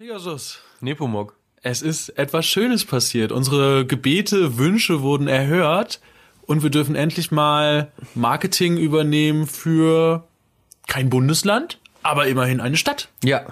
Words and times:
Pegasus. 0.00 0.60
Nepomuk. 0.80 1.36
Es 1.60 1.82
ist 1.82 2.08
etwas 2.16 2.46
Schönes 2.46 2.86
passiert. 2.86 3.32
Unsere 3.32 3.84
Gebete, 3.84 4.56
Wünsche 4.56 5.02
wurden 5.02 5.28
erhört 5.28 6.00
und 6.40 6.62
wir 6.62 6.70
dürfen 6.70 6.94
endlich 6.94 7.30
mal 7.30 7.92
Marketing 8.14 8.78
übernehmen 8.78 9.46
für 9.46 10.24
kein 10.86 11.10
Bundesland, 11.10 11.76
aber 12.02 12.28
immerhin 12.28 12.62
eine 12.62 12.78
Stadt. 12.78 13.10
Ja. 13.22 13.42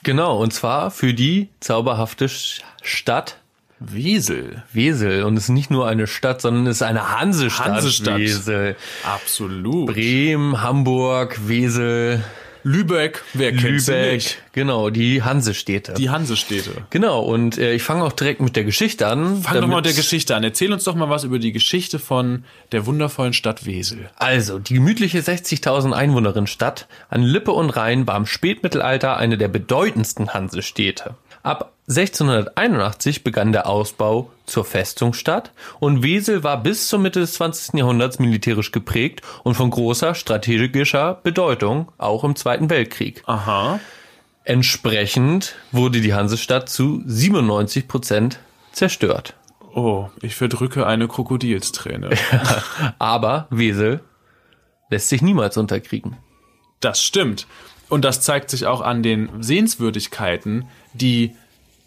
Genau, 0.03 0.41
und 0.41 0.53
zwar 0.53 0.91
für 0.91 1.13
die 1.13 1.49
zauberhafte 1.59 2.29
Stadt 2.81 3.37
Wesel. 3.79 4.63
Wesel. 4.71 5.23
Und 5.23 5.35
es 5.35 5.43
ist 5.45 5.49
nicht 5.49 5.71
nur 5.71 5.87
eine 5.87 6.05
Stadt, 6.07 6.41
sondern 6.41 6.67
es 6.67 6.77
ist 6.77 6.83
eine 6.83 7.19
Hansestadt. 7.19 7.67
Hansestadt. 7.67 8.19
Wesel. 8.19 8.77
Absolut. 9.03 9.87
Bremen, 9.87 10.61
Hamburg, 10.61 11.47
Wesel, 11.47 12.23
Lübeck, 12.63 13.23
wer 13.33 13.51
kennt 13.51 13.81
sie 13.81 13.91
Lübeck. 13.91 14.13
nicht? 14.13 14.37
Genau, 14.53 14.89
die 14.89 15.23
Hansestädte. 15.23 15.93
Die 15.93 16.09
Hansestädte. 16.09 16.71
genau, 16.89 17.21
und 17.21 17.57
äh, 17.57 17.73
ich 17.73 17.83
fange 17.83 18.03
auch 18.03 18.11
direkt 18.11 18.41
mit 18.41 18.55
der 18.55 18.63
Geschichte 18.63 19.07
an. 19.07 19.41
Fang 19.41 19.61
doch 19.61 19.67
mal 19.67 19.77
mit 19.77 19.85
der 19.85 19.93
Geschichte 19.93 20.35
an. 20.35 20.43
Erzähl 20.43 20.71
uns 20.71 20.83
doch 20.83 20.95
mal 20.95 21.09
was 21.09 21.23
über 21.23 21.39
die 21.39 21.51
Geschichte 21.51 21.99
von 21.99 22.43
der 22.71 22.85
wundervollen 22.85 23.33
Stadt 23.33 23.65
Wesel. 23.65 24.09
Also, 24.17 24.59
die 24.59 24.75
gemütliche 24.75 25.19
60.000 25.19 25.91
Einwohnerin-Stadt 25.93 26.87
an 27.09 27.23
Lippe 27.23 27.51
und 27.51 27.69
Rhein 27.71 28.07
war 28.07 28.17
im 28.17 28.25
Spätmittelalter 28.25 29.17
eine 29.17 29.37
der 29.37 29.47
bedeutendsten 29.47 30.33
Hansestädte. 30.33 31.15
Ab 31.43 31.73
1681 31.89 33.23
begann 33.23 33.51
der 33.51 33.67
Ausbau 33.67 34.29
zur 34.51 34.65
Festungsstadt 34.65 35.51
und 35.79 36.03
Wesel 36.03 36.43
war 36.43 36.61
bis 36.61 36.87
zur 36.87 36.99
Mitte 36.99 37.21
des 37.21 37.33
20. 37.33 37.75
Jahrhunderts 37.75 38.19
militärisch 38.19 38.71
geprägt 38.71 39.21
und 39.43 39.55
von 39.55 39.69
großer 39.69 40.13
strategischer 40.13 41.15
Bedeutung, 41.23 41.91
auch 41.97 42.23
im 42.23 42.35
Zweiten 42.35 42.69
Weltkrieg. 42.69 43.23
Aha. 43.25 43.79
Entsprechend 44.43 45.55
wurde 45.71 46.01
die 46.01 46.13
Hansestadt 46.13 46.69
zu 46.69 47.01
97 47.05 47.87
Prozent 47.87 48.39
zerstört. 48.71 49.35
Oh, 49.73 50.09
ich 50.21 50.35
verdrücke 50.35 50.85
eine 50.85 51.07
Krokodilsträne. 51.07 52.09
Aber 52.99 53.47
Wesel 53.49 54.01
lässt 54.89 55.09
sich 55.09 55.21
niemals 55.21 55.57
unterkriegen. 55.57 56.17
Das 56.81 57.01
stimmt. 57.01 57.47
Und 57.87 58.03
das 58.03 58.21
zeigt 58.21 58.49
sich 58.49 58.65
auch 58.65 58.81
an 58.81 59.03
den 59.03 59.29
Sehenswürdigkeiten, 59.41 60.65
die 60.93 61.35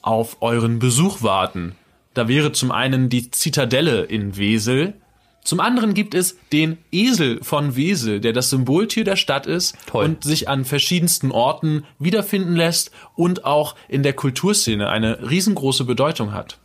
auf 0.01 0.39
euren 0.41 0.79
Besuch 0.79 1.23
warten. 1.23 1.75
Da 2.15 2.29
wäre 2.29 2.53
zum 2.53 2.71
einen 2.71 3.09
die 3.09 3.31
Zitadelle 3.31 4.05
in 4.05 4.37
Wesel. 4.37 4.95
Zum 5.43 5.61
anderen 5.61 5.93
gibt 5.93 6.15
es 6.15 6.39
den 6.53 6.79
Esel 6.91 7.43
von 7.43 7.77
Wesel, 7.77 8.21
der 8.21 8.33
das 8.33 8.49
Symboltier 8.49 9.05
der 9.05 9.17
Stadt 9.17 9.47
ist 9.47 9.77
Toll. 9.87 10.07
und 10.07 10.25
sich 10.25 10.49
an 10.49 10.65
verschiedensten 10.65 11.33
Orten 11.33 11.85
wiederfinden 11.99 12.57
lässt 12.57 12.93
und 13.15 13.45
auch 13.45 13.75
in 13.89 14.03
der 14.03 14.15
Kulturszene 14.15 14.89
eine 14.89 15.29
riesengroße 15.29 15.85
Bedeutung 15.85 16.33
hat. 16.33 16.59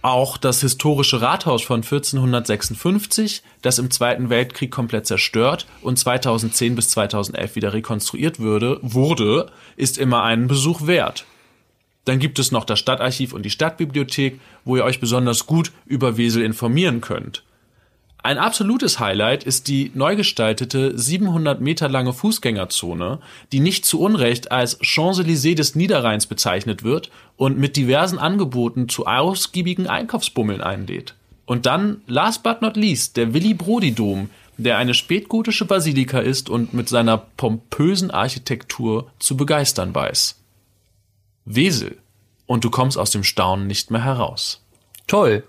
Auch 0.00 0.38
das 0.38 0.60
historische 0.60 1.20
Rathaus 1.20 1.62
von 1.62 1.82
1456, 1.82 3.42
das 3.62 3.80
im 3.80 3.90
Zweiten 3.90 4.30
Weltkrieg 4.30 4.70
komplett 4.70 5.06
zerstört 5.06 5.66
und 5.82 5.98
2010 5.98 6.76
bis 6.76 6.90
2011 6.90 7.56
wieder 7.56 7.72
rekonstruiert 7.72 8.38
würde, 8.38 8.78
wurde, 8.80 9.50
ist 9.76 9.98
immer 9.98 10.22
einen 10.22 10.46
Besuch 10.46 10.86
wert. 10.86 11.26
Dann 12.08 12.20
gibt 12.20 12.38
es 12.38 12.52
noch 12.52 12.64
das 12.64 12.78
Stadtarchiv 12.78 13.34
und 13.34 13.42
die 13.42 13.50
Stadtbibliothek, 13.50 14.40
wo 14.64 14.76
ihr 14.76 14.84
euch 14.84 14.98
besonders 14.98 15.44
gut 15.44 15.72
über 15.84 16.16
Wesel 16.16 16.42
informieren 16.42 17.02
könnt. 17.02 17.42
Ein 18.22 18.38
absolutes 18.38 18.98
Highlight 18.98 19.44
ist 19.44 19.68
die 19.68 19.90
neu 19.92 20.16
gestaltete 20.16 20.96
700 20.98 21.60
Meter 21.60 21.86
lange 21.90 22.14
Fußgängerzone, 22.14 23.18
die 23.52 23.60
nicht 23.60 23.84
zu 23.84 24.00
Unrecht 24.00 24.50
als 24.50 24.80
Champs-Élysées 24.80 25.54
des 25.54 25.74
Niederrheins 25.74 26.24
bezeichnet 26.24 26.82
wird 26.82 27.10
und 27.36 27.58
mit 27.58 27.76
diversen 27.76 28.18
Angeboten 28.18 28.88
zu 28.88 29.06
ausgiebigen 29.06 29.86
Einkaufsbummeln 29.86 30.62
einlädt. 30.62 31.14
Und 31.44 31.66
dann, 31.66 32.00
last 32.06 32.42
but 32.42 32.62
not 32.62 32.78
least, 32.78 33.18
der 33.18 33.34
Willy-Brody-Dom, 33.34 34.30
der 34.56 34.78
eine 34.78 34.94
spätgotische 34.94 35.66
Basilika 35.66 36.20
ist 36.20 36.48
und 36.48 36.72
mit 36.72 36.88
seiner 36.88 37.18
pompösen 37.18 38.10
Architektur 38.10 39.10
zu 39.18 39.36
begeistern 39.36 39.94
weiß. 39.94 40.37
Wesel. 41.54 41.98
Und 42.46 42.64
du 42.64 42.70
kommst 42.70 42.96
aus 42.98 43.10
dem 43.10 43.24
Staunen 43.24 43.66
nicht 43.66 43.90
mehr 43.90 44.04
heraus. 44.04 44.62
Toll. 45.06 45.44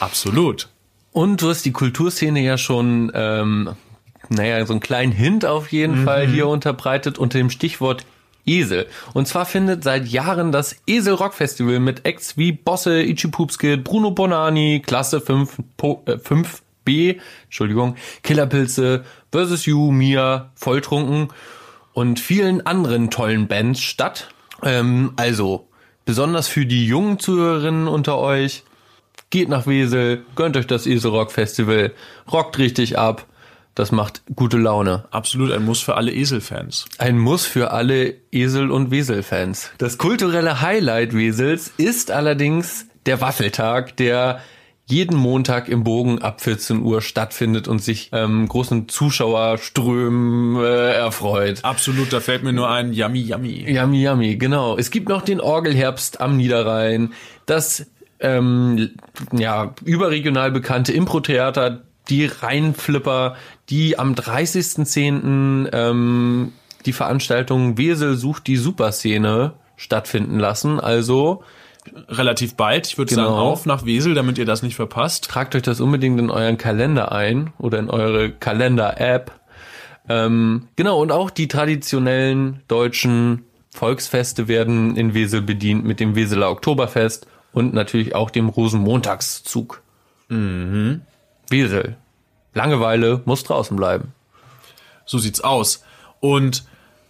Absolut. 0.00 0.68
Und 1.12 1.42
du 1.42 1.50
hast 1.50 1.64
die 1.64 1.72
Kulturszene 1.72 2.40
ja 2.40 2.56
schon, 2.58 3.10
ähm, 3.14 3.70
naja, 4.28 4.64
so 4.66 4.72
einen 4.72 4.80
kleinen 4.80 5.12
Hint 5.12 5.44
auf 5.44 5.70
jeden 5.72 6.04
Fall 6.04 6.26
hier 6.26 6.48
unterbreitet 6.48 7.18
unter 7.18 7.38
dem 7.38 7.50
Stichwort 7.50 8.04
Esel. 8.46 8.86
Und 9.14 9.28
zwar 9.28 9.44
findet 9.46 9.84
seit 9.84 10.08
Jahren 10.08 10.50
das 10.52 10.76
Esel 10.86 11.14
Rock 11.14 11.34
Festival 11.34 11.78
mit 11.80 12.04
Acts 12.06 12.36
wie 12.36 12.50
Bosse, 12.52 13.02
Ichi 13.02 13.28
Poopskid, 13.28 13.84
Bruno 13.84 14.10
Bonani, 14.10 14.82
Klasse 14.84 15.20
5, 15.20 15.58
Po- 15.76 16.02
äh, 16.06 16.12
5b, 16.18 17.20
Entschuldigung, 17.44 17.94
Killerpilze, 18.22 19.04
Versus 19.30 19.66
You, 19.66 19.92
Mia, 19.92 20.50
Volltrunken 20.56 21.28
und 21.92 22.18
vielen 22.18 22.66
anderen 22.66 23.10
tollen 23.10 23.46
Bands 23.46 23.80
statt. 23.80 24.28
Ähm, 24.62 25.12
also, 25.16 25.68
besonders 26.04 26.48
für 26.48 26.66
die 26.66 26.86
jungen 26.86 27.18
Zuhörerinnen 27.18 27.88
unter 27.88 28.18
euch, 28.18 28.64
geht 29.30 29.48
nach 29.48 29.66
Wesel, 29.66 30.24
gönnt 30.36 30.56
euch 30.56 30.66
das 30.66 30.86
Eselrock 30.86 31.32
Festival, 31.32 31.92
rockt 32.30 32.58
richtig 32.58 32.98
ab. 32.98 33.26
Das 33.74 33.90
macht 33.90 34.22
gute 34.36 34.58
Laune. 34.58 35.06
Absolut 35.10 35.50
ein 35.50 35.64
Muss 35.64 35.80
für 35.80 35.96
alle 35.96 36.12
Eselfans. 36.12 36.84
Ein 36.98 37.18
Muss 37.18 37.46
für 37.46 37.70
alle 37.70 38.16
Esel- 38.30 38.70
und 38.70 38.90
Wesel-Fans. 38.90 39.70
Das 39.78 39.96
kulturelle 39.96 40.60
Highlight 40.60 41.14
Wesels 41.14 41.72
ist 41.78 42.10
allerdings 42.10 42.84
der 43.06 43.22
Waffeltag, 43.22 43.96
der 43.96 44.42
jeden 44.86 45.16
Montag 45.16 45.68
im 45.68 45.84
Bogen 45.84 46.20
ab 46.20 46.40
14 46.40 46.82
Uhr 46.82 47.00
stattfindet 47.00 47.68
und 47.68 47.82
sich 47.82 48.10
ähm, 48.12 48.48
großen 48.48 48.88
Zuschauerströmen 48.88 50.62
äh, 50.62 50.92
erfreut. 50.92 51.60
Absolut, 51.62 52.12
da 52.12 52.20
fällt 52.20 52.42
mir 52.42 52.52
nur 52.52 52.68
ein 52.68 52.92
Yummy 52.92 53.20
Yummy. 53.20 53.64
Yummy, 53.70 54.02
yummy, 54.02 54.36
genau. 54.36 54.76
Es 54.76 54.90
gibt 54.90 55.08
noch 55.08 55.22
den 55.22 55.40
Orgelherbst 55.40 56.20
am 56.20 56.36
Niederrhein, 56.36 57.12
das 57.46 57.86
ähm, 58.20 58.90
ja, 59.32 59.74
überregional 59.84 60.50
bekannte 60.52 60.92
Impro-Theater, 60.92 61.82
die 62.08 62.26
Rheinflipper, 62.26 63.36
die 63.68 63.98
am 63.98 64.14
30.10. 64.14 65.70
Ähm, 65.72 66.52
die 66.86 66.92
Veranstaltung 66.92 67.78
Wesel 67.78 68.16
sucht 68.16 68.46
die 68.46 68.56
Superszene 68.56 69.54
stattfinden 69.76 70.38
lassen. 70.38 70.80
Also 70.80 71.42
Relativ 72.08 72.54
bald, 72.54 72.86
ich 72.86 72.96
würde 72.98 73.14
Genau. 73.14 73.24
sagen, 73.28 73.36
auf 73.40 73.66
nach 73.66 73.84
Wesel, 73.84 74.14
damit 74.14 74.38
ihr 74.38 74.44
das 74.46 74.62
nicht 74.62 74.76
verpasst. 74.76 75.24
tragt 75.24 75.54
euch 75.56 75.62
das 75.62 75.80
unbedingt 75.80 76.18
in 76.20 76.30
euren 76.30 76.56
Kalender 76.56 77.10
ein 77.12 77.52
oder 77.58 77.78
in 77.78 77.90
eure 77.90 78.30
Kalender-App. 78.30 79.32
Ähm, 80.08 80.68
genau, 80.76 81.00
und 81.00 81.10
auch 81.10 81.30
die 81.30 81.48
traditionellen 81.48 82.62
deutschen 82.68 83.44
Volksfeste 83.70 84.46
werden 84.48 84.96
in 84.96 85.14
Wesel 85.14 85.42
bedient 85.42 85.84
mit 85.84 85.98
dem 85.98 86.14
Weseler 86.14 86.50
Oktoberfest 86.50 87.26
und 87.52 87.74
natürlich 87.74 88.14
auch 88.14 88.30
dem 88.30 88.48
Rosenmontagszug. 88.48 89.82
Mhm. 90.28 91.02
Wesel. 91.48 91.96
Langeweile 92.54 93.22
muss 93.24 93.42
draußen 93.44 93.76
bleiben. 93.76 94.12
So 95.04 95.18
sieht's 95.18 95.40
aus. 95.40 95.82
Und 96.20 96.64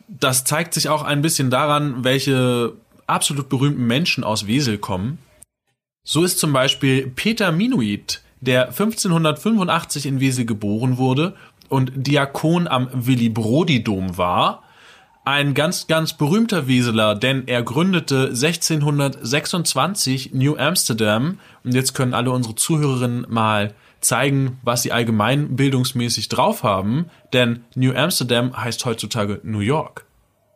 das 0.08 0.44
zeigt 0.44 0.74
sich 0.74 0.88
auch 0.88 1.02
ein 1.02 1.22
bisschen 1.22 1.50
daran, 1.50 2.04
welche 2.04 2.72
absolut 3.12 3.48
berühmten 3.48 3.86
Menschen 3.86 4.24
aus 4.24 4.46
Wesel 4.46 4.78
kommen. 4.78 5.18
So 6.04 6.24
ist 6.24 6.38
zum 6.38 6.52
Beispiel 6.52 7.08
Peter 7.08 7.52
Minuit, 7.52 8.22
der 8.40 8.68
1585 8.68 10.06
in 10.06 10.20
Wesel 10.20 10.44
geboren 10.44 10.98
wurde 10.98 11.34
und 11.68 11.92
Diakon 11.94 12.66
am 12.66 12.88
Willy-Brody-Dom 12.92 14.18
war, 14.18 14.64
ein 15.24 15.54
ganz, 15.54 15.86
ganz 15.86 16.14
berühmter 16.14 16.66
Weseler, 16.66 17.14
denn 17.14 17.46
er 17.46 17.62
gründete 17.62 18.30
1626 18.30 20.34
New 20.34 20.56
Amsterdam. 20.56 21.38
Und 21.62 21.74
jetzt 21.74 21.94
können 21.94 22.12
alle 22.12 22.32
unsere 22.32 22.56
Zuhörerinnen 22.56 23.26
mal 23.28 23.72
zeigen, 24.00 24.58
was 24.62 24.82
sie 24.82 24.90
allgemein 24.90 25.54
bildungsmäßig 25.54 26.28
drauf 26.28 26.64
haben, 26.64 27.06
denn 27.32 27.62
New 27.76 27.94
Amsterdam 27.94 28.56
heißt 28.56 28.84
heutzutage 28.84 29.40
New 29.44 29.60
York. 29.60 30.06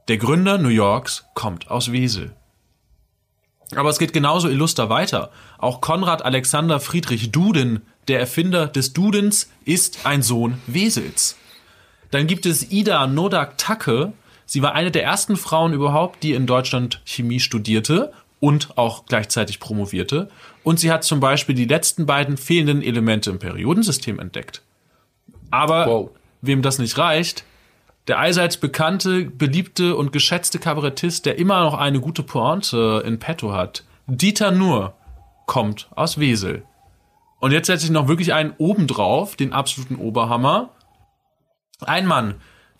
Der 0.08 0.18
Gründer 0.18 0.58
New 0.58 0.68
Yorks 0.68 1.26
kommt 1.34 1.70
aus 1.70 1.92
Wesel. 1.92 2.34
Aber 3.74 3.90
es 3.90 3.98
geht 3.98 4.12
genauso 4.12 4.48
illuster 4.48 4.88
weiter. 4.88 5.30
Auch 5.58 5.80
Konrad 5.80 6.24
Alexander 6.24 6.78
Friedrich 6.80 7.32
Duden, 7.32 7.82
der 8.08 8.20
Erfinder 8.20 8.68
des 8.68 8.92
Dudens, 8.92 9.50
ist 9.64 10.06
ein 10.06 10.22
Sohn 10.22 10.58
Wesels. 10.66 11.36
Dann 12.12 12.26
gibt 12.28 12.46
es 12.46 12.70
Ida 12.70 13.06
Nodak 13.06 13.58
Tacke. 13.58 14.12
Sie 14.44 14.62
war 14.62 14.74
eine 14.74 14.92
der 14.92 15.02
ersten 15.02 15.36
Frauen 15.36 15.72
überhaupt, 15.72 16.22
die 16.22 16.32
in 16.32 16.46
Deutschland 16.46 17.02
Chemie 17.04 17.40
studierte 17.40 18.12
und 18.38 18.78
auch 18.78 19.06
gleichzeitig 19.06 19.58
promovierte. 19.58 20.28
Und 20.62 20.78
sie 20.78 20.92
hat 20.92 21.02
zum 21.02 21.18
Beispiel 21.18 21.56
die 21.56 21.64
letzten 21.64 22.06
beiden 22.06 22.36
fehlenden 22.36 22.82
Elemente 22.82 23.30
im 23.30 23.38
Periodensystem 23.40 24.20
entdeckt. 24.20 24.62
Aber 25.50 25.86
Wow. 25.86 26.10
wem 26.42 26.62
das 26.62 26.78
nicht 26.78 26.96
reicht, 26.98 27.44
der 28.08 28.18
allseits 28.18 28.56
bekannte, 28.56 29.24
beliebte 29.24 29.96
und 29.96 30.12
geschätzte 30.12 30.58
Kabarettist, 30.58 31.26
der 31.26 31.38
immer 31.38 31.62
noch 31.62 31.74
eine 31.74 32.00
gute 32.00 32.22
Pointe 32.22 33.02
in 33.04 33.18
petto 33.18 33.52
hat, 33.52 33.84
Dieter 34.06 34.52
Nuhr, 34.52 34.94
kommt 35.46 35.88
aus 35.94 36.18
Wesel. 36.18 36.64
Und 37.40 37.52
jetzt 37.52 37.66
setze 37.66 37.86
ich 37.86 37.90
noch 37.90 38.08
wirklich 38.08 38.32
einen 38.32 38.54
obendrauf, 38.58 39.36
den 39.36 39.52
absoluten 39.52 39.96
Oberhammer. 39.96 40.70
Ein 41.80 42.06
Mann, 42.06 42.36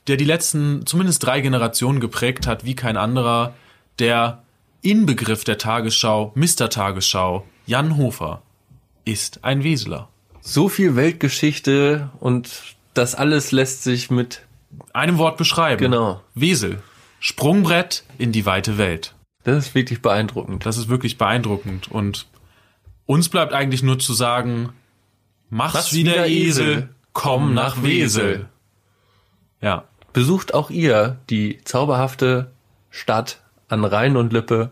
der 0.06 0.16
die 0.16 0.24
letzten 0.24 0.86
zumindest 0.86 1.24
drei 1.24 1.40
Generationen 1.40 2.00
geprägt 2.00 2.46
hat, 2.46 2.64
wie 2.64 2.76
kein 2.76 2.96
anderer, 2.96 3.54
der 3.98 4.42
Inbegriff 4.82 5.44
der 5.44 5.58
Tagesschau, 5.58 6.32
Mr. 6.36 6.70
Tagesschau, 6.70 7.44
Jan 7.66 7.96
Hofer, 7.96 8.42
ist 9.04 9.44
ein 9.44 9.64
Weseler. 9.64 10.08
So 10.40 10.68
viel 10.68 10.94
Weltgeschichte 10.94 12.10
und 12.20 12.76
das 12.94 13.14
alles 13.14 13.50
lässt 13.50 13.82
sich 13.82 14.10
mit 14.10 14.45
Einem 14.92 15.18
Wort 15.18 15.36
beschreiben. 15.36 15.80
Genau. 15.80 16.22
Wesel. 16.34 16.82
Sprungbrett 17.20 18.04
in 18.18 18.32
die 18.32 18.46
weite 18.46 18.78
Welt. 18.78 19.14
Das 19.44 19.66
ist 19.66 19.74
wirklich 19.74 20.02
beeindruckend. 20.02 20.66
Das 20.66 20.76
ist 20.76 20.88
wirklich 20.88 21.18
beeindruckend. 21.18 21.90
Und 21.90 22.26
uns 23.06 23.28
bleibt 23.28 23.52
eigentlich 23.52 23.82
nur 23.82 23.98
zu 23.98 24.12
sagen, 24.12 24.70
mach's, 25.48 25.74
Mach's 25.74 25.92
wie 25.92 26.04
der 26.04 26.26
Esel, 26.26 26.68
Esel, 26.68 26.88
komm 27.12 27.54
nach 27.54 27.82
Wesel. 27.82 28.48
Ja. 29.60 29.84
Besucht 30.12 30.54
auch 30.54 30.70
ihr 30.70 31.18
die 31.30 31.60
zauberhafte 31.64 32.50
Stadt 32.90 33.40
an 33.68 33.84
Rhein 33.84 34.16
und 34.16 34.32
Lippe. 34.32 34.70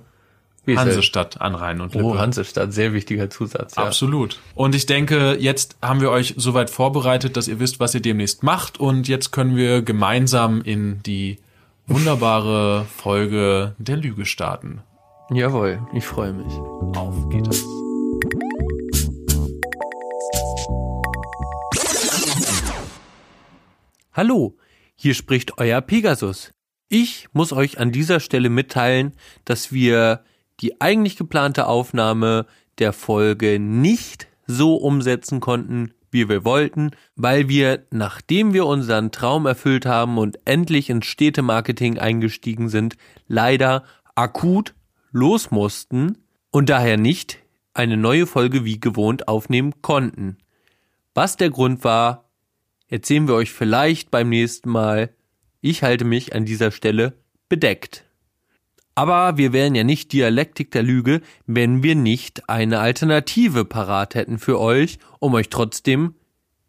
Hansestadt 0.67 1.41
an 1.41 1.55
Rhein 1.55 1.81
und 1.81 1.95
Lippe. 1.95 2.07
Oh, 2.07 2.19
Hansestadt, 2.19 2.73
sehr 2.73 2.93
wichtiger 2.93 3.29
Zusatz. 3.31 3.77
Ja. 3.77 3.85
Absolut. 3.85 4.41
Und 4.55 4.75
ich 4.75 4.87
denke, 4.87 5.37
jetzt 5.39 5.77
haben 5.83 6.01
wir 6.01 6.11
euch 6.11 6.35
soweit 6.37 6.71
vorbereitet, 6.71 7.37
dass 7.37 7.49
ihr 7.49 7.61
wisst, 7.61 7.81
was 7.81 7.95
ihr 7.95 8.01
demnächst 8.01 8.43
macht. 8.43 8.81
Und 8.81 9.07
jetzt 9.09 9.31
können 9.31 9.57
wir 9.57 9.83
gemeinsam 9.83 10.63
in 10.63 11.03
die 11.03 11.39
wunderbare 11.87 12.87
Folge 12.97 13.75
der 13.79 13.97
Lüge 13.97 14.25
starten. 14.25 14.81
Jawohl, 15.31 15.81
ich 15.95 16.05
freue 16.05 16.33
mich. 16.33 16.53
Auf 16.97 17.29
geht 17.29 17.47
es. 17.49 17.65
Hallo, 24.13 24.57
hier 24.95 25.15
spricht 25.15 25.59
euer 25.59 25.81
Pegasus. 25.81 26.53
Ich 26.89 27.27
muss 27.33 27.53
euch 27.53 27.81
an 27.81 27.91
dieser 27.91 28.21
Stelle 28.21 28.49
mitteilen, 28.49 29.15
dass 29.45 29.73
wir 29.73 30.23
die 30.61 30.81
eigentlich 30.81 31.17
geplante 31.17 31.67
Aufnahme 31.67 32.47
der 32.79 32.93
Folge 32.93 33.59
nicht 33.59 34.29
so 34.47 34.77
umsetzen 34.77 35.41
konnten, 35.41 35.93
wie 36.11 36.29
wir 36.29 36.45
wollten, 36.45 36.93
weil 37.17 37.49
wir, 37.49 37.87
nachdem 37.91 38.53
wir 38.55 38.67
unseren 38.67 39.11
Traum 39.11 39.47
erfüllt 39.47 39.85
haben 39.85 40.17
und 40.17 40.39
endlich 40.45 40.89
ins 40.89 41.07
Städtemarketing 41.07 41.99
eingestiegen 41.99 42.69
sind, 42.69 42.97
leider 43.27 43.85
akut 44.15 44.75
los 45.11 45.51
mussten 45.51 46.19
und 46.51 46.69
daher 46.69 46.97
nicht 46.97 47.41
eine 47.75 47.97
neue 47.97 48.27
Folge 48.27 48.65
wie 48.65 48.79
gewohnt 48.79 49.27
aufnehmen 49.27 49.83
konnten. 49.83 50.39
Was 51.15 51.37
der 51.37 51.51
Grund 51.51 51.83
war, 51.83 52.31
erzählen 52.89 53.27
wir 53.27 53.35
euch 53.35 53.53
vielleicht 53.53 54.13
beim 54.13 54.29
nächsten 54.29 54.71
Mal. 54.71 55.11
Ich 55.61 55.83
halte 55.83 56.05
mich 56.05 56.35
an 56.35 56.45
dieser 56.45 56.71
Stelle 56.71 57.15
bedeckt. 57.49 58.05
Aber 58.95 59.37
wir 59.37 59.53
wären 59.53 59.75
ja 59.75 59.83
nicht 59.83 60.13
Dialektik 60.13 60.71
der 60.71 60.83
Lüge, 60.83 61.21
wenn 61.47 61.83
wir 61.83 61.97
nicht 61.97 62.49
eine 62.49 62.79
Alternative 62.79 63.65
parat 63.65 64.15
hätten 64.15 64.39
für 64.39 64.61
euch, 64.61 64.99
um 65.19 65.35
euch 65.35 65.49
trotzdem 65.49 66.15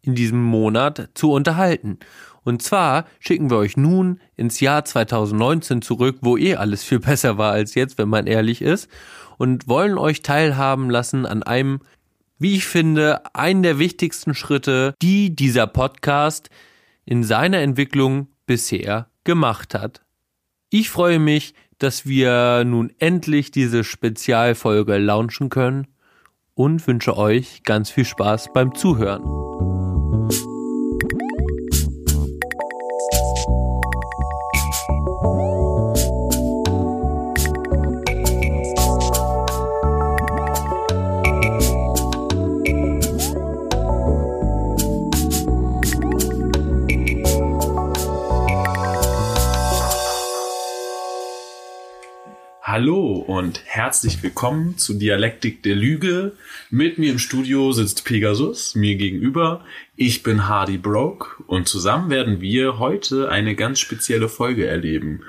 in 0.02 0.14
diesem 0.14 0.42
Monat 0.42 1.10
zu 1.14 1.32
unterhalten. 1.32 1.98
Und 2.42 2.62
zwar 2.62 3.06
schicken 3.18 3.50
wir 3.50 3.58
euch 3.58 3.76
nun 3.76 4.20
ins 4.36 4.60
Jahr 4.60 4.84
2019 4.84 5.82
zurück, 5.82 6.18
wo 6.20 6.36
eh 6.36 6.54
alles 6.54 6.84
viel 6.84 7.00
besser 7.00 7.38
war 7.38 7.52
als 7.52 7.74
jetzt, 7.74 7.98
wenn 7.98 8.08
man 8.08 8.26
ehrlich 8.26 8.62
ist, 8.62 8.88
und 9.36 9.68
wollen 9.68 9.98
euch 9.98 10.22
teilhaben 10.22 10.88
lassen 10.90 11.26
an 11.26 11.42
einem, 11.42 11.80
wie 12.38 12.54
ich 12.54 12.66
finde, 12.66 13.34
einen 13.34 13.62
der 13.62 13.78
wichtigsten 13.78 14.34
Schritte, 14.34 14.94
die 15.02 15.34
dieser 15.34 15.66
Podcast 15.66 16.50
in 17.04 17.24
seiner 17.24 17.58
Entwicklung 17.58 18.28
bisher 18.46 19.10
gemacht 19.24 19.74
hat. 19.74 20.02
Ich 20.70 20.90
freue 20.90 21.18
mich, 21.18 21.54
dass 21.78 22.06
wir 22.06 22.64
nun 22.64 22.92
endlich 22.98 23.50
diese 23.50 23.84
Spezialfolge 23.84 24.98
launchen 24.98 25.48
können 25.48 25.86
und 26.54 26.86
wünsche 26.86 27.16
euch 27.16 27.62
ganz 27.64 27.90
viel 27.90 28.04
Spaß 28.04 28.52
beim 28.52 28.74
Zuhören. 28.74 29.55
Hallo 52.68 53.24
und 53.24 53.60
herzlich 53.64 54.24
willkommen 54.24 54.76
zu 54.76 54.94
Dialektik 54.94 55.62
der 55.62 55.76
Lüge. 55.76 56.32
Mit 56.68 56.98
mir 56.98 57.12
im 57.12 57.20
Studio 57.20 57.70
sitzt 57.70 58.04
Pegasus, 58.04 58.74
mir 58.74 58.96
gegenüber. 58.96 59.64
Ich 59.94 60.24
bin 60.24 60.48
Hardy 60.48 60.76
Broke 60.76 61.44
und 61.46 61.68
zusammen 61.68 62.10
werden 62.10 62.40
wir 62.40 62.80
heute 62.80 63.28
eine 63.28 63.54
ganz 63.54 63.78
spezielle 63.78 64.28
Folge 64.28 64.66
erleben. 64.66 65.22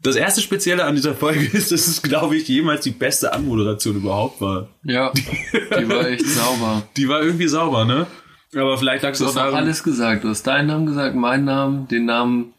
Das 0.00 0.14
erste 0.14 0.40
Spezielle 0.40 0.84
an 0.84 0.94
dieser 0.94 1.16
Folge 1.16 1.44
ist, 1.58 1.72
dass 1.72 1.88
es, 1.88 2.02
glaube 2.02 2.36
ich, 2.36 2.46
jemals 2.46 2.84
die 2.84 2.92
beste 2.92 3.32
Anmoderation 3.32 3.96
überhaupt 3.96 4.40
war. 4.40 4.68
Ja, 4.84 5.10
die 5.12 5.88
war 5.88 6.06
echt 6.08 6.24
sauber. 6.28 6.84
Die 6.96 7.08
war 7.08 7.20
irgendwie 7.20 7.48
sauber, 7.48 7.84
ne? 7.84 8.06
Aber 8.54 8.78
vielleicht 8.78 9.02
lag 9.02 9.10
es 9.10 9.18
Du 9.18 9.26
auch 9.26 9.34
daran, 9.34 9.56
alles 9.56 9.82
gesagt. 9.82 10.22
Du 10.22 10.28
hast 10.28 10.44
deinen 10.44 10.68
Namen 10.68 10.86
gesagt, 10.86 11.16
meinen 11.16 11.46
Namen, 11.46 11.88
den 11.88 12.04
Namen 12.04 12.54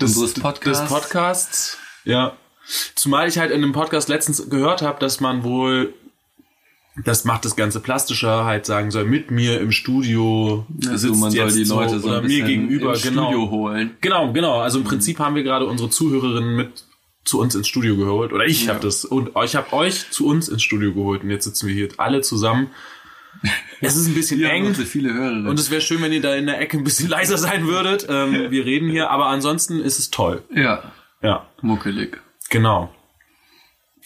unseres 0.00 0.34
Podcasts. 0.34 0.80
des 0.80 0.88
Podcasts. 0.90 1.78
Ja. 2.02 2.36
Zumal 2.94 3.28
ich 3.28 3.38
halt 3.38 3.50
in 3.50 3.62
einem 3.62 3.72
Podcast 3.72 4.08
letztens 4.08 4.50
gehört 4.50 4.82
habe, 4.82 5.00
dass 5.00 5.20
man 5.20 5.42
wohl, 5.44 5.94
das 7.04 7.24
macht 7.24 7.44
das 7.44 7.56
Ganze 7.56 7.80
plastischer, 7.80 8.44
halt 8.44 8.66
sagen 8.66 8.90
soll, 8.90 9.04
mit 9.04 9.30
mir 9.30 9.60
im 9.60 9.70
Studio 9.72 10.66
Also 10.88 11.14
man 11.14 11.30
soll 11.30 11.46
jetzt 11.46 11.56
die 11.56 11.64
Leute 11.64 12.00
so 12.00 12.08
oder 12.08 12.18
ein 12.18 12.26
mir 12.26 12.44
gegenüber, 12.44 12.92
ins 12.94 13.02
genau. 13.02 13.28
Studio 13.30 13.50
holen. 13.50 13.96
Genau, 14.00 14.32
genau. 14.32 14.58
Also 14.60 14.78
im 14.78 14.84
Prinzip 14.84 15.18
haben 15.18 15.34
wir 15.34 15.42
gerade 15.44 15.66
unsere 15.66 15.88
Zuhörerinnen 15.90 16.56
mit 16.56 16.84
zu 17.24 17.40
uns 17.40 17.54
ins 17.54 17.68
Studio 17.68 17.96
geholt. 17.96 18.32
Oder 18.32 18.46
ich 18.46 18.64
Ja. 18.66 18.74
habe 18.74 18.80
das. 18.84 19.04
Und 19.04 19.30
ich 19.44 19.54
habe 19.54 19.72
euch 19.74 20.10
zu 20.10 20.26
uns 20.26 20.48
ins 20.48 20.62
Studio 20.62 20.92
geholt. 20.94 21.22
Und 21.22 21.30
jetzt 21.30 21.44
sitzen 21.44 21.68
wir 21.68 21.74
hier 21.74 21.88
alle 21.98 22.20
zusammen. 22.22 22.68
Es 23.80 23.94
ist 23.94 24.08
ein 24.08 24.14
bisschen 24.14 24.40
Ja, 24.40 24.48
eng. 24.48 24.74
viele 24.74 25.12
Hörerinnen. 25.14 25.46
Und 25.46 25.60
es 25.60 25.70
wäre 25.70 25.80
schön, 25.80 26.02
wenn 26.02 26.12
ihr 26.12 26.20
da 26.22 26.34
in 26.34 26.46
der 26.46 26.60
Ecke 26.60 26.76
ein 26.78 26.82
bisschen 26.84 27.08
leiser 27.10 27.38
sein 27.38 27.66
würdet. 27.68 28.06
Ähm, 28.08 28.50
wir 28.50 28.64
reden 28.64 28.90
hier, 28.90 29.10
aber 29.10 29.26
ansonsten 29.26 29.78
ist 29.80 29.98
es 30.00 30.10
toll. 30.10 30.42
ja, 30.52 30.90
Ja, 31.22 31.46
muckelig. 31.62 32.20
Genau. 32.50 32.92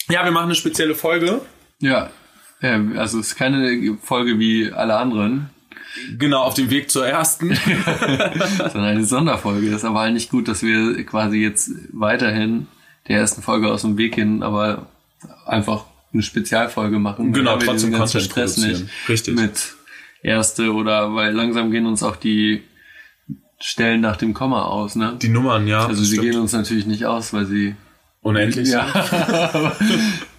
Ja, 0.09 0.23
wir 0.23 0.31
machen 0.31 0.45
eine 0.45 0.55
spezielle 0.55 0.95
Folge. 0.95 1.41
Ja, 1.79 2.09
also 2.61 3.19
es 3.19 3.27
ist 3.27 3.35
keine 3.35 3.97
Folge 4.01 4.39
wie 4.39 4.71
alle 4.71 4.95
anderen, 4.95 5.49
Genau, 6.17 6.41
auf 6.43 6.53
dem 6.53 6.69
Weg 6.69 6.89
zur 6.89 7.07
ersten. 7.07 7.55
sondern 8.57 8.83
eine 8.83 9.05
Sonderfolge. 9.05 9.69
Das 9.69 9.81
ist 9.81 9.85
aber 9.85 9.99
halt 9.99 10.13
nicht 10.13 10.29
gut, 10.29 10.47
dass 10.47 10.63
wir 10.63 11.03
quasi 11.05 11.37
jetzt 11.37 11.71
weiterhin 11.91 12.67
der 13.07 13.19
ersten 13.19 13.41
Folge 13.41 13.71
aus 13.71 13.81
dem 13.81 13.97
Weg 13.97 14.15
gehen, 14.15 14.43
aber 14.43 14.87
einfach 15.45 15.85
eine 16.11 16.23
Spezialfolge 16.23 16.99
machen. 16.99 17.33
Genau, 17.33 17.53
trotzdem 17.53 17.73
diesen 17.73 17.91
ganzen 17.91 18.21
Content 18.21 18.31
Stress 18.31 18.57
nicht 18.57 18.85
Richtig. 19.09 19.35
mit 19.35 19.75
erste 20.21 20.73
oder 20.73 21.13
weil 21.15 21.33
langsam 21.33 21.71
gehen 21.71 21.85
uns 21.85 22.01
auch 22.01 22.15
die 22.15 22.63
Stellen 23.59 24.01
nach 24.01 24.17
dem 24.17 24.33
Komma 24.33 24.63
aus, 24.63 24.95
ne? 24.95 25.17
Die 25.21 25.29
Nummern, 25.29 25.67
ja. 25.67 25.85
Also 25.85 26.03
sie 26.03 26.15
stimmt. 26.15 26.31
gehen 26.31 26.41
uns 26.41 26.53
natürlich 26.53 26.85
nicht 26.85 27.05
aus, 27.05 27.33
weil 27.33 27.45
sie 27.45 27.75
unendlich. 28.23 28.69
ja. 28.69 28.87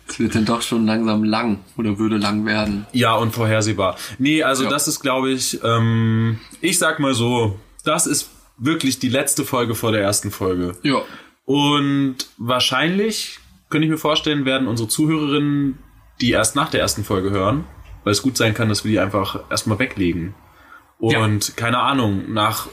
Es 0.07 0.19
wird 0.19 0.35
dann 0.35 0.45
doch 0.45 0.61
schon 0.61 0.85
langsam 0.85 1.25
lang 1.25 1.61
oder 1.79 1.99
würde 1.99 2.19
lang 2.19 2.45
werden. 2.45 2.87
Ja, 2.93 3.15
und 3.15 3.33
vorhersehbar. 3.35 3.97
Nee, 4.19 4.43
also 4.43 4.65
Ja. 4.65 4.69
das 4.71 4.87
ist, 4.87 5.01
glaube 5.01 5.31
ich, 5.31 5.59
ähm, 5.65 6.39
ich 6.61 6.79
sag 6.79 6.99
mal 7.01 7.15
so, 7.15 7.59
das 7.85 8.07
ist 8.07 8.29
wirklich 8.59 8.99
die 8.99 9.09
letzte 9.09 9.45
Folge 9.47 9.75
vor 9.75 9.93
der 9.93 10.03
ersten 10.03 10.31
Folge. 10.31 10.77
Ja. 10.83 11.01
Und 11.47 12.17
wahrscheinlich, 12.37 13.39
könnte 13.71 13.87
ich 13.87 13.91
mir 13.91 13.97
vorstellen, 13.99 14.45
werden 14.45 14.69
unsere 14.69 14.89
Zuhörerinnen 14.91 15.79
die 16.21 16.31
erst 16.33 16.55
nach 16.55 16.71
der 16.71 16.81
ersten 16.81 17.03
Folge 17.03 17.31
hören, 17.31 17.65
weil 18.05 18.13
es 18.13 18.21
gut 18.23 18.37
sein 18.37 18.53
kann, 18.55 18.69
dass 18.69 18.85
wir 18.85 18.91
die 18.93 19.01
einfach 19.01 19.51
erstmal 19.51 19.79
weglegen. 19.79 20.35
Und 20.99 21.57
keine 21.57 21.79
Ahnung, 21.79 22.33
nach 22.33 22.69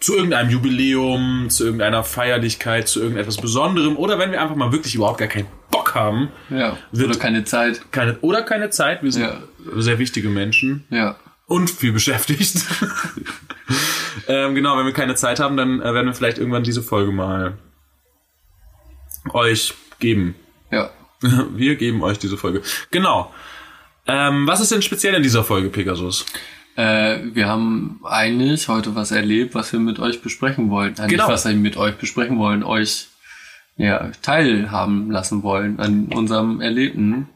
zu 0.00 0.14
irgendeinem 0.16 0.50
Jubiläum, 0.50 1.46
zu 1.50 1.64
irgendeiner 1.64 2.04
Feierlichkeit, 2.04 2.88
zu 2.88 3.00
irgendetwas 3.00 3.36
Besonderem 3.38 3.96
oder 3.96 4.18
wenn 4.18 4.30
wir 4.32 4.40
einfach 4.40 4.56
mal 4.56 4.72
wirklich 4.72 4.94
überhaupt 4.94 5.18
gar 5.18 5.28
keinen 5.28 5.46
Bock 5.70 5.94
haben. 5.94 6.28
Ja. 6.50 6.76
Wird- 6.92 7.10
Oder 7.10 7.18
keine 7.18 7.44
Zeit. 7.44 7.80
Keine, 7.92 8.18
oder 8.20 8.42
keine 8.42 8.70
Zeit. 8.70 9.02
Wir 9.02 9.12
sind 9.12 9.22
Ja. 9.24 9.42
sehr 9.76 9.98
wichtige 9.98 10.28
Menschen 10.28 10.84
Ja. 10.90 11.16
und 11.46 11.70
viel 11.70 11.92
beschäftigt. 11.92 12.56
ähm, 14.28 14.54
genau, 14.54 14.76
wenn 14.78 14.86
wir 14.86 14.92
keine 14.92 15.14
Zeit 15.14 15.40
haben, 15.40 15.56
dann 15.56 15.80
äh, 15.80 15.94
werden 15.94 16.06
wir 16.06 16.14
vielleicht 16.14 16.38
irgendwann 16.38 16.62
diese 16.64 16.82
Folge 16.82 17.12
mal 17.12 17.54
euch 19.32 19.74
geben. 19.98 20.34
Ja. 20.70 20.90
Wir 21.54 21.76
geben 21.76 22.02
euch 22.02 22.18
diese 22.18 22.36
Folge. 22.36 22.62
Genau. 22.90 23.32
Ähm, 24.08 24.46
was 24.48 24.60
ist 24.60 24.72
denn 24.72 24.82
speziell 24.82 25.14
in 25.14 25.22
dieser 25.22 25.44
Folge, 25.44 25.68
Pegasus? 25.68 26.26
Äh, 26.76 27.18
wir 27.34 27.48
haben 27.48 28.00
eigentlich 28.04 28.68
heute 28.68 28.94
was 28.94 29.10
erlebt, 29.10 29.54
was 29.54 29.72
wir 29.72 29.80
mit 29.80 29.98
euch 29.98 30.22
besprechen 30.22 30.70
wollen. 30.70 30.94
Äh, 30.98 31.06
Genau. 31.08 31.28
Was 31.28 31.44
wir 31.44 31.54
mit 31.54 31.76
euch 31.76 31.96
besprechen 31.96 32.38
wollen, 32.38 32.62
euch 32.62 33.08
ja, 33.76 34.10
teilhaben 34.22 35.10
lassen 35.10 35.42
wollen 35.42 35.80
an 35.80 36.06
unserem 36.14 36.60
erlebten 36.60 37.28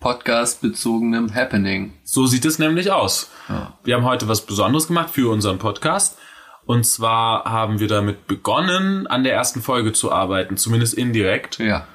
Podcast-bezogenem 0.00 1.34
Happening. 1.34 1.92
So 2.04 2.26
sieht 2.26 2.44
es 2.44 2.58
nämlich 2.58 2.90
aus. 2.92 3.30
Ja. 3.48 3.72
Wir 3.84 3.96
haben 3.96 4.04
heute 4.04 4.28
was 4.28 4.44
Besonderes 4.46 4.86
gemacht 4.86 5.10
für 5.10 5.30
unseren 5.30 5.58
Podcast. 5.58 6.18
Und 6.66 6.84
zwar 6.86 7.44
haben 7.44 7.78
wir 7.80 7.88
damit 7.88 8.26
begonnen, 8.26 9.06
an 9.06 9.24
der 9.24 9.34
ersten 9.34 9.60
Folge 9.60 9.92
zu 9.92 10.12
arbeiten, 10.12 10.56
zumindest 10.56 10.94
indirekt. 10.94 11.58
Ja. 11.58 11.86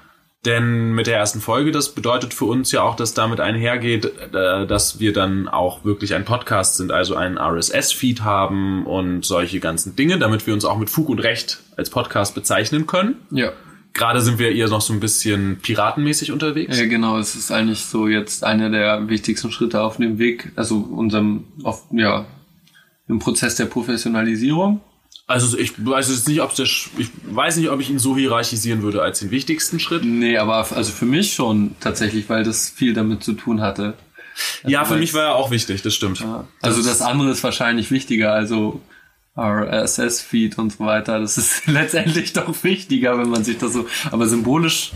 Denn 0.46 0.94
mit 0.94 1.08
der 1.08 1.18
ersten 1.18 1.42
Folge, 1.42 1.72
das 1.72 1.94
bedeutet 1.94 2.34
für 2.34 2.46
uns 2.46 2.72
ja 2.72 2.82
auch, 2.82 2.96
dass 2.96 3.14
damit 3.14 3.42
einhergeht, 3.42 4.06
äh, 4.06 4.66
dass 4.66 5.00
wir 5.00 5.12
dann 5.12 5.50
auch 5.50 5.84
wirklich 5.84 6.14
ein 6.14 6.24
Podcast 6.24 6.78
sind, 6.78 6.94
also 6.94 7.16
einen 7.16 7.38
RSS-Feed 7.38 8.24
haben 8.24 8.86
und 8.86 9.26
solche 9.26 9.60
ganzen 9.60 9.98
Dinge, 9.98 10.18
damit 10.18 10.48
wir 10.48 10.54
uns 10.54 10.64
auch 10.64 10.78
mit 10.78 10.90
Fug 10.90 11.10
und 11.10 11.20
Recht 11.20 11.60
als 11.76 11.90
Podcast 11.90 12.36
bezeichnen 12.36 12.88
können. 12.88 13.18
Ja. 13.32 13.52
Gerade 13.94 14.22
sind 14.22 14.40
wir 14.40 14.54
eher 14.54 14.70
noch 14.70 14.82
so 14.82 14.94
ein 14.94 15.02
bisschen 15.02 15.58
piratenmäßig 15.58 16.32
unterwegs. 16.32 16.80
Ja, 16.80 16.86
genau, 16.86 17.18
es 17.18 17.36
ist 17.36 17.52
eigentlich 17.52 17.82
so 17.82 18.08
jetzt 18.08 18.46
einer 18.46 18.70
der 18.70 19.10
wichtigsten 19.10 19.52
Schritte 19.52 19.82
auf 19.82 19.98
dem 19.98 20.20
Weg, 20.20 20.54
also 20.56 20.78
unserem, 20.78 21.46
auf, 21.64 21.84
ja, 21.92 22.26
im 23.10 23.20
Prozess 23.20 23.56
der 23.56 23.66
Professionalisierung. 23.66 24.80
Also 25.30 25.60
ich 25.60 25.74
weiß 25.78 26.10
jetzt 26.10 26.28
nicht, 26.28 26.42
ob 26.42 26.56
der, 26.56 26.66
ich 26.66 26.90
weiß 27.28 27.58
nicht, 27.58 27.70
ob 27.70 27.80
ich 27.80 27.92
ihn 27.92 28.00
so 28.00 28.18
hierarchisieren 28.18 28.82
würde 28.82 29.04
als 29.04 29.20
den 29.20 29.30
wichtigsten 29.30 29.80
Schritt. 29.80 30.04
Nee, 30.04 30.40
aber 30.40 30.56
also 30.76 30.92
für 30.92 31.06
mich 31.06 31.36
schon 31.36 31.76
tatsächlich, 31.80 32.28
weil 32.30 32.44
das 32.44 32.72
viel 32.72 32.96
damit 32.96 33.24
zu 33.24 33.34
tun 33.34 33.62
hatte. 33.62 33.94
ja, 34.66 34.86
für 34.86 34.96
mich 34.96 35.14
war 35.14 35.26
er 35.26 35.36
auch 35.36 35.52
wichtig, 35.52 35.84
das 35.84 35.94
stimmt. 35.94 36.26
Also 36.64 36.82
das 36.82 37.04
andere 37.04 37.30
ist 37.30 37.44
wahrscheinlich 37.44 37.92
wichtiger, 37.92 38.34
also 38.34 38.82
RSS-Feed 39.38 40.58
und 40.58 40.74
so 40.74 40.86
weiter. 40.86 41.20
Das 41.20 41.38
ist 41.38 41.68
letztendlich 41.68 42.34
doch 42.34 42.64
wichtiger, 42.64 43.20
wenn 43.20 43.30
man 43.30 43.44
sich 43.44 43.60
das 43.60 43.74
so. 43.74 43.86
Aber 44.10 44.28
symbolisch 44.28 44.94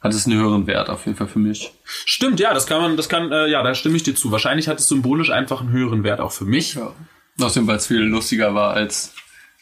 hat 0.00 0.12
es 0.12 0.26
einen 0.26 0.36
höheren 0.36 0.66
Wert 0.66 0.90
auf 0.90 1.06
jeden 1.06 1.16
Fall 1.16 1.28
für 1.28 1.38
mich. 1.38 1.70
Stimmt, 1.84 2.40
ja, 2.40 2.52
das 2.52 2.66
kann 2.66 2.82
man, 2.82 2.96
das 2.96 3.08
kann, 3.08 3.30
äh, 3.30 3.46
ja, 3.46 3.62
da 3.62 3.76
stimme 3.76 3.94
ich 3.94 4.02
dir 4.02 4.16
zu. 4.16 4.32
Wahrscheinlich 4.32 4.66
hat 4.66 4.80
es 4.80 4.88
symbolisch 4.88 5.30
einfach 5.30 5.60
einen 5.60 5.70
höheren 5.70 6.02
Wert 6.02 6.18
auch 6.18 6.32
für 6.32 6.44
mich. 6.44 6.74
Ja. 6.74 6.92
Außerdem, 7.40 7.68
weil 7.68 7.76
es 7.76 7.86
viel 7.86 8.00
lustiger 8.00 8.52
war, 8.56 8.72
als 8.74 9.14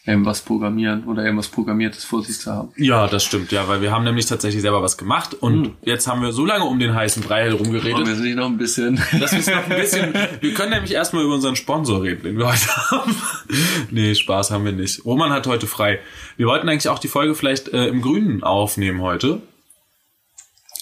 irgendwas 0.09 0.41
programmieren 0.41 1.05
oder 1.05 1.23
irgendwas 1.23 1.49
Programmiertes 1.49 2.05
vor 2.05 2.25
sich 2.25 2.39
zu 2.39 2.51
haben. 2.51 2.71
Ja, 2.77 3.07
das 3.07 3.25
stimmt, 3.25 3.53
ja, 3.53 3.69
weil 3.69 3.81
wir 3.83 3.93
haben 3.93 4.05
nämlich 4.05 4.27
tatsächlich 4.27 4.63
selber 4.63 4.83
was 4.83 4.97
gemacht 4.97 5.35
und 5.35 5.73
jetzt 5.83 6.09
haben 6.09 6.23
wir 6.23 6.33
so 6.33 6.47
lange 6.47 6.65
um 6.65 6.79
den 6.79 6.95
heißen 6.95 7.23
Brei 7.23 7.51
Wollen 7.51 7.59
herumgeredet, 7.59 8.07
wir 8.07 8.37
noch 8.37 8.47
ein 8.47 8.59
bisschen. 8.59 8.99
wir 9.13 9.23
es 9.23 9.47
noch 9.47 9.69
ein 9.69 9.69
bisschen, 9.69 10.15
wir 10.41 10.55
können 10.55 10.71
nämlich 10.71 10.93
erstmal 10.93 11.25
über 11.25 11.35
unseren 11.35 11.57
Sponsor 11.57 12.03
reden, 12.03 12.23
den 12.23 12.39
wir 12.39 12.49
heute 12.49 12.91
haben. 12.91 13.15
nee, 13.91 14.15
Spaß 14.15 14.51
haben 14.51 14.65
wir 14.65 14.73
nicht. 14.73 15.05
Roman 15.05 15.31
hat 15.31 15.47
heute 15.47 15.67
frei. 15.67 16.01
Wir 16.37 16.47
wollten 16.47 16.69
eigentlich 16.69 16.89
auch 16.89 16.99
die 16.99 17.09
Folge 17.09 17.35
vielleicht 17.35 17.69
äh, 17.69 17.87
im 17.87 18.01
Grünen 18.01 18.43
aufnehmen 18.43 19.01
heute. 19.03 19.43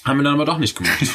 Haben 0.06 0.20
wir 0.20 0.22
dann 0.22 0.34
aber 0.34 0.44
doch 0.44 0.58
nicht 0.58 0.76
gemacht. 0.76 1.02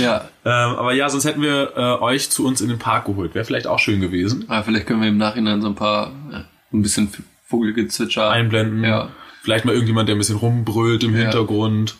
ja. 0.00 0.28
ähm, 0.46 0.76
aber 0.76 0.94
ja, 0.94 1.10
sonst 1.10 1.26
hätten 1.26 1.42
wir 1.42 1.72
äh, 1.76 2.02
euch 2.02 2.30
zu 2.30 2.46
uns 2.46 2.62
in 2.62 2.68
den 2.68 2.78
Park 2.78 3.04
geholt. 3.04 3.34
Wäre 3.34 3.44
vielleicht 3.44 3.66
auch 3.66 3.78
schön 3.78 4.00
gewesen. 4.00 4.46
Aber 4.48 4.64
vielleicht 4.64 4.86
können 4.86 5.02
wir 5.02 5.08
im 5.08 5.18
Nachhinein 5.18 5.60
so 5.60 5.68
ein 5.68 5.74
paar, 5.74 6.10
ja, 6.32 6.44
ein 6.72 6.80
bisschen 6.80 7.12
Vogelgezwitscher 7.48 8.30
Einblenden. 8.30 8.82
Ja. 8.82 9.10
Vielleicht 9.42 9.66
mal 9.66 9.72
irgendjemand, 9.72 10.08
der 10.08 10.16
ein 10.16 10.18
bisschen 10.18 10.38
rumbrüllt 10.38 11.04
im 11.04 11.14
Ja. 11.14 11.22
Hintergrund. 11.22 11.96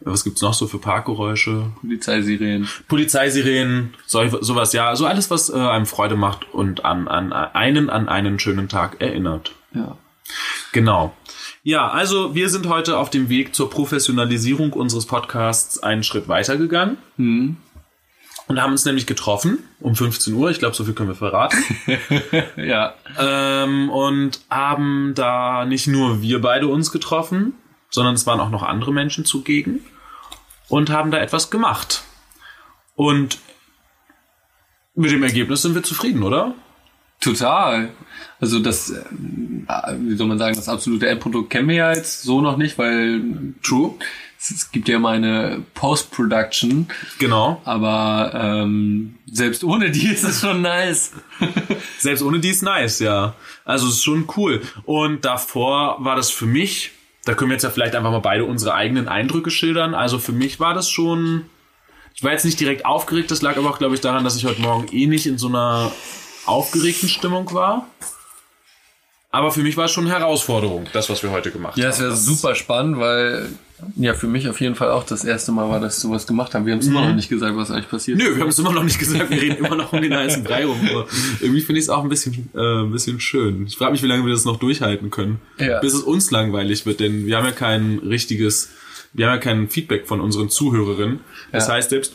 Was 0.00 0.24
gibt's 0.24 0.42
noch 0.42 0.54
so 0.54 0.66
für 0.66 0.78
Parkgeräusche? 0.78 1.72
Polizeisirenen. 1.80 2.68
Polizeisirenen, 2.88 3.94
so, 4.06 4.22
sowas, 4.42 4.74
ja. 4.74 4.94
So 4.94 5.06
alles, 5.06 5.30
was 5.30 5.48
äh, 5.50 5.56
einem 5.56 5.86
Freude 5.86 6.16
macht 6.16 6.52
und 6.52 6.84
an, 6.84 7.08
an 7.08 7.32
einen 7.32 7.88
an 7.88 8.08
einen 8.08 8.38
schönen 8.38 8.68
Tag 8.68 9.00
erinnert. 9.00 9.52
Ja. 9.74 9.96
Genau. 10.72 11.14
Ja, 11.62 11.88
also 11.88 12.34
wir 12.34 12.48
sind 12.48 12.68
heute 12.68 12.96
auf 12.96 13.10
dem 13.10 13.28
Weg 13.28 13.54
zur 13.54 13.68
Professionalisierung 13.68 14.72
unseres 14.72 15.06
Podcasts 15.06 15.82
einen 15.82 16.02
Schritt 16.02 16.26
weitergegangen. 16.28 16.96
Mhm. 17.16 17.56
Und 18.46 18.60
haben 18.60 18.72
uns 18.72 18.84
nämlich 18.84 19.06
getroffen 19.06 19.58
um 19.78 19.94
15 19.94 20.34
Uhr. 20.34 20.50
Ich 20.50 20.58
glaube, 20.58 20.74
so 20.74 20.84
viel 20.84 20.94
können 20.94 21.10
wir 21.10 21.14
verraten. 21.14 21.56
Ja. 22.56 22.94
ähm, 23.18 23.90
und 23.90 24.40
haben 24.50 25.12
da 25.14 25.64
nicht 25.64 25.86
nur 25.86 26.20
wir 26.20 26.40
beide 26.40 26.66
uns 26.66 26.90
getroffen, 26.90 27.52
sondern 27.90 28.14
es 28.14 28.26
waren 28.26 28.40
auch 28.40 28.50
noch 28.50 28.62
andere 28.62 28.92
Menschen 28.92 29.24
zugegen 29.24 29.80
und 30.68 30.90
haben 30.90 31.10
da 31.10 31.18
etwas 31.18 31.50
gemacht. 31.50 32.02
Und 32.96 33.38
mit 34.94 35.12
dem 35.12 35.22
Ergebnis 35.22 35.62
sind 35.62 35.74
wir 35.74 35.82
zufrieden, 35.82 36.22
oder? 36.22 36.54
Total. 37.20 37.90
Also 38.40 38.58
das, 38.60 38.90
äh, 38.90 39.02
wie 40.00 40.16
soll 40.16 40.26
man 40.26 40.38
sagen, 40.38 40.56
das 40.56 40.68
absolute 40.68 41.08
Endprodukt 41.08 41.50
kennen 41.50 41.68
wir 41.68 41.74
ja 41.76 41.92
jetzt 41.92 42.22
so 42.22 42.40
noch 42.40 42.56
nicht, 42.56 42.78
weil 42.78 43.20
True. 43.62 43.94
es, 44.38 44.50
es 44.50 44.72
gibt 44.72 44.88
ja 44.88 44.98
mal 44.98 45.16
eine 45.16 45.62
Post-Production, 45.74 46.88
Genau. 47.18 47.60
aber 47.66 48.32
ähm, 48.34 49.16
selbst 49.30 49.62
ohne 49.64 49.90
die 49.90 50.06
ist 50.06 50.24
es 50.24 50.40
schon 50.40 50.62
nice. 50.62 51.12
Selbst 51.98 52.22
ohne 52.22 52.40
die 52.40 52.48
ist 52.48 52.62
nice, 52.62 53.00
ja. 53.00 53.34
Also 53.66 53.88
es 53.88 53.94
ist 53.96 54.04
schon 54.04 54.26
cool. 54.38 54.62
Und 54.84 55.26
davor 55.26 55.96
war 56.02 56.16
das 56.16 56.30
für 56.30 56.46
mich, 56.46 56.92
da 57.26 57.34
können 57.34 57.50
wir 57.50 57.56
jetzt 57.56 57.64
ja 57.64 57.70
vielleicht 57.70 57.94
einfach 57.94 58.10
mal 58.10 58.20
beide 58.20 58.46
unsere 58.46 58.72
eigenen 58.74 59.06
Eindrücke 59.08 59.50
schildern. 59.50 59.94
Also 59.94 60.18
für 60.18 60.32
mich 60.32 60.58
war 60.58 60.72
das 60.72 60.88
schon, 60.88 61.44
ich 62.14 62.24
war 62.24 62.32
jetzt 62.32 62.46
nicht 62.46 62.58
direkt 62.58 62.86
aufgeregt, 62.86 63.30
das 63.30 63.42
lag 63.42 63.58
aber 63.58 63.68
auch, 63.68 63.78
glaube 63.78 63.94
ich, 63.94 64.00
daran, 64.00 64.24
dass 64.24 64.36
ich 64.36 64.46
heute 64.46 64.62
Morgen 64.62 64.86
eh 64.90 65.06
nicht 65.06 65.26
in 65.26 65.36
so 65.36 65.48
einer 65.48 65.92
aufgeregten 66.46 67.08
Stimmung 67.08 67.52
war. 67.52 67.86
Aber 69.32 69.52
für 69.52 69.60
mich 69.60 69.76
war 69.76 69.84
es 69.84 69.92
schon 69.92 70.06
eine 70.06 70.14
Herausforderung, 70.18 70.86
das, 70.92 71.08
was 71.08 71.22
wir 71.22 71.30
heute 71.30 71.52
gemacht 71.52 71.78
Ja, 71.78 71.84
haben. 71.84 71.90
es 71.92 72.00
wäre 72.00 72.16
super 72.16 72.56
spannend, 72.56 72.98
weil 72.98 73.48
ja 73.94 74.12
für 74.12 74.26
mich 74.26 74.48
auf 74.48 74.60
jeden 74.60 74.74
Fall 74.74 74.90
auch 74.90 75.04
das 75.04 75.24
erste 75.24 75.52
Mal 75.52 75.68
war, 75.70 75.78
dass 75.78 75.98
wir 75.98 76.08
sowas 76.08 76.26
gemacht 76.26 76.52
haben. 76.52 76.66
Wir 76.66 76.72
haben 76.72 76.80
es 76.80 76.88
immer 76.88 77.06
noch 77.06 77.14
nicht 77.14 77.28
gesagt, 77.28 77.56
was 77.56 77.70
eigentlich 77.70 77.88
passiert. 77.88 78.18
Nö, 78.18 78.34
wir 78.34 78.42
haben 78.42 78.48
es 78.48 78.58
immer 78.58 78.72
noch 78.72 78.82
nicht 78.82 78.98
gesagt, 78.98 79.30
wir 79.30 79.40
reden 79.40 79.64
immer 79.64 79.76
noch 79.76 79.92
um 79.92 80.02
den 80.02 80.12
heißen 80.16 80.42
Brei 80.42 80.66
rum. 80.66 80.80
Aber 80.90 81.06
irgendwie 81.40 81.60
finde 81.60 81.78
ich 81.78 81.84
es 81.84 81.90
auch 81.90 82.02
ein 82.02 82.08
bisschen, 82.08 82.50
äh, 82.56 82.82
ein 82.82 82.90
bisschen 82.90 83.20
schön. 83.20 83.66
Ich 83.68 83.76
frage 83.76 83.92
mich, 83.92 84.02
wie 84.02 84.08
lange 84.08 84.26
wir 84.26 84.32
das 84.32 84.44
noch 84.44 84.56
durchhalten 84.58 85.10
können. 85.12 85.40
Ja. 85.60 85.78
Bis 85.78 85.94
es 85.94 86.02
uns 86.02 86.32
langweilig 86.32 86.84
wird, 86.84 86.98
denn 86.98 87.24
wir 87.26 87.36
haben 87.36 87.44
ja 87.46 87.52
kein 87.52 88.00
richtiges, 88.00 88.70
wir 89.12 89.26
haben 89.28 89.34
ja 89.34 89.40
kein 89.40 89.68
Feedback 89.70 90.08
von 90.08 90.20
unseren 90.20 90.50
Zuhörerinnen. 90.50 91.20
Das 91.52 91.68
Ja. 91.68 91.74
heißt, 91.74 91.90
selbst 91.90 92.14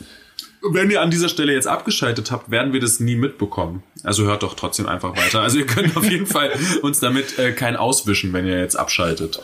wenn 0.72 0.90
ihr 0.90 1.02
an 1.02 1.10
dieser 1.10 1.28
Stelle 1.28 1.52
jetzt 1.52 1.66
abgeschaltet 1.66 2.30
habt, 2.30 2.50
werden 2.50 2.72
wir 2.72 2.80
das 2.80 3.00
nie 3.00 3.16
mitbekommen. 3.16 3.82
Also 4.02 4.24
hört 4.24 4.42
doch 4.42 4.54
trotzdem 4.54 4.86
einfach 4.86 5.16
weiter. 5.16 5.40
Also 5.40 5.58
ihr 5.58 5.66
könnt 5.66 5.96
auf 5.96 6.08
jeden 6.08 6.26
Fall 6.26 6.52
uns 6.82 7.00
damit 7.00 7.38
äh, 7.38 7.52
kein 7.52 7.76
auswischen, 7.76 8.32
wenn 8.32 8.46
ihr 8.46 8.58
jetzt 8.58 8.76
abschaltet. 8.76 9.42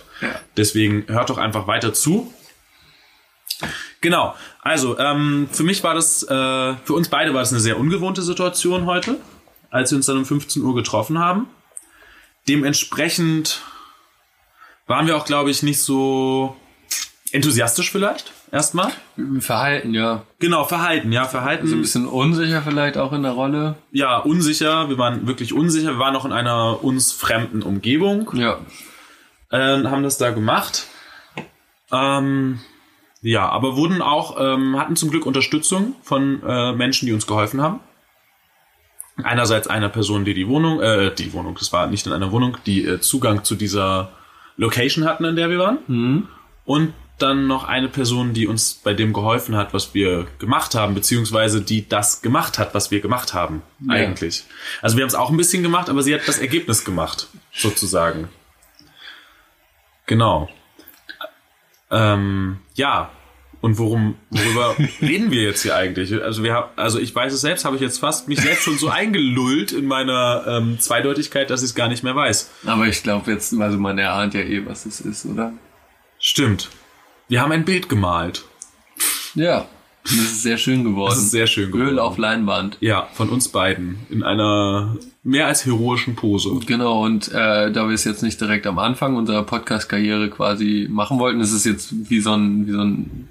Deswegen 0.56 1.04
hört 1.08 1.30
doch 1.30 1.38
einfach 1.38 1.66
weiter 1.66 1.92
zu. 1.94 2.32
Genau. 4.00 4.34
Also 4.60 4.98
ähm, 4.98 5.48
für 5.50 5.62
mich 5.62 5.82
war 5.84 5.94
das, 5.94 6.22
äh, 6.22 6.28
für 6.28 6.94
uns 6.94 7.08
beide 7.08 7.34
war 7.34 7.40
das 7.40 7.52
eine 7.52 7.60
sehr 7.60 7.78
ungewohnte 7.78 8.22
Situation 8.22 8.86
heute, 8.86 9.18
als 9.70 9.90
wir 9.90 9.96
uns 9.96 10.06
dann 10.06 10.18
um 10.18 10.24
15 10.24 10.62
Uhr 10.62 10.74
getroffen 10.74 11.18
haben. 11.18 11.46
Dementsprechend 12.48 13.62
waren 14.86 15.06
wir 15.06 15.16
auch, 15.16 15.24
glaube 15.24 15.50
ich, 15.50 15.62
nicht 15.62 15.80
so 15.80 16.56
enthusiastisch 17.32 17.90
vielleicht 17.90 18.32
erstmal. 18.50 18.92
Verhalten, 19.40 19.94
ja. 19.94 20.22
Genau, 20.38 20.64
Verhalten, 20.64 21.10
ja, 21.12 21.24
Verhalten. 21.24 21.66
So 21.66 21.74
ein 21.74 21.80
bisschen 21.80 22.06
unsicher 22.06 22.62
vielleicht 22.62 22.96
auch 22.98 23.12
in 23.12 23.22
der 23.22 23.32
Rolle. 23.32 23.76
ja, 23.90 24.18
unsicher. 24.18 24.88
Wir 24.88 24.98
waren 24.98 25.26
wirklich 25.26 25.52
unsicher. 25.52 25.92
Wir 25.92 25.98
waren 25.98 26.12
noch 26.12 26.24
in 26.24 26.32
einer 26.32 26.84
uns 26.84 27.12
fremden 27.12 27.62
Umgebung. 27.62 28.30
Ja. 28.34 28.58
äh, 29.50 29.84
haben 29.84 30.02
das 30.02 30.18
da 30.18 30.30
gemacht. 30.30 30.86
Ähm, 31.90 32.60
ja, 33.22 33.48
aber 33.48 33.76
wurden 33.76 34.02
auch, 34.02 34.36
ähm, 34.38 34.78
hatten 34.78 34.96
zum 34.96 35.10
Glück 35.10 35.26
Unterstützung 35.26 35.94
von 36.02 36.42
äh, 36.42 36.72
Menschen, 36.72 37.06
die 37.06 37.12
uns 37.12 37.26
geholfen 37.26 37.62
haben. 37.62 37.80
Einerseits 39.22 39.68
einer 39.68 39.90
Person, 39.90 40.24
die 40.24 40.34
die 40.34 40.48
Wohnung, 40.48 40.80
äh, 40.80 41.14
die 41.14 41.32
Wohnung, 41.32 41.54
das 41.58 41.72
war 41.72 41.86
nicht 41.86 42.06
in 42.06 42.12
einer 42.12 42.32
Wohnung, 42.32 42.56
die 42.66 42.84
äh, 42.84 43.00
Zugang 43.00 43.44
zu 43.44 43.54
dieser 43.54 44.10
Location 44.56 45.04
hatten, 45.04 45.24
in 45.24 45.36
der 45.36 45.50
wir 45.50 45.58
waren. 45.58 46.28
Und 46.64 46.94
dann 47.18 47.46
noch 47.46 47.64
eine 47.64 47.88
Person, 47.88 48.32
die 48.32 48.46
uns 48.46 48.74
bei 48.74 48.94
dem 48.94 49.12
geholfen 49.12 49.54
hat, 49.56 49.72
was 49.72 49.94
wir 49.94 50.26
gemacht 50.38 50.74
haben, 50.74 50.94
beziehungsweise 50.94 51.60
die 51.60 51.88
das 51.88 52.20
gemacht 52.22 52.58
hat, 52.58 52.74
was 52.74 52.90
wir 52.90 53.00
gemacht 53.00 53.32
haben, 53.34 53.62
Ja. 53.86 53.94
eigentlich. 53.94 54.44
Also 54.80 54.96
wir 54.96 55.02
haben 55.04 55.08
es 55.08 55.14
auch 55.14 55.30
ein 55.30 55.36
bisschen 55.36 55.62
gemacht, 55.62 55.88
aber 55.88 56.02
sie 56.02 56.14
hat 56.14 56.26
das 56.26 56.38
Ergebnis 56.38 56.84
gemacht, 56.84 57.28
sozusagen. 57.52 58.28
Genau. 60.06 60.48
Ähm, 61.90 62.58
ja. 62.74 63.10
Und 63.60 63.78
worum, 63.78 64.16
worüber 64.30 64.74
reden 65.00 65.30
wir 65.30 65.42
jetzt 65.42 65.62
hier 65.62 65.76
eigentlich? 65.76 66.12
Also 66.20 66.42
wir 66.42 66.54
haben, 66.54 66.70
also 66.74 66.98
ich 66.98 67.14
weiß 67.14 67.32
es 67.32 67.42
selbst, 67.42 67.64
habe 67.64 67.76
ich 67.76 67.82
jetzt 67.82 67.98
fast 68.00 68.26
mich 68.26 68.40
selbst 68.40 68.64
schon 68.64 68.76
so 68.76 68.88
eingelullt 68.88 69.70
in 69.70 69.86
meiner 69.86 70.44
ähm, 70.48 70.80
Zweideutigkeit, 70.80 71.48
dass 71.50 71.62
ich 71.62 71.66
es 71.70 71.74
gar 71.76 71.86
nicht 71.86 72.02
mehr 72.02 72.16
weiß. 72.16 72.50
Aber 72.66 72.86
ich 72.88 73.04
glaube 73.04 73.30
jetzt, 73.30 73.54
also 73.54 73.78
man 73.78 73.98
erahnt 73.98 74.34
ja 74.34 74.40
eh, 74.40 74.66
was 74.66 74.84
es 74.86 75.00
ist, 75.00 75.26
oder? 75.26 75.52
Stimmt. 76.18 76.70
Wir 77.32 77.40
haben 77.40 77.52
ein 77.52 77.64
Bild 77.64 77.88
gemalt. 77.88 78.44
Ja. 79.34 79.66
Das 80.04 80.12
ist 80.12 80.42
sehr 80.42 80.58
schön 80.58 80.84
geworden. 80.84 81.14
Das 81.14 81.18
ist 81.22 81.30
sehr 81.30 81.46
schön 81.46 81.70
geworden. 81.72 81.92
Öl 81.92 81.98
auf 81.98 82.18
Leinwand. 82.18 82.76
Ja, 82.80 83.08
von 83.14 83.30
uns 83.30 83.48
beiden. 83.48 84.00
In 84.10 84.22
einer 84.22 84.98
mehr 85.22 85.46
als 85.46 85.64
heroischen 85.64 86.14
Pose. 86.14 86.50
Genau, 86.66 87.02
und 87.02 87.28
äh, 87.28 87.72
da 87.72 87.88
wir 87.88 87.94
es 87.94 88.04
jetzt 88.04 88.22
nicht 88.22 88.38
direkt 88.38 88.66
am 88.66 88.78
Anfang 88.78 89.16
unserer 89.16 89.44
Podcast-Karriere 89.44 90.28
quasi 90.28 90.86
machen 90.90 91.18
wollten, 91.18 91.40
ist 91.40 91.52
es 91.52 91.64
jetzt 91.64 92.10
wie 92.10 92.20
so 92.20 92.34
ein, 92.34 92.66
wie 92.66 92.72
so 92.72 92.82
ein, 92.82 93.28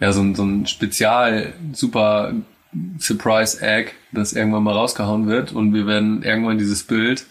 ja, 0.00 0.12
so 0.12 0.22
ein, 0.22 0.34
so 0.34 0.42
ein 0.42 0.66
Spezial, 0.66 1.52
super 1.72 2.32
Surprise-Egg, 2.98 3.92
das 4.10 4.32
irgendwann 4.32 4.64
mal 4.64 4.74
rausgehauen 4.74 5.28
wird 5.28 5.52
und 5.52 5.72
wir 5.72 5.86
werden 5.86 6.24
irgendwann 6.24 6.58
dieses 6.58 6.82
Bild 6.82 7.26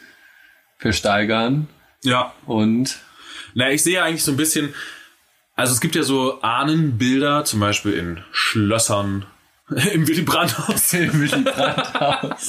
versteigern 0.78 1.68
Ja. 2.06 2.32
und 2.46 3.00
Na, 3.54 3.70
ich 3.70 3.84
sehe 3.84 4.02
eigentlich 4.02 4.24
so 4.24 4.32
ein 4.32 4.38
bisschen, 4.38 4.74
also 5.60 5.74
es 5.74 5.82
gibt 5.82 5.96
ja 5.96 6.04
so 6.04 6.42
Ahnenbilder, 6.42 7.44
zum 7.44 7.60
Beispiel 7.60 7.92
in 7.92 8.20
Schlössern, 8.32 9.26
im 9.94 10.08
Willy 10.08 10.22
Brandt-Haus. 10.22 10.94
Willy 10.94 11.44
Brandt-Haus. 11.44 12.48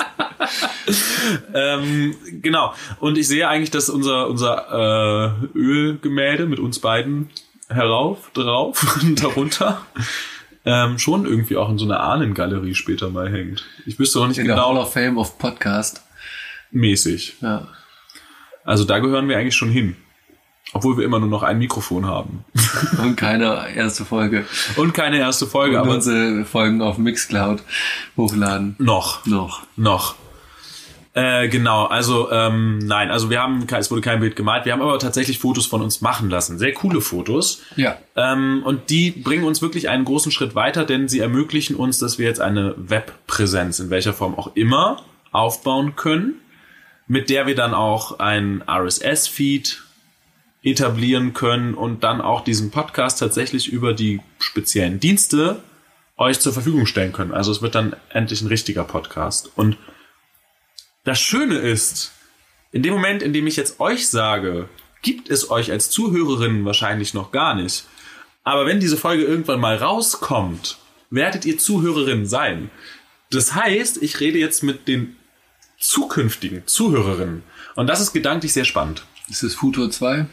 ähm, 1.54 2.14
genau. 2.40 2.72
Und 3.00 3.18
ich 3.18 3.26
sehe 3.26 3.48
eigentlich, 3.48 3.72
dass 3.72 3.90
unser, 3.90 4.28
unser 4.28 5.42
äh, 5.52 5.58
Ölgemälde 5.58 6.46
mit 6.46 6.60
uns 6.60 6.78
beiden 6.78 7.30
herauf, 7.68 8.30
drauf, 8.32 8.98
darunter, 9.16 9.84
ähm, 10.64 11.00
schon 11.00 11.26
irgendwie 11.26 11.56
auch 11.56 11.68
in 11.68 11.78
so 11.78 11.86
einer 11.86 12.00
Ahnengalerie 12.00 12.76
später 12.76 13.10
mal 13.10 13.28
hängt. 13.28 13.64
Ich 13.86 13.98
wüsste 13.98 14.20
noch 14.20 14.28
nicht 14.28 14.38
in 14.38 14.46
der 14.46 14.56
Hall 14.56 14.70
genau 14.70 14.82
of 14.82 14.92
Fame 14.92 15.18
of 15.18 15.36
Podcast. 15.36 16.00
mäßig. 16.70 17.38
Ja. 17.40 17.66
Also 18.62 18.84
da 18.84 19.00
gehören 19.00 19.28
wir 19.28 19.36
eigentlich 19.36 19.56
schon 19.56 19.70
hin. 19.70 19.96
Obwohl 20.72 20.96
wir 20.96 21.04
immer 21.04 21.18
nur 21.18 21.28
noch 21.28 21.42
ein 21.42 21.58
Mikrofon 21.58 22.06
haben. 22.06 22.44
Und 23.02 23.16
keine 23.16 23.74
erste 23.74 24.04
Folge. 24.04 24.44
Und 24.76 24.94
keine 24.94 25.18
erste 25.18 25.46
Folge, 25.46 25.76
Und 25.76 25.82
aber 25.82 25.94
unsere 25.94 26.44
Folgen 26.44 26.80
auf 26.80 26.96
Mixcloud 26.98 27.62
hochladen. 28.16 28.76
noch. 28.78 29.26
Noch. 29.26 29.62
Noch. 29.76 30.14
Äh, 31.12 31.48
genau, 31.48 31.86
also 31.86 32.30
ähm, 32.30 32.78
nein, 32.78 33.10
also 33.10 33.30
wir 33.30 33.42
haben, 33.42 33.66
es 33.76 33.90
wurde 33.90 34.00
kein 34.00 34.20
Bild 34.20 34.36
gemalt, 34.36 34.64
wir 34.64 34.72
haben 34.72 34.80
aber 34.80 34.96
tatsächlich 35.00 35.40
Fotos 35.40 35.66
von 35.66 35.82
uns 35.82 36.00
machen 36.00 36.30
lassen. 36.30 36.56
Sehr 36.56 36.72
coole 36.72 37.00
Fotos. 37.00 37.62
Ja. 37.74 37.98
Ähm, 38.14 38.62
und 38.64 38.90
die 38.90 39.10
bringen 39.10 39.42
uns 39.42 39.60
wirklich 39.60 39.88
einen 39.88 40.04
großen 40.04 40.30
Schritt 40.30 40.54
weiter, 40.54 40.84
denn 40.84 41.08
sie 41.08 41.18
ermöglichen 41.18 41.74
uns, 41.74 41.98
dass 41.98 42.18
wir 42.18 42.26
jetzt 42.26 42.40
eine 42.40 42.74
Webpräsenz 42.76 43.80
in 43.80 43.90
welcher 43.90 44.12
Form 44.12 44.36
auch 44.36 44.54
immer 44.54 45.02
aufbauen 45.32 45.96
können, 45.96 46.34
mit 47.08 47.28
der 47.28 47.48
wir 47.48 47.56
dann 47.56 47.74
auch 47.74 48.20
ein 48.20 48.62
RSS-Feed 48.68 49.82
etablieren 50.62 51.32
können 51.32 51.74
und 51.74 52.04
dann 52.04 52.20
auch 52.20 52.44
diesen 52.44 52.70
Podcast 52.70 53.18
tatsächlich 53.18 53.68
über 53.68 53.94
die 53.94 54.20
speziellen 54.38 55.00
Dienste 55.00 55.62
euch 56.16 56.38
zur 56.38 56.52
Verfügung 56.52 56.86
stellen 56.86 57.12
können. 57.12 57.32
Also 57.32 57.50
es 57.50 57.62
wird 57.62 57.74
dann 57.74 57.96
endlich 58.10 58.42
ein 58.42 58.48
richtiger 58.48 58.84
Podcast. 58.84 59.50
Und 59.56 59.78
das 61.04 61.18
Schöne 61.18 61.56
ist, 61.56 62.12
in 62.72 62.82
dem 62.82 62.92
Moment, 62.92 63.22
in 63.22 63.32
dem 63.32 63.46
ich 63.46 63.56
jetzt 63.56 63.80
euch 63.80 64.08
sage, 64.08 64.68
gibt 65.02 65.30
es 65.30 65.50
euch 65.50 65.72
als 65.72 65.88
Zuhörerinnen 65.90 66.64
wahrscheinlich 66.66 67.14
noch 67.14 67.32
gar 67.32 67.54
nicht. 67.54 67.84
Aber 68.44 68.66
wenn 68.66 68.80
diese 68.80 68.98
Folge 68.98 69.24
irgendwann 69.24 69.60
mal 69.60 69.76
rauskommt, 69.76 70.78
werdet 71.08 71.46
ihr 71.46 71.58
Zuhörerinnen 71.58 72.26
sein. 72.26 72.70
Das 73.30 73.54
heißt, 73.54 74.02
ich 74.02 74.20
rede 74.20 74.38
jetzt 74.38 74.62
mit 74.62 74.88
den 74.88 75.16
zukünftigen 75.78 76.66
Zuhörerinnen. 76.66 77.42
Und 77.76 77.86
das 77.86 78.00
ist 78.00 78.12
gedanklich 78.12 78.52
sehr 78.52 78.64
spannend. 78.64 79.04
Ist 79.28 79.42
das 79.42 79.54
Futur 79.54 79.90
2? 79.90 80.26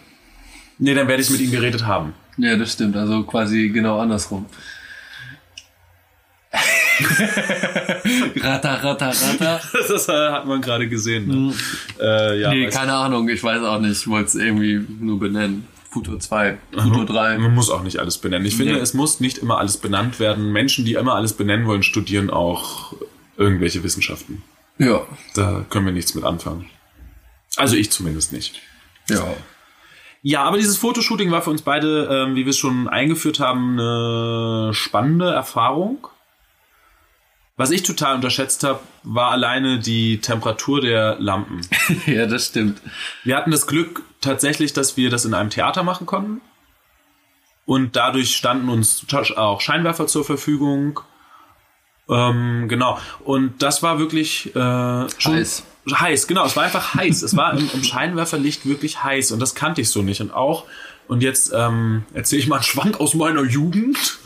Nee, 0.79 0.93
dann 0.93 1.07
werde 1.07 1.21
ich 1.23 1.29
mit 1.29 1.39
ihnen 1.41 1.51
geredet 1.51 1.85
haben. 1.85 2.13
Ja, 2.37 2.55
das 2.55 2.73
stimmt. 2.73 2.95
Also 2.95 3.23
quasi 3.23 3.69
genau 3.69 3.99
andersrum. 3.99 4.45
ratter, 8.41 8.83
ratter, 8.83 9.09
ratter. 9.09 9.61
Das 9.87 10.07
äh, 10.09 10.11
hat 10.31 10.45
man 10.45 10.61
gerade 10.61 10.87
gesehen. 10.87 11.27
Ne? 11.27 11.53
Äh, 11.99 12.41
ja, 12.41 12.49
nee, 12.51 12.67
keine 12.69 12.93
Ahnung. 12.93 13.27
Ich 13.29 13.43
weiß 13.43 13.61
auch 13.63 13.79
nicht. 13.79 13.91
Ich 14.01 14.07
wollte 14.07 14.27
es 14.29 14.35
irgendwie 14.35 14.85
nur 14.99 15.19
benennen. 15.19 15.67
Futur 15.89 16.19
2, 16.19 16.57
Futur 16.73 17.05
3. 17.05 17.37
Man 17.39 17.55
muss 17.55 17.69
auch 17.71 17.81
nicht 17.81 17.97
alles 17.99 18.17
benennen. 18.17 18.45
Ich 18.45 18.55
finde, 18.55 18.73
Nee. 18.73 18.79
es 18.79 18.93
muss 18.93 19.19
nicht 19.19 19.37
immer 19.39 19.57
alles 19.57 19.77
benannt 19.77 20.19
werden. 20.19 20.51
Menschen, 20.51 20.85
die 20.85 20.93
immer 20.93 21.15
alles 21.15 21.33
benennen 21.33 21.65
wollen, 21.65 21.81
studieren 21.81 22.29
auch 22.29 22.93
irgendwelche 23.37 23.83
Wissenschaften. 23.83 24.43
Ja. 24.77 25.01
Da 25.33 25.65
können 25.69 25.85
wir 25.85 25.93
nichts 25.93 26.13
mit 26.13 26.23
anfangen. 26.23 26.65
Also 27.55 27.75
ich 27.75 27.89
zumindest 27.91 28.31
nicht. 28.33 28.61
Ja. 29.09 29.25
Ja, 30.29 30.43
aber 30.43 30.57
dieses 30.57 30.77
Fotoshooting 30.77 31.31
war 31.31 31.41
für 31.41 31.51
uns 31.51 31.61
beide, 31.61 32.09
ähm, 32.11 32.35
wie 32.35 32.43
wir 32.43 32.49
es 32.49 32.57
schon 32.57 32.89
eingeführt 32.89 33.39
haben, 33.39 33.79
eine 33.79 34.73
spannende 34.73 35.31
Erfahrung. 35.31 36.05
Was 37.55 37.71
ich 37.71 37.81
total 37.83 38.15
unterschätzt 38.15 38.65
habe, 38.65 38.81
war 39.03 39.31
alleine 39.31 39.79
die 39.79 40.19
Temperatur 40.19 40.81
der 40.81 41.15
Lampen. 41.17 41.61
ja, 42.07 42.25
das 42.25 42.47
stimmt. 42.47 42.81
Wir 43.23 43.37
hatten 43.37 43.51
das 43.51 43.67
Glück 43.67 44.01
tatsächlich, 44.19 44.73
dass 44.73 44.97
wir 44.97 45.09
das 45.09 45.23
in 45.23 45.33
einem 45.33 45.49
Theater 45.49 45.83
machen 45.83 46.05
konnten. 46.05 46.41
Und 47.65 47.95
dadurch 47.95 48.35
standen 48.35 48.67
uns 48.67 49.05
auch 49.37 49.61
Scheinwerfer 49.61 50.07
zur 50.07 50.25
Verfügung. 50.25 50.99
Ähm, 52.09 52.67
genau. 52.67 52.99
Und 53.23 53.61
das 53.63 53.81
war 53.81 53.97
wirklich 53.97 54.47
äh, 54.47 55.09
schon 55.19 55.35
Heiß. 55.35 55.63
Heiß. 55.91 56.27
Genau, 56.27 56.45
es 56.45 56.55
war 56.55 56.63
einfach 56.63 56.95
heiß. 56.95 57.21
es 57.21 57.35
war 57.35 57.53
im, 57.57 57.69
im 57.73 57.83
Scheinwerferlicht 57.83 58.65
wirklich 58.65 59.03
heiß. 59.03 59.31
Und 59.31 59.39
das 59.39 59.55
kannte 59.55 59.81
ich 59.81 59.89
so 59.89 60.01
nicht. 60.01 60.21
Und 60.21 60.31
auch, 60.31 60.65
und 61.07 61.23
jetzt 61.23 61.51
ähm, 61.55 62.03
erzähle 62.13 62.41
ich 62.41 62.47
mal 62.47 62.57
einen 62.57 62.63
Schwank 62.63 62.99
aus 62.99 63.13
meiner 63.13 63.43
Jugend. 63.43 64.19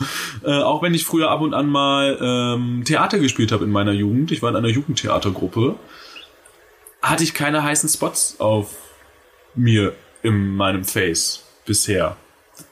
Äh, 0.44 0.60
auch 0.60 0.82
wenn 0.82 0.92
ich 0.92 1.04
früher 1.04 1.30
ab 1.30 1.40
und 1.40 1.54
an 1.54 1.68
mal 1.68 2.18
ähm, 2.20 2.82
Theater 2.84 3.20
gespielt 3.20 3.52
habe 3.52 3.62
in 3.64 3.70
meiner 3.70 3.92
Jugend. 3.92 4.32
Ich 4.32 4.42
war 4.42 4.50
in 4.50 4.56
einer 4.56 4.68
Jugendtheatergruppe 4.68 5.76
hatte 7.02 7.24
ich 7.24 7.34
keine 7.34 7.62
heißen 7.62 7.88
Spots 7.88 8.36
auf 8.38 8.76
mir 9.54 9.94
in 10.22 10.54
meinem 10.54 10.84
Face 10.84 11.42
bisher. 11.66 12.16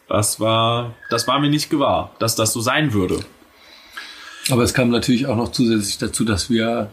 Das 0.09 0.41
war, 0.41 0.95
das 1.11 1.27
war 1.27 1.41
mir 1.41 1.51
nicht 1.51 1.69
gewahr, 1.69 2.15
dass 2.21 2.37
das 2.37 2.53
so 2.53 2.61
sein 2.61 2.93
würde. 2.93 3.21
Aber 4.51 4.63
es 4.63 4.73
kam 4.73 4.91
natürlich 4.91 5.27
auch 5.27 5.37
noch 5.37 5.53
zusätzlich 5.53 5.99
dazu, 5.99 6.25
dass 6.25 6.49
wir 6.49 6.91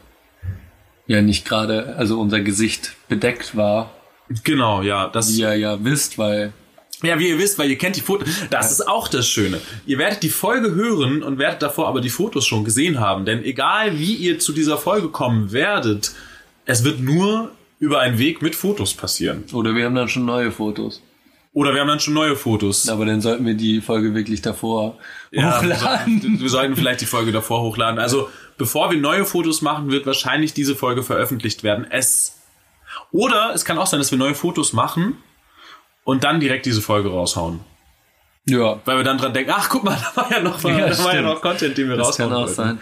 ja 1.08 1.22
nicht 1.22 1.46
gerade, 1.46 1.96
also 1.98 2.20
unser 2.20 2.39
Gesicht 2.41 2.93
bedeckt 3.08 3.56
war, 3.56 3.91
Genau, 4.43 4.82
ja, 4.82 5.08
das, 5.08 5.34
wie 5.36 5.39
ihr 5.41 5.56
ja 5.56 5.82
wisst, 5.86 6.17
weil 6.17 6.52
ja, 7.02 7.17
wie 7.20 7.30
ihr 7.30 7.38
wisst, 7.38 7.58
weil 7.60 7.70
ihr 7.70 7.78
kennt 7.78 7.96
die 7.96 8.02
Fotos. 8.02 8.28
Das 8.50 8.72
ist 8.72 8.88
auch 8.88 9.08
das 9.08 9.28
Schöne. 9.28 9.62
Ihr 9.86 10.00
werdet 10.00 10.22
die 10.24 10.30
Folge 10.30 10.74
hören 10.76 11.24
und 11.24 11.38
werdet 11.38 11.62
davor 11.62 11.88
aber 11.88 12.02
die 12.02 12.10
Fotos 12.10 12.46
schon 12.46 12.65
gesehen 12.65 13.00
haben. 13.00 13.24
Denn 13.24 13.43
egal 13.43 13.98
wie 14.00 14.15
ihr 14.15 14.39
zu 14.39 14.52
dieser 14.52 14.78
Folge 14.78 15.10
kommen 15.10 15.52
werdet, 15.52 16.12
es 16.65 16.84
wird 16.84 17.00
nur 17.00 17.52
über 17.80 18.00
einen 18.00 18.17
Weg 18.17 18.41
mit 18.41 18.56
Fotos 18.56 18.93
passieren. 18.96 19.43
oder 19.54 19.76
wir 19.76 19.86
haben 19.86 19.96
dann 19.96 20.10
schon 20.10 20.26
neue 20.26 20.52
Fotos. 20.52 21.02
Oder 21.54 21.74
wir 21.74 21.82
haben 21.82 21.88
dann 21.88 22.00
schon 22.00 22.15
neue 22.15 22.36
Fotos. 22.36 22.89
Aber 22.89 23.06
dann 23.06 23.22
sollten 23.22 23.46
wir 23.46 23.54
die 23.54 23.80
Folge 23.80 24.13
wirklich 24.13 24.41
davor 24.41 24.98
Ja, 25.32 25.62
wir 25.62 25.70
hochladen. 25.76 26.20
sollten, 26.22 26.41
wir 26.41 26.50
sollten 26.50 26.76
vielleicht 26.76 27.02
die 27.02 27.06
Folge 27.06 27.32
davor 27.32 27.62
hochladen. 27.62 28.00
Also, 28.00 28.30
bevor 28.58 28.91
wir 28.91 29.00
neue 29.00 29.26
Fotos 29.26 29.62
machen, 29.62 29.91
wird 29.91 30.06
wahrscheinlich 30.06 30.54
diese 30.54 30.76
Folge 30.76 31.04
veröffentlicht 31.04 31.63
werden. 31.63 31.86
Es 31.89 32.34
oder 33.12 33.52
es 33.54 33.63
kann 33.65 33.78
auch 33.78 33.88
sein, 33.88 34.00
dass 34.00 34.12
wir 34.12 34.17
neue 34.17 34.36
Fotos 34.36 34.74
machen 34.74 35.17
und 36.04 36.24
dann 36.24 36.39
direkt 36.39 36.65
diese 36.65 36.82
Folge 36.82 37.10
raushauen. 37.10 37.60
Ja, 38.46 38.80
Weil 38.86 38.98
wir 38.98 39.04
dann 39.04 39.17
dran 39.17 39.34
denken, 39.34 39.52
ach 39.54 39.70
guck 39.70 39.84
mal, 39.84 39.98
da 40.15 40.22
war 40.22 40.32
ja 40.32 40.39
noch, 40.41 40.62
Ja, 40.63 40.88
da 40.89 41.04
war 41.04 41.15
ja 41.15 41.22
noch 41.22 41.41
Content, 41.41 41.78
den 41.78 41.89
wir 41.89 41.98
das 41.98 42.08
raushauen 42.08 42.30
kann 42.30 42.38
auch 42.38 42.41
wollten. 42.43 42.56
sein. 42.56 42.80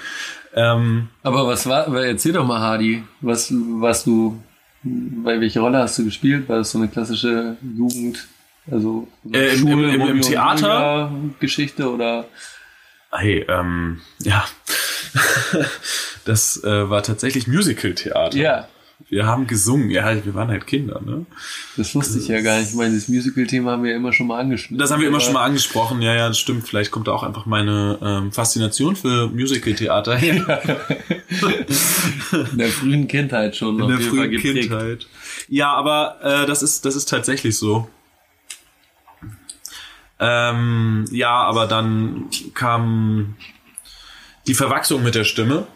Ähm, 0.54 1.08
Aber 1.24 1.48
was 1.48 1.68
war, 1.68 1.88
erzähl 2.04 2.34
doch 2.34 2.46
mal, 2.46 2.60
Hardy, 2.60 3.04
was, 3.22 3.52
was 3.52 4.04
du, 4.06 4.42
bei 4.84 5.40
welche 5.42 5.60
Rolle 5.60 5.80
hast 5.80 5.98
du 5.98 6.06
gespielt? 6.06 6.48
War 6.48 6.58
das 6.58 6.72
so 6.72 6.78
eine 6.78 6.88
klassische 6.88 7.58
Jugend, 7.76 8.28
also 8.72 9.08
Äh, 9.34 9.56
im- 9.56 9.68
im- 9.68 9.90
im- 9.90 10.02
im 10.02 10.22
Theater? 10.22 11.12
Geschichte 11.40 11.92
oder? 11.92 12.26
Hey, 13.18 13.46
ähm, 13.48 14.02
ja. 14.22 14.46
das 16.26 16.64
äh, 16.64 16.90
war 16.90 17.04
tatsächlich 17.04 17.48
Musical-Theater. 17.48 18.38
Ja. 18.38 18.68
Wir 19.10 19.26
haben 19.26 19.46
gesungen. 19.46 19.90
Ja, 19.92 20.26
wir 20.26 20.34
waren 20.34 20.48
halt 20.48 20.66
Kinder, 20.68 21.02
ne? 21.06 21.26
Das 21.76 21.94
wusste 21.94 22.18
ich 22.18 22.28
ja 22.28 22.42
gar 22.42 22.60
nicht. 22.60 22.70
Ich 22.70 22.76
meine, 22.76 22.96
das 22.96 23.08
Musical-Thema 23.08 23.72
haben 23.72 23.84
wir 23.84 23.92
ja 23.92 23.98
immer 23.98 24.14
schon 24.14 24.28
mal 24.28 24.40
angeschnitten. 24.40 24.78
Das 24.78 24.90
haben 24.90 25.02
wir 25.02 25.08
immer 25.08 25.20
schon 25.20 25.34
mal 25.34 25.44
angesprochen. 25.44 26.02
Ja, 26.02 26.16
ja, 26.16 26.28
das 26.30 26.40
stimmt. 26.40 26.68
Vielleicht 26.68 26.92
kommt 26.92 27.08
da 27.08 27.12
auch 27.12 27.24
einfach 27.24 27.46
meine 27.46 28.00
ähm, 28.02 28.32
Faszination 28.32 28.96
für 28.96 29.28
Musical-Theater 29.28 30.16
her. 30.16 30.62
In 32.52 32.58
der 32.58 32.70
frühen 32.70 33.08
Kindheit 33.08 33.56
schon. 33.56 33.80
In 33.80 33.90
der 33.90 34.00
frühen 34.00 34.40
Kindheit. 34.40 35.08
Ja, 35.50 35.74
aber 35.74 36.18
äh, 36.24 36.46
das 36.48 36.64
ist 36.64 36.86
das 36.86 36.96
ist 36.96 37.10
tatsächlich 37.10 37.58
so. 37.58 37.88
Ähm, 40.20 41.06
ja, 41.12 41.44
aber 41.44 41.68
dann 41.68 42.30
kam 42.54 43.36
die 44.48 44.54
Verwachsung 44.54 45.04
mit 45.04 45.16
der 45.16 45.24
Stimme. 45.24 45.68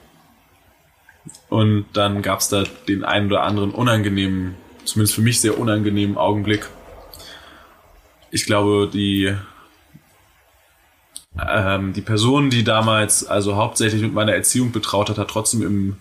Und 1.49 1.85
dann 1.93 2.21
gab 2.21 2.39
es 2.39 2.49
da 2.49 2.63
den 2.87 3.03
einen 3.03 3.27
oder 3.27 3.43
anderen 3.43 3.71
unangenehmen, 3.71 4.55
zumindest 4.85 5.15
für 5.15 5.21
mich 5.21 5.41
sehr 5.41 5.59
unangenehmen 5.59 6.17
Augenblick. 6.17 6.67
Ich 8.31 8.45
glaube, 8.45 8.89
die, 8.91 9.35
ähm, 11.47 11.93
die 11.93 12.01
Person, 12.01 12.49
die 12.49 12.63
damals 12.63 13.25
also 13.25 13.55
hauptsächlich 13.55 14.01
mit 14.01 14.13
meiner 14.13 14.33
Erziehung 14.33 14.71
betraut 14.71 15.09
hat, 15.09 15.17
hat 15.17 15.29
trotzdem 15.29 15.63
im 15.63 15.97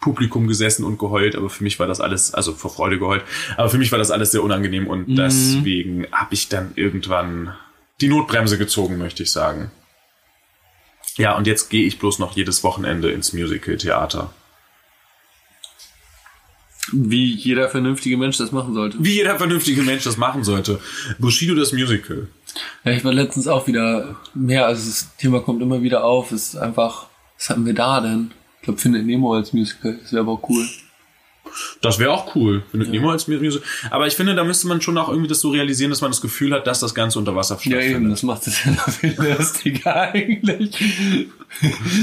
Publikum 0.00 0.46
gesessen 0.46 0.84
und 0.84 0.98
geheult, 0.98 1.36
aber 1.36 1.50
für 1.50 1.64
mich 1.64 1.78
war 1.78 1.86
das 1.86 2.00
alles, 2.00 2.32
also 2.32 2.52
vor 2.52 2.70
Freude 2.70 2.98
geheult, 2.98 3.22
aber 3.56 3.68
für 3.68 3.78
mich 3.78 3.92
war 3.92 3.98
das 3.98 4.10
alles 4.10 4.30
sehr 4.30 4.42
unangenehm 4.42 4.86
und 4.86 5.08
mhm. 5.08 5.16
deswegen 5.16 6.06
habe 6.12 6.34
ich 6.34 6.48
dann 6.48 6.72
irgendwann 6.76 7.54
die 8.00 8.08
Notbremse 8.08 8.58
gezogen, 8.58 8.98
möchte 8.98 9.22
ich 9.22 9.32
sagen. 9.32 9.70
Ja, 11.16 11.36
und 11.36 11.46
jetzt 11.46 11.70
gehe 11.70 11.86
ich 11.86 11.98
bloß 11.98 12.18
noch 12.18 12.36
jedes 12.36 12.62
Wochenende 12.62 13.10
ins 13.10 13.32
Musical-Theater. 13.32 14.32
Wie 16.92 17.34
jeder 17.34 17.68
vernünftige 17.68 18.16
Mensch 18.16 18.36
das 18.36 18.52
machen 18.52 18.74
sollte. 18.74 18.98
Wie 19.00 19.14
jeder 19.14 19.36
vernünftige 19.36 19.82
Mensch 19.82 20.04
das 20.04 20.18
machen 20.18 20.44
sollte. 20.44 20.80
Bushido 21.18 21.54
das 21.54 21.72
Musical. 21.72 22.28
Ja, 22.84 22.92
ich 22.92 23.04
war 23.04 23.12
letztens 23.12 23.48
auch 23.48 23.66
wieder 23.66 24.16
mehr, 24.34 24.66
also 24.66 24.88
das 24.88 25.16
Thema 25.16 25.40
kommt 25.40 25.62
immer 25.62 25.82
wieder 25.82 26.04
auf, 26.04 26.32
ist 26.32 26.56
einfach, 26.56 27.06
was 27.36 27.50
hatten 27.50 27.66
wir 27.66 27.74
da 27.74 28.00
denn? 28.00 28.30
Ich 28.58 28.62
glaube, 28.62 28.78
Findet 28.80 29.04
Nemo 29.04 29.34
als 29.34 29.52
Musical, 29.52 29.98
das 30.00 30.12
wäre 30.12 30.22
aber 30.22 30.32
auch 30.32 30.48
cool. 30.48 30.66
Das 31.80 31.98
wäre 31.98 32.12
auch 32.12 32.34
cool, 32.34 32.62
findet 32.70 32.88
ja. 32.88 32.94
Nemo 32.94 33.10
als 33.10 33.28
Musical. 33.28 33.62
Aber 33.90 34.06
ich 34.06 34.14
finde, 34.14 34.34
da 34.34 34.44
müsste 34.44 34.66
man 34.66 34.80
schon 34.80 34.96
auch 34.98 35.08
irgendwie 35.08 35.28
das 35.28 35.40
so 35.40 35.50
realisieren, 35.50 35.90
dass 35.90 36.00
man 36.00 36.10
das 36.10 36.20
Gefühl 36.20 36.52
hat, 36.52 36.66
dass 36.66 36.80
das 36.80 36.94
Ganze 36.94 37.18
unter 37.18 37.34
Wasser 37.34 37.54
stattfindet. 37.54 37.90
Ja, 37.90 37.96
eben, 37.96 38.10
das 38.10 38.22
macht 38.22 38.46
es 38.46 38.64
ja 38.64 38.72
noch 38.72 38.88
viel 38.88 39.16
lustiger 39.16 39.96
eigentlich. 40.12 40.76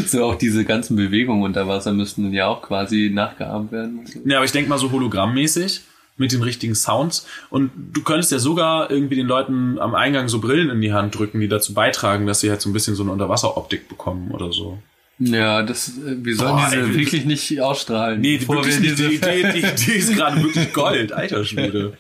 so 0.08 0.24
auch 0.26 0.36
diese 0.36 0.66
ganzen 0.66 0.96
Bewegungen 0.96 1.44
unter 1.44 1.68
Wasser 1.68 1.94
müssten 1.94 2.32
ja 2.34 2.48
auch 2.48 2.62
quasi 2.62 3.12
nachgeahmt 3.14 3.72
werden. 3.72 4.06
Ja, 4.26 4.38
aber 4.38 4.46
ich 4.46 4.52
denke 4.52 4.70
mal 4.70 4.78
so 4.78 4.92
hologrammmäßig 4.92 5.82
mit 6.18 6.32
den 6.32 6.44
richtigen 6.44 6.76
Sounds. 6.76 7.26
Und 7.50 7.72
du 7.94 8.04
könntest 8.04 8.32
ja 8.32 8.40
sogar 8.40 8.92
irgendwie 8.92 9.16
den 9.16 9.28
Leuten 9.28 9.80
am 9.80 9.96
Eingang 9.96 10.28
so 10.28 10.40
Brillen 10.40 10.70
in 10.70 10.82
die 10.82 10.94
Hand 10.94 11.18
drücken, 11.18 11.40
die 11.40 11.48
dazu 11.48 11.74
beitragen, 11.74 12.28
dass 12.28 12.40
sie 12.40 12.50
halt 12.50 12.62
so 12.62 12.70
ein 12.70 12.74
bisschen 12.74 12.96
so 12.96 13.04
eine 13.04 13.12
Unterwasseroptik 13.12 13.90
bekommen 13.90 14.32
oder 14.32 14.52
so. 14.52 14.78
Ja, 15.26 15.64
das, 15.64 15.90
äh, 15.90 16.18
wir 16.24 16.36
sollen 16.36 16.56
Boah, 16.56 16.70
diese 16.72 16.82
ey, 16.82 16.96
wirklich 16.96 17.26
nicht 17.26 17.62
ausstrahlen. 17.62 18.20
Nee, 18.22 18.38
die, 18.38 18.48
wirklich 18.48 18.80
nicht, 18.80 19.00
die, 19.00 19.16
Idee, 19.16 19.52
die, 19.54 19.62
die 19.62 19.92
ist 19.92 20.16
gerade 20.16 20.42
wirklich 20.44 20.74
Gold, 20.74 21.14
alter 21.14 21.44
Schwede. 21.46 21.94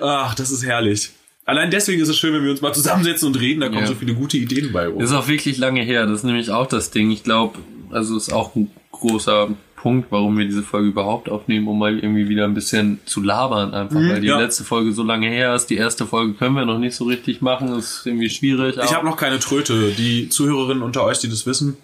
Ach, 0.00 0.34
das 0.34 0.50
ist 0.50 0.64
herrlich. 0.64 1.10
Allein 1.46 1.70
deswegen 1.70 2.00
ist 2.00 2.08
es 2.08 2.16
schön, 2.16 2.32
wenn 2.34 2.44
wir 2.44 2.50
uns 2.50 2.60
mal 2.60 2.72
zusammensetzen 2.72 3.26
und 3.26 3.40
reden, 3.40 3.60
da 3.60 3.68
kommen 3.68 3.80
ja. 3.80 3.86
so 3.86 3.94
viele 3.94 4.14
gute 4.14 4.36
Ideen 4.36 4.72
bei 4.72 4.88
uns. 4.88 5.02
Ist 5.02 5.12
auch 5.12 5.26
wirklich 5.26 5.58
lange 5.58 5.82
her, 5.82 6.06
das 6.06 6.18
ist 6.18 6.24
nämlich 6.24 6.50
auch 6.50 6.66
das 6.66 6.90
Ding. 6.90 7.10
Ich 7.10 7.24
glaube, 7.24 7.58
also 7.90 8.16
ist 8.16 8.32
auch 8.32 8.54
ein 8.54 8.70
großer 8.92 9.48
Punkt, 9.74 10.12
warum 10.12 10.36
wir 10.36 10.44
diese 10.44 10.62
Folge 10.62 10.88
überhaupt 10.88 11.30
aufnehmen, 11.30 11.66
um 11.66 11.78
mal 11.78 11.98
irgendwie 11.98 12.28
wieder 12.28 12.44
ein 12.44 12.52
bisschen 12.52 13.00
zu 13.06 13.22
labern 13.22 13.72
einfach, 13.72 13.98
mhm, 13.98 14.10
weil 14.10 14.20
die 14.20 14.26
ja. 14.26 14.38
letzte 14.38 14.62
Folge 14.62 14.92
so 14.92 15.02
lange 15.02 15.28
her 15.28 15.54
ist. 15.54 15.66
Die 15.66 15.76
erste 15.76 16.06
Folge 16.06 16.34
können 16.34 16.54
wir 16.54 16.66
noch 16.66 16.78
nicht 16.78 16.94
so 16.94 17.04
richtig 17.04 17.40
machen, 17.40 17.68
das 17.68 18.00
ist 18.00 18.06
irgendwie 18.06 18.28
schwierig. 18.28 18.76
Ich 18.76 18.94
habe 18.94 19.06
noch 19.06 19.16
keine 19.16 19.38
Tröte. 19.38 19.92
Die 19.92 20.28
Zuhörerinnen 20.28 20.82
unter 20.82 21.02
euch, 21.02 21.18
die 21.18 21.30
das 21.30 21.46
wissen, 21.46 21.78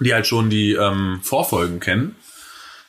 die 0.00 0.14
halt 0.14 0.26
schon 0.26 0.50
die 0.50 0.72
ähm, 0.72 1.20
Vorfolgen 1.22 1.80
kennen, 1.80 2.16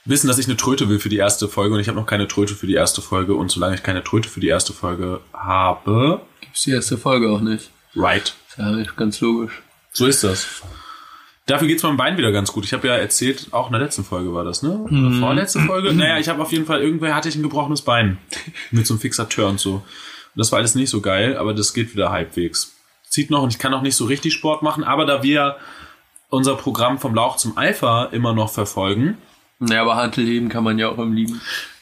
wissen, 0.05 0.27
dass 0.27 0.37
ich 0.37 0.45
eine 0.45 0.57
Tröte 0.57 0.89
will 0.89 0.99
für 0.99 1.09
die 1.09 1.17
erste 1.17 1.47
Folge 1.47 1.75
und 1.75 1.81
ich 1.81 1.87
habe 1.87 1.99
noch 1.99 2.05
keine 2.05 2.27
Tröte 2.27 2.55
für 2.55 2.67
die 2.67 2.73
erste 2.73 3.01
Folge 3.01 3.35
und 3.35 3.51
solange 3.51 3.75
ich 3.75 3.83
keine 3.83 4.03
Tröte 4.03 4.29
für 4.29 4.39
die 4.39 4.47
erste 4.47 4.73
Folge 4.73 5.21
habe, 5.33 6.21
gibt's 6.41 6.63
die 6.63 6.71
erste 6.71 6.97
Folge 6.97 7.29
auch 7.29 7.41
nicht. 7.41 7.69
Right. 7.95 8.35
Ja, 8.57 8.83
ganz 8.95 9.19
logisch. 9.21 9.61
So 9.91 10.05
ist 10.05 10.23
das. 10.23 10.61
Dafür 11.45 11.67
geht's 11.67 11.83
meinem 11.83 11.97
Bein 11.97 12.17
wieder 12.17 12.31
ganz 12.31 12.51
gut. 12.51 12.65
Ich 12.65 12.73
habe 12.73 12.87
ja 12.87 12.95
erzählt, 12.95 13.49
auch 13.51 13.67
in 13.67 13.73
der 13.73 13.81
letzten 13.81 14.03
Folge 14.03 14.33
war 14.33 14.43
das, 14.43 14.63
ne? 14.63 14.83
Mhm. 14.89 15.19
Vorletzte 15.19 15.59
Folge? 15.59 15.93
Naja, 15.93 16.17
ich 16.17 16.27
habe 16.27 16.41
auf 16.41 16.51
jeden 16.51 16.65
Fall, 16.65 16.81
irgendwer 16.81 17.13
hatte 17.13 17.29
ich 17.29 17.35
ein 17.35 17.43
gebrochenes 17.43 17.83
Bein. 17.83 18.17
Mit 18.71 18.87
so 18.87 18.95
einem 18.95 19.01
Fixateur 19.01 19.47
und 19.47 19.59
so. 19.59 19.75
Und 19.75 19.83
das 20.35 20.51
war 20.51 20.59
alles 20.59 20.75
nicht 20.75 20.89
so 20.89 21.01
geil, 21.01 21.37
aber 21.37 21.53
das 21.53 21.73
geht 21.73 21.93
wieder 21.93 22.09
halbwegs. 22.09 22.73
Zieht 23.07 23.29
noch 23.29 23.43
und 23.43 23.53
ich 23.53 23.59
kann 23.59 23.73
auch 23.73 23.83
nicht 23.83 23.95
so 23.95 24.05
richtig 24.05 24.33
Sport 24.33 24.63
machen, 24.63 24.83
aber 24.83 25.05
da 25.05 25.21
wir 25.21 25.57
unser 26.35 26.55
Programm 26.55 26.99
vom 26.99 27.15
Lauch 27.15 27.37
zum 27.37 27.57
Alpha 27.57 28.05
immer 28.05 28.33
noch 28.33 28.51
verfolgen. 28.51 29.17
Naja, 29.59 29.81
aber 29.81 29.95
Handelleben 29.95 30.49
kann 30.49 30.63
man 30.63 30.77
ja 30.77 30.89
auch 30.89 30.97
im 30.99 31.13
Lieben. 31.13 31.41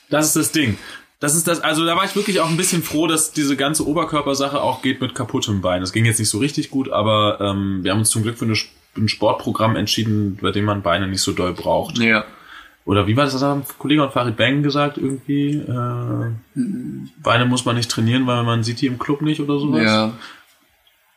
Das 0.10 0.28
ist 0.28 0.36
das 0.36 0.52
Ding. 0.52 0.78
Das 1.20 1.36
ist 1.36 1.48
das, 1.48 1.62
also 1.62 1.86
da 1.86 1.96
war 1.96 2.04
ich 2.04 2.16
wirklich 2.16 2.42
auch 2.42 2.50
ein 2.50 2.58
bisschen 2.58 2.84
froh, 2.84 3.08
dass 3.08 3.32
diese 3.32 3.56
ganze 3.56 3.88
Oberkörpersache 3.88 4.62
auch 4.62 4.82
geht 4.82 5.00
mit 5.00 5.16
kaputtem 5.16 5.62
Bein. 5.62 5.80
Das 5.80 5.94
ging 5.94 6.04
jetzt 6.06 6.20
nicht 6.20 6.30
so 6.30 6.40
richtig 6.40 6.70
gut, 6.70 6.90
aber 6.90 7.40
ähm, 7.40 7.80
wir 7.84 7.92
haben 7.92 8.00
uns 8.00 8.10
zum 8.10 8.24
Glück 8.24 8.38
für 8.38 8.46
eine, 8.46 8.56
ein 8.98 9.08
Sportprogramm 9.08 9.78
entschieden, 9.78 10.38
bei 10.42 10.52
dem 10.52 10.66
man 10.66 10.82
Beine 10.82 11.08
nicht 11.08 11.22
so 11.22 11.32
doll 11.32 11.54
braucht. 11.54 11.98
Ja. 11.98 12.26
Oder 12.86 13.08
wie 13.08 13.16
war 13.16 13.24
das, 13.24 13.34
das 13.34 13.42
haben 13.42 13.64
Kollege 13.80 14.04
und 14.04 14.12
Farid 14.12 14.36
Bang 14.36 14.62
gesagt 14.64 14.98
irgendwie? 14.98 15.54
Äh, 15.56 16.60
Beine 17.24 17.46
muss 17.46 17.64
man 17.64 17.78
nicht 17.78 17.90
trainieren, 17.90 18.28
weil 18.28 18.44
man 18.44 18.64
sieht 18.64 18.82
die 18.82 18.88
im 18.88 19.00
Club 19.00 19.22
nicht 19.22 19.40
oder 19.40 19.58
sowas. 19.58 19.84
Ja. 19.84 20.14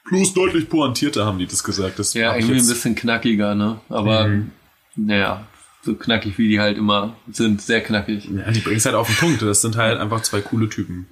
Plus 0.07 0.33
deutlich 0.35 0.69
pointierter 0.69 1.27
haben 1.27 1.39
die 1.39 1.47
das 1.47 1.65
gesagt. 1.65 1.99
Das 1.99 2.15
ja, 2.15 2.35
irgendwie 2.35 2.61
ein 2.61 2.67
bisschen 2.67 2.95
knackiger, 2.95 3.55
ne? 3.55 3.81
Aber 3.89 4.29
mhm. 4.29 4.53
naja, 4.95 5.47
so 5.83 5.95
knackig 5.95 6.39
wie 6.39 6.49
die 6.49 6.61
halt 6.61 6.79
immer 6.79 7.17
sind, 7.31 7.61
sehr 7.61 7.81
knackig. 7.81 8.29
Ja, 8.29 8.51
die 8.53 8.61
bringen 8.61 8.77
es 8.77 8.87
halt 8.87 8.95
auf 8.95 9.09
den 9.09 9.17
Punkt. 9.17 9.43
Das 9.43 9.63
sind 9.63 9.77
halt 9.77 9.99
einfach 9.99 10.23
zwei 10.23 10.41
coole 10.41 10.69
Typen. 10.69 11.09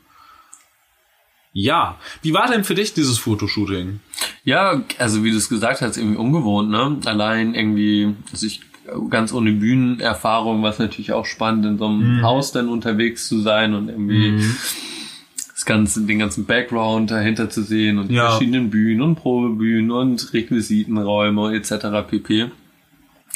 Ja, 1.52 1.98
wie 2.22 2.34
war 2.34 2.48
denn 2.48 2.64
für 2.64 2.74
dich 2.74 2.94
dieses 2.94 3.18
Fotoshooting? 3.18 4.00
Ja, 4.44 4.82
also 4.98 5.24
wie 5.24 5.30
du 5.30 5.38
es 5.38 5.48
gesagt 5.48 5.80
hast, 5.80 5.96
irgendwie 5.96 6.16
ungewohnt, 6.16 6.70
ne? 6.70 6.98
Allein 7.04 7.54
irgendwie, 7.54 8.14
also 8.32 8.46
ich 8.46 8.60
ganz 9.10 9.32
ohne 9.32 9.52
Bühnenerfahrung, 9.52 10.62
was 10.62 10.78
natürlich 10.78 11.12
auch 11.12 11.26
spannend, 11.26 11.64
in 11.64 11.78
so 11.78 11.86
einem 11.86 12.18
mhm. 12.18 12.22
Haus 12.22 12.52
dann 12.52 12.68
unterwegs 12.68 13.26
zu 13.26 13.40
sein 13.40 13.74
und 13.74 13.88
irgendwie 13.88 14.32
mhm 14.32 14.56
ganze, 15.64 16.02
den 16.02 16.18
ganzen 16.18 16.46
Background 16.46 17.10
dahinter 17.10 17.50
zu 17.50 17.62
sehen 17.62 17.98
und 17.98 18.10
ja. 18.10 18.30
verschiedenen 18.30 18.70
Bühnen 18.70 19.02
und 19.02 19.16
Probebühnen 19.16 19.90
und 19.90 20.32
Requisitenräume 20.32 21.54
etc. 21.54 22.08
pp. 22.08 22.50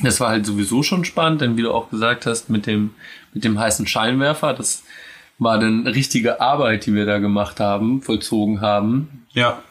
Das 0.03 0.21
war 0.21 0.31
halt 0.31 0.47
sowieso 0.47 0.83
schon 0.83 1.05
spannend, 1.05 1.41
denn 1.41 1.57
wie 1.57 1.63
du 1.63 1.73
auch 1.73 1.91
gesagt 1.91 2.27
hast, 2.27 2.51
mit 2.51 2.67
dem, 2.67 2.91
mit 3.35 3.45
dem 3.45 3.59
heißen 3.59 3.87
Scheinwerfer, 3.87 4.55
das 4.55 4.85
war 5.39 5.59
dann 5.59 5.87
richtige 5.87 6.41
Arbeit, 6.41 6.87
die 6.87 6.95
wir 6.95 7.07
da 7.07 7.19
gemacht 7.19 7.61
haben, 7.61 8.03
vollzogen 8.03 8.61
haben. 8.61 9.25
Ja. 9.33 9.63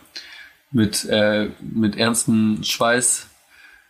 Mit, 0.72 1.06
äh, 1.06 1.50
mit 1.62 1.96
ernsten 1.96 2.64
Schweiß 2.64 3.27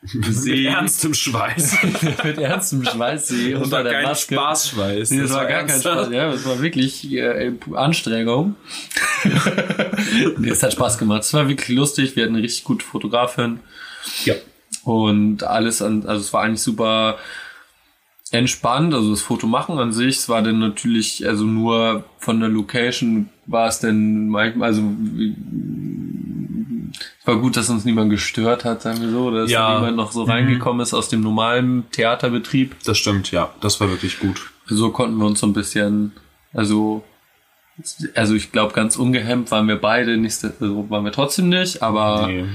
See. 0.03 0.19
mit 0.63 0.65
ernstem 0.65 1.13
Schweiß. 1.13 1.77
mit 2.23 2.37
ernstem 2.37 2.85
Schweiß 2.85 3.27
See 3.27 3.53
das 3.53 3.63
unter 3.63 3.77
war 3.77 3.83
der 3.83 3.93
kein 3.93 4.03
Maske. 4.03 4.35
Spaßschweiß. 4.35 5.11
Nee, 5.11 5.21
das, 5.21 5.29
das 5.29 5.37
war, 5.37 5.43
war 5.43 5.49
gar 5.49 5.63
kein 5.63 5.81
Spaß. 5.81 6.09
Ja, 6.11 6.31
das 6.31 6.45
war 6.45 6.61
wirklich 6.61 7.11
äh, 7.11 7.53
Anstrengung. 7.73 8.55
nee, 10.37 10.49
es 10.49 10.61
hat 10.63 10.73
Spaß 10.73 10.97
gemacht. 10.97 11.23
Es 11.23 11.33
war 11.33 11.49
wirklich 11.49 11.75
lustig. 11.75 12.15
Wir 12.15 12.23
hatten 12.23 12.35
eine 12.35 12.43
richtig 12.43 12.63
gute 12.63 12.85
Fotografin. 12.85 13.59
Ja. 14.25 14.35
Und 14.83 15.43
alles 15.43 15.81
an, 15.81 16.05
also 16.05 16.21
es 16.21 16.31
war 16.31 16.43
eigentlich 16.43 16.61
super 16.61 17.17
entspannt, 18.31 18.93
also 18.93 19.11
das 19.11 19.21
Foto 19.21 19.47
machen 19.47 19.79
an 19.79 19.93
sich, 19.93 20.17
es 20.17 20.29
war 20.29 20.41
dann 20.41 20.59
natürlich, 20.59 21.25
also 21.27 21.45
nur 21.45 22.03
von 22.19 22.39
der 22.39 22.49
Location 22.49 23.29
war 23.45 23.67
es 23.67 23.79
dann 23.79 24.27
manchmal, 24.27 24.69
also 24.69 24.81
war 27.25 27.37
gut, 27.37 27.57
dass 27.57 27.69
uns 27.69 27.85
niemand 27.85 28.09
gestört 28.09 28.65
hat, 28.65 28.81
sagen 28.81 29.01
wir 29.01 29.09
so, 29.09 29.31
dass 29.31 29.51
ja. 29.51 29.75
niemand 29.75 29.97
noch 29.97 30.11
so 30.11 30.23
mhm. 30.23 30.31
reingekommen 30.31 30.81
ist 30.81 30.93
aus 30.93 31.09
dem 31.09 31.21
normalen 31.21 31.89
Theaterbetrieb. 31.91 32.75
Das 32.85 32.97
stimmt, 32.97 33.31
ja. 33.31 33.53
Das 33.61 33.79
war 33.79 33.89
wirklich 33.89 34.19
gut. 34.19 34.51
So 34.65 34.91
konnten 34.91 35.17
wir 35.17 35.25
uns 35.25 35.39
so 35.39 35.47
ein 35.47 35.53
bisschen, 35.53 36.13
also, 36.53 37.03
also 38.15 38.33
ich 38.35 38.51
glaube, 38.51 38.73
ganz 38.73 38.97
ungehemmt 38.97 39.51
waren 39.51 39.67
wir 39.67 39.79
beide 39.79 40.17
nicht, 40.17 40.43
also 40.43 40.89
waren 40.89 41.05
wir 41.05 41.11
trotzdem 41.11 41.49
nicht, 41.49 41.81
aber 41.81 42.27
nee. 42.27 42.45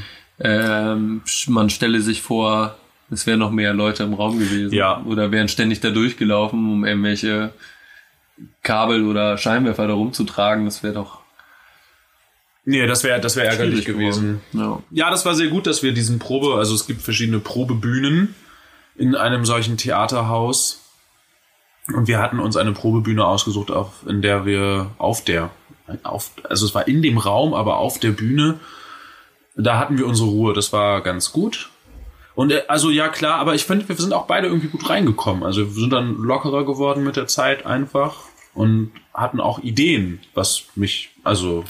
ähm, 0.40 1.22
man 1.48 1.70
stelle 1.70 2.00
sich 2.00 2.22
vor, 2.22 2.76
es 3.10 3.26
wären 3.26 3.38
noch 3.40 3.50
mehr 3.50 3.74
Leute 3.74 4.04
im 4.04 4.14
Raum 4.14 4.38
gewesen. 4.38 4.72
Ja. 4.72 5.02
Oder 5.04 5.30
wären 5.30 5.48
ständig 5.48 5.80
da 5.80 5.90
durchgelaufen, 5.90 6.58
um 6.58 6.84
irgendwelche 6.84 7.52
Kabel 8.62 9.06
oder 9.06 9.36
Scheinwerfer 9.36 9.86
da 9.86 9.92
rumzutragen. 9.92 10.64
Das 10.64 10.82
wäre 10.82 10.94
doch 10.94 11.21
Nee, 12.64 12.86
das 12.86 13.02
wäre 13.02 13.20
das 13.20 13.36
wäre 13.36 13.48
ärgerlich 13.48 13.84
gewesen. 13.84 14.40
Ja. 14.52 14.82
ja, 14.90 15.10
das 15.10 15.24
war 15.24 15.34
sehr 15.34 15.48
gut, 15.48 15.66
dass 15.66 15.82
wir 15.82 15.92
diesen 15.92 16.18
Probe, 16.18 16.54
also 16.58 16.74
es 16.74 16.86
gibt 16.86 17.02
verschiedene 17.02 17.40
Probebühnen 17.40 18.34
in 18.96 19.16
einem 19.16 19.44
solchen 19.44 19.76
Theaterhaus. 19.76 20.78
Und 21.92 22.06
wir 22.06 22.20
hatten 22.20 22.38
uns 22.38 22.56
eine 22.56 22.72
Probebühne 22.72 23.24
ausgesucht, 23.24 23.72
auf, 23.72 24.06
in 24.06 24.22
der 24.22 24.46
wir 24.46 24.92
auf 24.98 25.24
der, 25.24 25.50
auf, 26.04 26.30
also 26.48 26.64
es 26.64 26.74
war 26.74 26.86
in 26.86 27.02
dem 27.02 27.18
Raum, 27.18 27.54
aber 27.54 27.78
auf 27.78 27.98
der 27.98 28.12
Bühne, 28.12 28.60
da 29.56 29.78
hatten 29.78 29.98
wir 29.98 30.06
unsere 30.06 30.28
Ruhe. 30.28 30.54
Das 30.54 30.72
war 30.72 31.00
ganz 31.00 31.32
gut. 31.32 31.70
Und 32.34 32.52
äh, 32.52 32.62
also 32.68 32.90
ja 32.90 33.08
klar, 33.08 33.40
aber 33.40 33.54
ich 33.56 33.64
finde, 33.64 33.88
wir 33.88 33.96
sind 33.96 34.12
auch 34.12 34.26
beide 34.26 34.46
irgendwie 34.46 34.68
gut 34.68 34.88
reingekommen. 34.88 35.42
Also 35.42 35.74
wir 35.74 35.80
sind 35.80 35.92
dann 35.92 36.16
lockerer 36.16 36.64
geworden 36.64 37.02
mit 37.02 37.16
der 37.16 37.26
Zeit 37.26 37.66
einfach 37.66 38.16
und 38.54 38.92
hatten 39.12 39.40
auch 39.40 39.58
Ideen, 39.58 40.20
was 40.34 40.64
mich, 40.76 41.10
also 41.24 41.64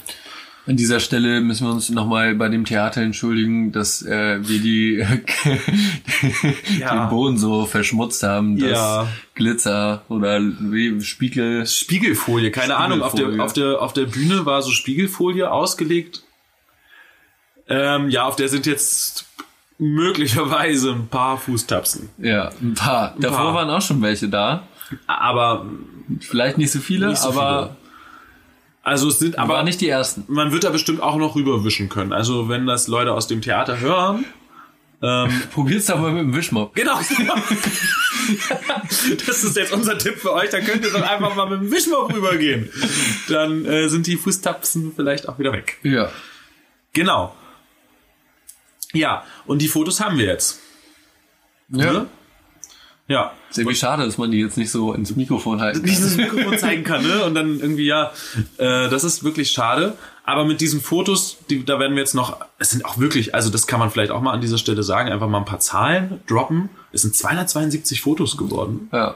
An 0.65 0.77
dieser 0.77 1.01
Stelle 1.01 1.41
müssen 1.41 1.67
wir 1.67 1.73
uns 1.73 1.89
nochmal 1.89 2.35
bei 2.35 2.47
dem 2.47 2.63
Theater 2.63 3.01
entschuldigen, 3.01 3.73
dass 3.73 4.01
äh, 4.01 4.39
wir 4.47 4.59
die 4.59 5.05
Ja. 6.79 7.05
den 7.05 7.09
Boden 7.09 7.37
so 7.37 7.65
verschmutzt 7.65 8.23
haben, 8.23 8.57
dass 8.57 8.69
Ja. 8.71 9.07
Glitzer 9.35 10.03
oder 10.07 10.39
Spiegel. 11.01 11.65
Spiegelfolie, 11.67 12.49
keine 12.51 12.77
Ahnung, 12.77 13.01
auf 13.01 13.11
der, 13.13 13.23
Spiegelfolie. 13.25 13.43
auf, 13.45 13.53
der, 13.53 13.81
auf 13.81 13.93
der 13.93 14.05
Bühne 14.05 14.45
war 14.45 14.61
so 14.61 14.71
Spiegelfolie 14.71 15.51
ausgelegt. 15.51 16.23
Ähm, 17.67 18.09
ja, 18.09 18.23
auf 18.25 18.35
der 18.37 18.47
sind 18.47 18.65
jetzt 18.65 19.25
möglicherweise 19.79 20.91
ein 20.91 21.07
paar 21.07 21.37
Fußtapsen. 21.37 22.09
Ja, 22.19 22.51
ein 22.61 22.73
paar. 22.73 23.15
Davor 23.19 23.37
paar. 23.37 23.53
waren 23.55 23.69
auch 23.69 23.81
schon 23.81 24.01
welche 24.01 24.29
da. 24.29 24.63
Aber, 25.07 25.65
Vielleicht 26.19 26.57
nicht 26.57 26.71
so 26.71 26.79
viele, 26.79 27.07
Nicht 27.07 27.21
so 27.21 27.29
aber 27.29 27.75
also 28.83 29.07
es 29.07 29.19
sind, 29.19 29.39
aber 29.39 29.55
aber 29.55 29.63
nicht 29.63 29.79
die 29.81 29.87
ersten. 29.87 30.25
man 30.27 30.51
wird 30.51 30.65
da 30.65 30.69
bestimmt 30.69 31.01
auch 31.01 31.15
noch 31.15 31.35
rüberwischen 31.35 31.87
können. 31.89 32.11
Also 32.11 32.49
wenn 32.49 32.67
das 32.67 32.87
Leute 32.87 33.13
aus 33.13 33.27
dem 33.27 33.41
Theater 33.41 33.79
hören. 33.79 34.25
Ähm, 35.01 35.29
Probier's 35.53 35.85
doch 35.85 35.99
mal 35.99 36.11
mit 36.11 36.21
dem 36.21 36.35
Wischmopp. 36.35 36.75
genau. 36.75 37.35
das 39.25 39.43
ist 39.43 39.55
jetzt 39.55 39.73
unser 39.73 39.97
Tipp 39.97 40.17
für 40.17 40.33
euch. 40.33 40.49
Da 40.49 40.61
könnt 40.61 40.85
ihr 40.85 40.91
doch 40.91 41.01
einfach 41.01 41.35
mal 41.35 41.49
mit 41.49 41.61
dem 41.61 41.71
Wischmopp 41.71 42.13
rübergehen. 42.13 42.69
Dann 43.27 43.65
äh, 43.65 43.89
sind 43.89 44.07
die 44.07 44.15
Fußtapsen 44.15 44.93
vielleicht 44.95 45.27
auch 45.27 45.39
wieder 45.39 45.51
weg. 45.51 45.77
Ja. 45.83 46.09
Genau. 46.93 47.35
Ja, 48.93 49.23
und 49.45 49.61
die 49.61 49.67
Fotos 49.67 49.99
haben 49.99 50.17
wir 50.17 50.27
jetzt. 50.27 50.59
Ja. 51.69 51.91
Ne? 51.91 52.07
Ja. 53.07 53.33
Sehr 53.49 53.67
wie 53.67 53.75
schade, 53.75 54.05
dass 54.05 54.17
man 54.17 54.31
die 54.31 54.39
jetzt 54.39 54.57
nicht 54.57 54.71
so 54.71 54.93
ins 54.93 55.15
Mikrofon 55.15 55.61
halten 55.61 55.79
kann. 55.79 55.89
Dieses 55.89 56.15
Mikrofon 56.15 56.57
zeigen 56.57 56.83
kann, 56.83 57.05
ne? 57.05 57.23
Und 57.25 57.35
dann 57.35 57.59
irgendwie, 57.59 57.85
ja, 57.85 58.11
äh, 58.57 58.89
das 58.89 59.03
ist 59.03 59.23
wirklich 59.23 59.51
schade. 59.51 59.97
Aber 60.25 60.45
mit 60.45 60.61
diesen 60.61 60.79
Fotos, 60.79 61.37
die, 61.49 61.65
da 61.65 61.79
werden 61.79 61.95
wir 61.95 61.99
jetzt 61.99 62.15
noch, 62.15 62.37
es 62.57 62.71
sind 62.71 62.85
auch 62.85 62.97
wirklich, 62.97 63.35
also 63.35 63.49
das 63.49 63.67
kann 63.67 63.79
man 63.79 63.91
vielleicht 63.91 64.11
auch 64.11 64.21
mal 64.21 64.31
an 64.31 64.39
dieser 64.39 64.57
Stelle 64.57 64.81
sagen, 64.81 65.11
einfach 65.11 65.27
mal 65.27 65.39
ein 65.39 65.45
paar 65.45 65.59
Zahlen 65.59 66.21
droppen. 66.27 66.69
Es 66.93 67.01
sind 67.01 67.13
272 67.13 68.01
Fotos 68.01 68.37
geworden. 68.37 68.89
Ja. 68.93 69.15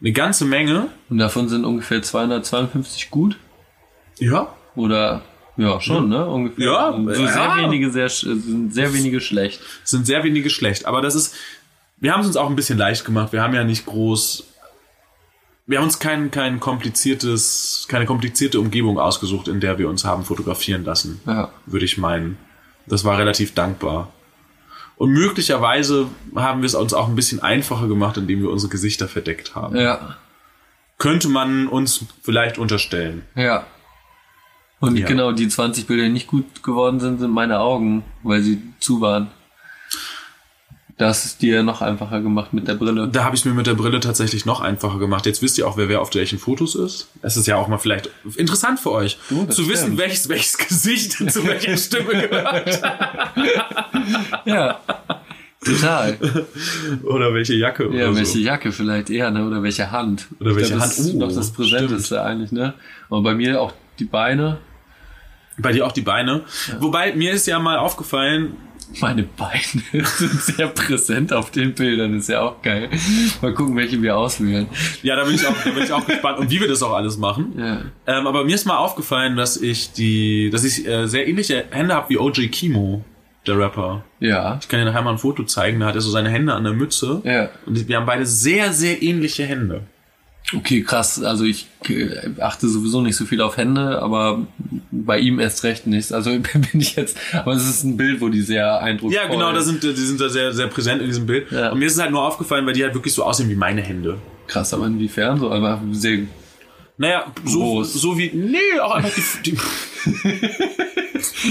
Eine 0.00 0.12
ganze 0.12 0.44
Menge. 0.44 0.88
Und 1.10 1.18
davon 1.18 1.48
sind 1.48 1.64
ungefähr 1.64 2.02
252 2.02 3.10
gut. 3.10 3.36
Ja. 4.18 4.54
Oder 4.76 5.22
ja, 5.56 5.80
schon, 5.80 6.08
ne? 6.08 6.26
Ungefähr. 6.26 6.66
Ja, 6.66 6.92
so 6.92 7.22
ja. 7.22 7.32
sehr 7.32 7.56
wenige 7.56 7.90
sehr 7.90 8.08
sind 8.08 8.74
sehr 8.74 8.92
wenige 8.92 9.20
schlecht. 9.20 9.60
Es 9.84 9.90
sind 9.90 10.04
sehr 10.06 10.24
wenige 10.24 10.50
schlecht. 10.50 10.86
Aber 10.86 11.00
das 11.00 11.14
ist, 11.14 11.34
wir 12.04 12.12
haben 12.12 12.20
es 12.20 12.26
uns 12.26 12.36
auch 12.36 12.50
ein 12.50 12.54
bisschen 12.54 12.76
leicht 12.76 13.06
gemacht. 13.06 13.32
Wir 13.32 13.40
haben 13.42 13.54
ja 13.54 13.64
nicht 13.64 13.86
groß, 13.86 14.44
wir 15.66 15.78
haben 15.78 15.84
uns 15.86 15.98
kein, 15.98 16.30
kein 16.30 16.60
kompliziertes, 16.60 17.86
keine 17.88 18.04
komplizierte 18.04 18.60
Umgebung 18.60 18.98
ausgesucht, 18.98 19.48
in 19.48 19.58
der 19.58 19.78
wir 19.78 19.88
uns 19.88 20.04
haben 20.04 20.22
fotografieren 20.24 20.84
lassen. 20.84 21.22
Ja. 21.26 21.50
würde 21.64 21.86
ich 21.86 21.96
meinen. 21.96 22.36
Das 22.86 23.04
war 23.04 23.16
relativ 23.16 23.54
dankbar. 23.54 24.12
Und 24.96 25.12
möglicherweise 25.12 26.06
haben 26.36 26.60
wir 26.60 26.66
es 26.66 26.74
uns 26.74 26.92
auch 26.92 27.08
ein 27.08 27.14
bisschen 27.14 27.42
einfacher 27.42 27.88
gemacht, 27.88 28.18
indem 28.18 28.42
wir 28.42 28.50
unsere 28.50 28.70
Gesichter 28.70 29.08
verdeckt 29.08 29.54
haben. 29.54 29.74
Ja. 29.74 30.18
Könnte 30.98 31.28
man 31.28 31.68
uns 31.68 32.04
vielleicht 32.22 32.58
unterstellen. 32.58 33.22
Ja. 33.34 33.66
Und 34.78 34.98
Ja. 34.98 35.06
genau, 35.06 35.32
die 35.32 35.48
20 35.48 35.86
Bilder, 35.86 36.02
die 36.04 36.10
nicht 36.10 36.26
gut 36.26 36.62
geworden 36.62 37.00
sind, 37.00 37.18
sind 37.18 37.30
meine 37.30 37.60
Augen, 37.60 38.04
weil 38.22 38.42
sie 38.42 38.60
zu 38.78 39.00
waren. 39.00 39.30
Das 40.96 41.24
ist 41.24 41.42
dir 41.42 41.64
noch 41.64 41.82
einfacher 41.82 42.20
gemacht 42.20 42.52
mit 42.52 42.68
der 42.68 42.74
Brille. 42.74 43.08
Da 43.08 43.24
habe 43.24 43.34
ich 43.34 43.40
es 43.40 43.44
mir 43.44 43.52
mit 43.52 43.66
der 43.66 43.74
Brille 43.74 43.98
tatsächlich 43.98 44.46
noch 44.46 44.60
einfacher 44.60 44.98
gemacht. 45.00 45.26
Jetzt 45.26 45.42
wisst 45.42 45.58
ihr 45.58 45.66
auch, 45.66 45.76
wer 45.76 45.88
wer 45.88 46.00
auf 46.00 46.14
welchen 46.14 46.38
Fotos 46.38 46.76
ist. 46.76 47.08
Es 47.20 47.36
ist 47.36 47.46
ja 47.48 47.56
auch 47.56 47.66
mal 47.66 47.78
vielleicht 47.78 48.10
interessant 48.36 48.78
für 48.78 48.92
euch, 48.92 49.18
Oh, 49.32 49.44
zu 49.46 49.68
wissen, 49.68 49.82
stimmt. 49.86 49.98
welches, 49.98 50.28
welches 50.28 50.56
Gesicht 50.56 51.12
zu 51.32 51.44
welcher 51.46 51.76
Stimme 51.76 52.10
gehört. 52.28 52.80
Ja. 54.44 54.80
Total. 55.64 56.18
Oder 57.04 57.32
welche 57.32 57.54
Jacke 57.54 57.84
Ja, 57.84 58.08
oder 58.08 58.16
welche 58.16 58.32
so. 58.32 58.38
Jacke 58.38 58.70
vielleicht 58.70 59.08
eher, 59.10 59.30
ne? 59.30 59.46
Oder 59.46 59.62
welche 59.62 59.90
Hand. 59.90 60.26
Oder 60.40 60.50
Ich 60.50 60.56
welche 60.56 60.70
glaub, 60.74 60.82
Hand. 60.82 60.92
Das 60.92 60.98
ist 60.98 61.14
Oh, 61.14 61.18
noch 61.18 61.32
das 61.34 61.52
Präsenteste 61.52 62.22
eigentlich, 62.22 62.52
ne? 62.52 62.74
Und 63.08 63.22
bei 63.22 63.34
mir 63.34 63.60
auch 63.60 63.72
die 63.98 64.04
Beine. 64.04 64.58
Bei 65.56 65.72
dir 65.72 65.86
auch 65.86 65.92
die 65.92 66.02
Beine. 66.02 66.42
Wobei, 66.80 67.14
mir 67.14 67.32
ist 67.32 67.46
ja 67.46 67.58
mal 67.60 67.78
aufgefallen, 67.78 68.56
Meine 69.00 69.24
Beine 69.24 70.04
sind 70.04 70.40
sehr 70.42 70.68
präsent 70.68 71.32
auf 71.32 71.50
den 71.50 71.74
Bildern, 71.74 72.14
ist 72.14 72.28
ja 72.28 72.42
auch 72.42 72.62
geil. 72.62 72.88
Mal 73.40 73.54
gucken, 73.54 73.76
welche 73.76 74.00
wir 74.00 74.16
auswählen. 74.16 74.66
ja, 75.02 75.16
da 75.16 75.24
bin 75.24 75.34
ich 75.34 75.46
auch, 75.46 75.54
da 75.64 75.70
bin 75.70 75.82
ich 75.82 75.92
auch 75.92 76.06
gespannt 76.06 76.38
und 76.38 76.50
wie 76.50 76.60
wir 76.60 76.68
das 76.68 76.82
auch 76.82 76.92
alles 76.92 77.16
machen. 77.16 77.52
Ja. 77.58 77.82
Ähm, 78.06 78.26
aber 78.26 78.44
mir 78.44 78.54
ist 78.54 78.66
mal 78.66 78.76
aufgefallen, 78.76 79.36
dass 79.36 79.56
ich 79.56 79.92
die, 79.92 80.50
dass 80.50 80.64
ich 80.64 80.86
äh, 80.86 81.06
sehr 81.06 81.26
ähnliche 81.26 81.64
Hände 81.70 81.94
habe 81.94 82.10
wie 82.10 82.18
OJ 82.18 82.48
Kimo, 82.48 83.04
der 83.46 83.58
Rapper. 83.58 84.04
Ja. 84.20 84.58
Ich 84.60 84.68
kann 84.68 84.80
dir 84.80 84.86
nachher 84.86 85.02
mal 85.02 85.12
ein 85.12 85.18
Foto 85.18 85.44
zeigen, 85.44 85.80
da 85.80 85.86
hat 85.86 85.94
er 85.94 86.00
so 86.00 86.10
seine 86.10 86.30
Hände 86.30 86.52
an 86.54 86.64
der 86.64 86.72
Mütze. 86.72 87.20
Ja. 87.24 87.50
Und 87.66 87.88
wir 87.88 87.96
haben 87.96 88.06
beide 88.06 88.26
sehr, 88.26 88.72
sehr 88.72 89.02
ähnliche 89.02 89.44
Hände. 89.44 89.82
Okay, 90.52 90.82
krass. 90.82 91.22
Also 91.22 91.44
ich 91.44 91.66
äh, 91.88 92.28
achte 92.40 92.68
sowieso 92.68 93.00
nicht 93.00 93.16
so 93.16 93.24
viel 93.24 93.40
auf 93.40 93.56
Hände, 93.56 94.02
aber 94.02 94.46
bei 94.90 95.18
ihm 95.18 95.40
erst 95.40 95.64
recht 95.64 95.86
nicht. 95.86 96.12
Also 96.12 96.30
bin 96.38 96.80
ich 96.80 96.96
jetzt, 96.96 97.16
aber 97.32 97.52
es 97.52 97.66
ist 97.68 97.84
ein 97.84 97.96
Bild, 97.96 98.20
wo 98.20 98.28
die 98.28 98.42
sehr 98.42 98.80
eindrucksvoll 98.80 99.22
Ja, 99.24 99.30
genau, 99.30 99.52
da 99.52 99.62
sind, 99.62 99.82
die 99.82 99.94
sind 99.94 100.20
da 100.20 100.28
sehr, 100.28 100.52
sehr 100.52 100.66
präsent 100.66 101.00
in 101.00 101.08
diesem 101.08 101.26
Bild. 101.26 101.50
Ja. 101.50 101.72
Und 101.72 101.78
mir 101.78 101.86
ist 101.86 101.94
es 101.94 102.00
halt 102.00 102.10
nur 102.10 102.22
aufgefallen, 102.22 102.66
weil 102.66 102.74
die 102.74 102.84
halt 102.84 102.94
wirklich 102.94 103.14
so 103.14 103.24
aussehen 103.24 103.48
wie 103.48 103.54
meine 103.54 103.80
Hände. 103.80 104.18
Krass, 104.46 104.74
aber 104.74 104.86
inwiefern? 104.86 105.38
So 105.40 105.48
einfach 105.48 105.80
sehr 105.92 106.18
Naja, 106.98 107.32
so, 107.44 107.60
Groß. 107.60 107.94
so 107.94 108.18
wie, 108.18 108.30
nee, 108.34 108.58
auch 108.82 108.96
einfach 108.96 109.10
die, 109.44 109.52
die 109.52 109.58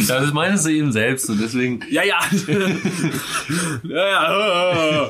Ja, 0.08 0.20
das 0.22 0.34
meinst 0.34 0.66
du 0.66 0.70
eben 0.70 0.92
selbst 0.92 1.30
und 1.30 1.40
deswegen. 1.42 1.80
Ja, 1.90 2.04
ja. 2.04 2.20
ja, 3.84 5.10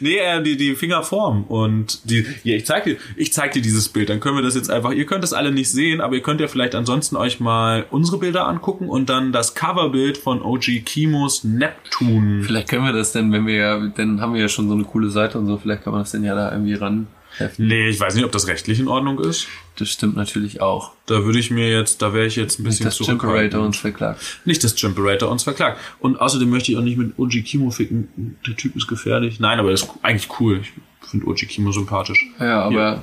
nee, 0.00 0.16
äh, 0.18 0.42
die, 0.42 0.56
die 0.56 0.74
Fingerform. 0.74 1.44
Und 1.44 2.08
die, 2.10 2.26
ja, 2.44 2.56
ich 2.56 2.66
zeig 2.66 2.84
dir, 2.84 2.96
ich 3.16 3.32
zeig 3.32 3.52
dir 3.52 3.62
dieses 3.62 3.88
Bild. 3.88 4.08
Dann 4.08 4.20
können 4.20 4.36
wir 4.36 4.42
das 4.42 4.54
jetzt 4.54 4.70
einfach, 4.70 4.92
ihr 4.92 5.06
könnt 5.06 5.22
das 5.22 5.32
alle 5.32 5.52
nicht 5.52 5.70
sehen, 5.70 6.00
aber 6.00 6.14
ihr 6.14 6.22
könnt 6.22 6.40
ja 6.40 6.48
vielleicht 6.48 6.74
ansonsten 6.74 7.16
euch 7.16 7.40
mal 7.40 7.86
unsere 7.90 8.18
Bilder 8.18 8.46
angucken 8.46 8.88
und 8.88 9.08
dann 9.08 9.32
das 9.32 9.54
Coverbild 9.54 10.18
von 10.18 10.42
OG 10.42 10.84
Kimos 10.84 11.44
Neptune. 11.44 12.42
Vielleicht 12.42 12.68
können 12.68 12.84
wir 12.84 12.92
das 12.92 13.12
denn, 13.12 13.32
wenn 13.32 13.46
wir 13.46 13.54
ja, 13.54 13.86
dann 13.88 14.20
haben 14.20 14.34
wir 14.34 14.40
ja 14.40 14.48
schon 14.48 14.68
so 14.68 14.74
eine 14.74 14.84
coole 14.84 15.10
Seite 15.10 15.38
und 15.38 15.46
so, 15.46 15.56
vielleicht 15.58 15.84
kann 15.84 15.92
man 15.92 16.02
das 16.02 16.12
denn 16.12 16.24
ja 16.24 16.34
da 16.34 16.52
irgendwie 16.52 16.74
ran 16.74 17.06
heften. 17.38 17.66
Nee, 17.66 17.88
ich 17.88 17.98
weiß 18.00 18.14
nicht, 18.14 18.24
ob 18.24 18.32
das 18.32 18.46
rechtlich 18.46 18.78
in 18.80 18.88
Ordnung 18.88 19.18
ist. 19.20 19.46
Das 19.76 19.88
stimmt 19.88 20.16
natürlich 20.16 20.60
auch. 20.60 20.92
Da 21.06 21.24
würde 21.24 21.38
ich 21.38 21.50
mir 21.50 21.70
jetzt, 21.70 22.02
da 22.02 22.12
wäre 22.12 22.26
ich 22.26 22.36
jetzt 22.36 22.58
ein 22.60 22.64
bisschen 22.64 22.84
Dass 22.84 22.96
Chimperator 22.96 23.20
zurückhaltend. 23.30 23.64
uns 23.66 23.76
verklagt. 23.78 24.40
Nicht, 24.44 24.62
dass 24.64 24.74
Chimperator 24.74 25.30
uns 25.30 25.42
verklagt. 25.44 25.80
Und 25.98 26.20
außerdem 26.20 26.48
möchte 26.50 26.72
ich 26.72 26.78
auch 26.78 26.82
nicht 26.82 26.98
mit 26.98 27.18
OG 27.18 27.42
Kimo 27.44 27.70
ficken. 27.70 28.36
Der 28.46 28.56
Typ 28.56 28.76
ist 28.76 28.86
gefährlich. 28.86 29.40
Nein, 29.40 29.58
aber 29.58 29.68
er 29.68 29.74
ist 29.74 29.88
eigentlich 30.02 30.28
cool. 30.40 30.60
Ich 30.62 31.08
finde 31.10 31.26
OG 31.26 31.36
Kimo 31.48 31.72
sympathisch. 31.72 32.22
Ja, 32.38 32.62
aber 32.62 32.74
Ja. 32.74 33.02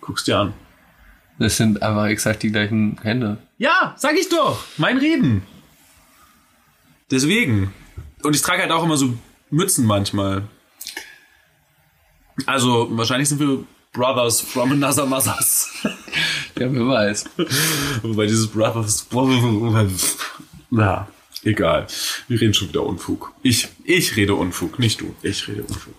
Guck's 0.00 0.24
dir 0.24 0.38
an. 0.38 0.52
das 1.38 1.56
sind 1.56 1.82
einfach 1.82 2.06
exakt 2.06 2.42
die 2.42 2.50
gleichen 2.52 2.98
Hände. 3.02 3.38
Ja, 3.58 3.94
sag 3.96 4.14
ich 4.16 4.28
doch. 4.28 4.62
Mein 4.76 4.98
Reden. 4.98 5.42
Deswegen. 7.10 7.72
Und 8.22 8.34
ich 8.36 8.42
trage 8.42 8.62
halt 8.62 8.70
auch 8.72 8.84
immer 8.84 8.96
so 8.96 9.14
Mützen 9.50 9.84
manchmal. 9.86 10.42
Also, 12.46 12.88
wahrscheinlich 12.90 13.28
sind 13.28 13.40
wir 13.40 13.64
Brothers 13.92 14.40
from 14.40 14.72
another 14.72 15.06
mothers. 15.06 15.70
Ja, 16.58 16.70
wer 16.70 16.86
weiß. 16.86 17.24
Wobei 18.02 18.26
dieses 18.26 18.46
Brothers. 18.46 19.06
Ja, 20.70 21.08
egal. 21.44 21.86
Wir 22.28 22.40
reden 22.40 22.52
schon 22.52 22.68
wieder 22.68 22.82
Unfug. 22.82 23.32
Ich, 23.42 23.68
ich 23.84 24.16
rede 24.16 24.34
Unfug, 24.34 24.78
nicht 24.78 25.00
du. 25.00 25.14
Ich 25.22 25.48
rede 25.48 25.62
Unfug. 25.62 25.94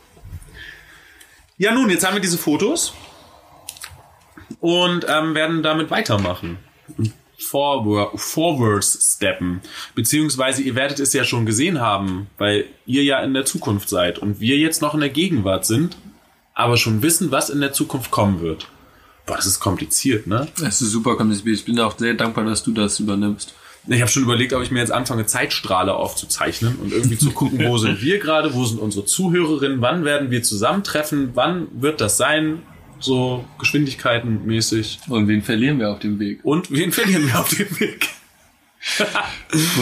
Ja, 1.57 1.73
nun, 1.73 1.89
jetzt 1.89 2.05
haben 2.05 2.13
wir 2.13 2.21
diese 2.21 2.37
Fotos 2.37 2.93
und 4.59 5.05
ähm, 5.09 5.33
werden 5.35 5.63
damit 5.63 5.89
weitermachen. 5.89 6.59
Forward, 7.37 8.19
forwards 8.19 9.15
steppen. 9.15 9.61
Beziehungsweise 9.95 10.61
ihr 10.61 10.75
werdet 10.75 10.99
es 10.99 11.13
ja 11.13 11.23
schon 11.23 11.45
gesehen 11.45 11.81
haben, 11.81 12.27
weil 12.37 12.65
ihr 12.85 13.03
ja 13.03 13.21
in 13.23 13.33
der 13.33 13.45
Zukunft 13.45 13.89
seid 13.89 14.19
und 14.19 14.39
wir 14.39 14.57
jetzt 14.57 14.81
noch 14.81 14.93
in 14.93 15.01
der 15.01 15.09
Gegenwart 15.09 15.65
sind, 15.65 15.97
aber 16.53 16.77
schon 16.77 17.01
wissen, 17.01 17.31
was 17.31 17.49
in 17.49 17.61
der 17.61 17.73
Zukunft 17.73 18.11
kommen 18.11 18.41
wird. 18.41 18.67
Boah, 19.25 19.37
das 19.37 19.45
ist 19.45 19.59
kompliziert, 19.59 20.27
ne? 20.27 20.47
Das 20.59 20.81
ist 20.81 20.91
super 20.91 21.15
kompliziert. 21.15 21.47
Ich 21.55 21.65
bin 21.65 21.79
auch 21.79 21.97
sehr 21.97 22.13
dankbar, 22.13 22.43
dass 22.45 22.63
du 22.63 22.71
das 22.71 22.99
übernimmst. 22.99 23.53
Ich 23.87 23.99
habe 23.99 24.09
schon 24.09 24.23
überlegt, 24.23 24.53
ob 24.53 24.63
ich 24.63 24.71
mir 24.71 24.79
jetzt 24.79 24.91
anfange, 24.91 25.25
Zeitstrahle 25.25 25.93
aufzuzeichnen 25.93 26.77
und 26.77 26.93
irgendwie 26.93 27.17
zu 27.17 27.31
gucken, 27.31 27.65
wo 27.65 27.77
sind 27.77 28.01
wir 28.01 28.19
gerade, 28.19 28.53
wo 28.53 28.63
sind 28.63 28.79
unsere 28.79 29.05
Zuhörerinnen, 29.05 29.81
wann 29.81 30.05
werden 30.05 30.31
wir 30.31 30.41
zusammentreffen, 30.41 31.31
wann 31.33 31.67
wird 31.73 31.99
das 31.99 32.15
sein, 32.15 32.61
so 32.99 33.43
Geschwindigkeiten 33.59 34.45
mäßig. 34.45 34.99
Und 35.09 35.27
wen 35.27 35.41
verlieren 35.41 35.79
wir 35.79 35.91
auf 35.91 35.99
dem 35.99 36.19
Weg? 36.19 36.39
Und 36.43 36.71
wen 36.71 36.93
verlieren 36.93 37.27
wir 37.27 37.39
auf 37.39 37.49
dem 37.49 37.79
Weg? 37.79 38.07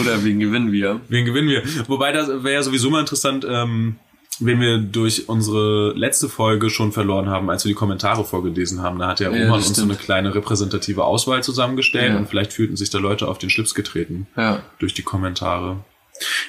Oder 0.00 0.24
wen 0.24 0.40
gewinnen 0.40 0.72
wir? 0.72 1.00
Wen 1.08 1.24
gewinnen 1.24 1.48
wir? 1.48 1.62
Wobei 1.88 2.12
das 2.12 2.28
wäre 2.28 2.54
ja 2.54 2.62
sowieso 2.62 2.90
mal 2.90 3.00
interessant, 3.00 3.46
ähm, 3.48 3.96
wenn 4.40 4.60
wir 4.60 4.78
durch 4.78 5.28
unsere 5.28 5.92
letzte 5.92 6.28
Folge 6.28 6.70
schon 6.70 6.90
verloren 6.92 7.28
haben, 7.28 7.50
als 7.50 7.64
wir 7.64 7.68
die 7.68 7.74
Kommentare 7.74 8.24
vorgelesen 8.24 8.82
haben. 8.82 8.98
Da 8.98 9.08
hat 9.08 9.20
ja 9.20 9.30
das 9.30 9.68
uns 9.68 9.76
so 9.76 9.82
eine 9.82 9.94
kleine 9.94 10.34
repräsentative 10.34 11.04
Auswahl 11.04 11.42
zusammengestellt 11.42 12.12
Ja. 12.12 12.18
und 12.18 12.28
vielleicht 12.28 12.52
fühlten 12.52 12.76
sich 12.76 12.90
da 12.90 12.98
Leute 12.98 13.28
auf 13.28 13.38
den 13.38 13.50
Schlips 13.50 13.74
getreten 13.74 14.26
Ja. 14.36 14.62
durch 14.78 14.94
die 14.94 15.02
Kommentare. 15.02 15.76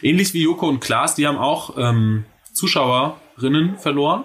Ähnlich 0.02 0.34
wie 0.34 0.44
Joko 0.44 0.68
und 0.70 0.80
Klaas, 0.80 1.16
die 1.16 1.28
haben 1.28 1.38
auch 1.38 1.76
ähm, 1.78 2.26
Zuschauerinnen 2.54 3.78
verloren. 3.80 4.24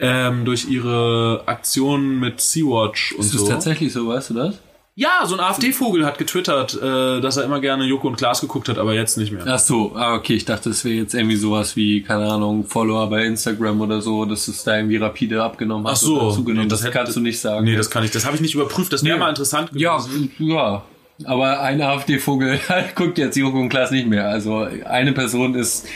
Ähm, 0.00 0.44
durch 0.44 0.68
ihre 0.68 1.42
Aktionen 1.46 2.20
mit 2.20 2.40
Sea-Watch 2.40 3.12
und 3.14 3.20
Ist 3.20 3.34
das 3.34 3.40
so. 3.40 3.48
tatsächlich 3.48 3.92
so, 3.92 4.06
weißt 4.08 4.30
du 4.30 4.34
das? 4.34 4.60
Ja, 5.00 5.24
so 5.26 5.34
ein 5.36 5.40
AfD-Vogel 5.40 6.04
hat 6.04 6.18
getwittert, 6.18 6.74
äh, 6.74 7.20
dass 7.20 7.36
er 7.36 7.44
immer 7.44 7.60
gerne 7.60 7.84
Joko 7.84 8.08
und 8.08 8.16
Klaas 8.16 8.40
geguckt 8.40 8.68
hat, 8.68 8.78
aber 8.78 8.94
jetzt 8.94 9.16
nicht 9.16 9.30
mehr. 9.30 9.44
Ach 9.46 9.60
so, 9.60 9.92
ah, 9.94 10.16
okay, 10.16 10.34
ich 10.34 10.44
dachte, 10.44 10.70
es 10.70 10.84
wäre 10.84 10.96
jetzt 10.96 11.14
irgendwie 11.14 11.36
sowas 11.36 11.76
wie, 11.76 12.02
keine 12.02 12.24
Ahnung, 12.28 12.64
Follower 12.66 13.08
bei 13.08 13.24
Instagram 13.24 13.80
oder 13.80 14.00
so, 14.02 14.24
dass 14.24 14.48
es 14.48 14.64
da 14.64 14.74
irgendwie 14.76 14.96
rapide 14.96 15.40
abgenommen 15.40 15.86
hat 15.86 15.92
Ach 15.92 15.96
so, 15.96 16.32
zugenommen. 16.32 16.64
nee, 16.64 16.68
das, 16.68 16.80
das 16.80 16.88
hätte- 16.88 16.98
kannst 16.98 17.14
du 17.14 17.20
nicht 17.20 17.38
sagen. 17.38 17.64
Nee, 17.64 17.76
das 17.76 17.90
kann 17.90 18.02
ich, 18.02 18.10
das 18.10 18.26
habe 18.26 18.34
ich 18.34 18.40
nicht 18.42 18.56
überprüft. 18.56 18.92
Das 18.92 19.04
wäre 19.04 19.14
Nee. 19.16 19.20
mal 19.20 19.28
interessant 19.28 19.70
ja, 19.72 19.96
gewesen. 19.98 20.32
ja. 20.38 20.82
Aber 21.26 21.60
ein 21.60 21.80
AfD-Vogel 21.80 22.58
guckt 22.96 23.18
jetzt 23.18 23.36
Joko 23.36 23.60
und 23.60 23.68
Klaas 23.68 23.92
nicht 23.92 24.08
mehr. 24.08 24.28
Also 24.28 24.66
eine 24.84 25.12
Person 25.12 25.54
ist 25.54 25.86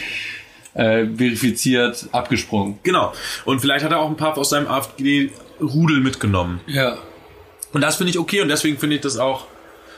äh, 0.75 1.07
verifiziert 1.07 2.07
abgesprungen. 2.13 2.79
Genau. 2.85 3.13
Und 3.47 3.59
vielleicht 3.61 3.85
hat 3.85 3.91
er 3.91 3.99
auch 3.99 4.09
ein 4.09 4.17
paar 4.17 4.39
aus 4.39 4.51
seinem 4.51 4.69
AfD-Rudel 4.69 5.99
mitgenommen. 5.99 6.61
Ja. 6.69 6.99
Und 7.73 7.81
das 7.81 7.97
finde 7.97 8.11
ich 8.11 8.19
okay 8.19 8.41
und 8.43 8.49
deswegen 8.49 8.79
finde 8.79 8.97
ich 8.97 9.03
das 9.03 9.17
auch 9.19 9.47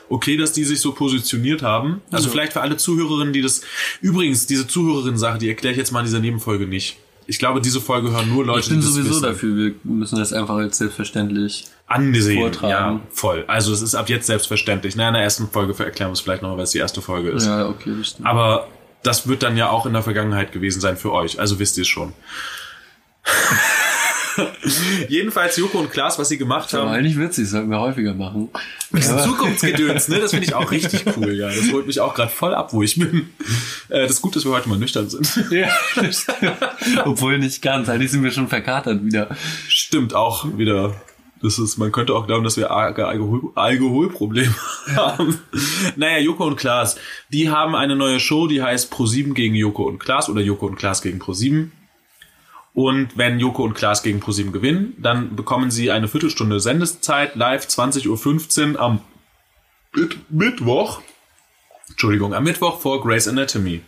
okay, 0.08 0.36
dass 0.36 0.52
die 0.52 0.64
sich 0.64 0.80
so 0.80 0.92
positioniert 0.92 1.62
haben. 1.62 2.02
Also 2.10 2.26
Ja. 2.26 2.32
vielleicht 2.32 2.52
für 2.52 2.60
alle 2.60 2.76
Zuhörerinnen, 2.76 3.32
die 3.32 3.40
das. 3.42 3.62
Übrigens, 4.00 4.46
diese 4.46 4.66
Zuhörerinnen-Sache, 4.66 5.38
die 5.38 5.48
erkläre 5.48 5.72
ich 5.72 5.78
jetzt 5.78 5.92
mal 5.92 6.00
in 6.00 6.06
dieser 6.06 6.20
Nebenfolge 6.20 6.66
nicht. 6.66 6.98
Ich 7.26 7.38
glaube, 7.38 7.62
diese 7.62 7.80
Folge 7.80 8.10
hören 8.12 8.28
nur 8.28 8.44
Leute, 8.44 8.60
Ich 8.60 8.68
bin 8.68 8.80
die 8.80 8.84
das 8.86 8.94
sowieso 8.94 9.18
dafür, 9.20 9.56
wir 9.56 9.74
müssen 9.82 10.18
das 10.18 10.34
einfach 10.34 10.56
als 10.56 10.76
selbstverständlich. 10.76 11.64
angesehen. 11.86 12.38
vortragen. 12.40 12.70
Ja, 12.70 13.00
voll. 13.12 13.44
Also 13.46 13.72
es 13.72 13.80
ist 13.80 13.94
ab 13.94 14.10
jetzt 14.10 14.26
selbstverständlich. 14.26 14.94
Na, 14.94 15.08
in 15.08 15.14
der 15.14 15.22
ersten 15.22 15.48
Folge 15.48 15.72
erklären 15.82 16.10
wir 16.10 16.14
es 16.14 16.20
vielleicht 16.20 16.42
nochmal, 16.42 16.58
weil 16.58 16.64
es 16.64 16.72
die 16.72 16.78
erste 16.78 17.00
Folge 17.00 17.30
ist. 17.30 17.46
Ja, 17.46 17.66
okay, 17.68 17.92
das 17.98 18.08
stimmt. 18.10 18.26
Aber 18.28 18.68
das 19.02 19.26
wird 19.26 19.42
dann 19.42 19.56
ja 19.56 19.70
auch 19.70 19.86
in 19.86 19.94
der 19.94 20.02
Vergangenheit 20.02 20.52
gewesen 20.52 20.80
sein 20.82 20.98
für 20.98 21.12
euch. 21.12 21.40
Also 21.40 21.58
wisst 21.58 21.78
ihr 21.78 21.82
es 21.82 21.88
schon. 21.88 22.12
Jedenfalls 25.08 25.56
Joko 25.56 25.78
und 25.78 25.90
Klaas, 25.90 26.18
was 26.18 26.28
sie 26.28 26.38
gemacht 26.38 26.72
Aber 26.74 26.84
haben. 26.84 26.94
eigentlich 26.94 27.18
witzig, 27.18 27.48
sollten 27.48 27.70
wir 27.70 27.80
häufiger 27.80 28.14
machen. 28.14 28.48
Diese 28.92 29.16
Zukunftsgedöns, 29.18 30.08
ne? 30.08 30.20
Das 30.20 30.30
finde 30.30 30.46
ich 30.46 30.54
auch 30.54 30.70
richtig 30.70 31.04
cool, 31.16 31.32
ja. 31.34 31.48
Das 31.48 31.72
holt 31.72 31.86
mich 31.86 32.00
auch 32.00 32.14
gerade 32.14 32.30
voll 32.30 32.54
ab, 32.54 32.72
wo 32.72 32.82
ich 32.82 32.98
bin. 32.98 33.30
Äh, 33.88 34.02
das 34.02 34.12
ist 34.12 34.22
gut, 34.22 34.36
dass 34.36 34.44
wir 34.44 34.52
heute 34.52 34.68
mal 34.68 34.78
nüchtern 34.78 35.08
sind. 35.08 35.32
Ja, 35.50 35.68
obwohl 37.04 37.38
nicht 37.38 37.62
ganz. 37.62 37.88
Eigentlich 37.88 38.10
sind 38.10 38.24
wir 38.24 38.30
schon 38.32 38.48
verkatert 38.48 39.04
wieder. 39.04 39.28
Stimmt 39.68 40.14
auch 40.14 40.46
wieder. 40.56 40.94
Das 41.42 41.58
ist, 41.58 41.76
man 41.76 41.92
könnte 41.92 42.14
auch 42.14 42.26
glauben, 42.26 42.42
dass 42.42 42.56
wir 42.56 42.70
Alkohol 42.70 43.52
Alkoholprobleme 43.54 44.54
haben. 44.96 45.38
Naja, 45.96 46.18
Joko 46.18 46.46
und 46.46 46.56
Klaas, 46.56 46.96
die 47.30 47.50
haben 47.50 47.74
eine 47.74 47.96
neue 47.96 48.18
Show, 48.18 48.46
die 48.46 48.62
heißt 48.62 48.92
Pro7 48.92 49.34
gegen 49.34 49.54
Joko 49.54 49.84
und 49.84 49.98
Klaas 49.98 50.28
oder 50.30 50.40
Joko 50.40 50.66
und 50.66 50.76
Klaas 50.76 51.02
gegen 51.02 51.20
Pro7. 51.20 51.68
Und 52.74 53.16
wenn 53.16 53.38
Joko 53.38 53.62
und 53.62 53.74
Klaas 53.74 54.02
gegen 54.02 54.20
Pro7 54.20 54.50
gewinnen, 54.50 54.94
dann 54.98 55.36
bekommen 55.36 55.70
sie 55.70 55.92
eine 55.92 56.08
Viertelstunde 56.08 56.58
Sendezeit 56.58 57.36
live 57.36 57.66
20.15 57.66 58.74
Uhr 58.74 58.80
am 58.80 59.00
Mitt- 59.94 60.30
Mittwoch. 60.30 61.00
Entschuldigung, 61.88 62.34
am 62.34 62.42
Mittwoch 62.42 62.80
vor 62.80 63.00
Grey's 63.00 63.28
Anatomy. 63.28 63.80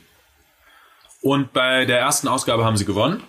Und 1.21 1.53
bei 1.53 1.85
der 1.85 1.99
ersten 1.99 2.29
Ausgabe 2.29 2.65
haben 2.65 2.77
sie 2.77 2.85
gewonnen 2.85 3.23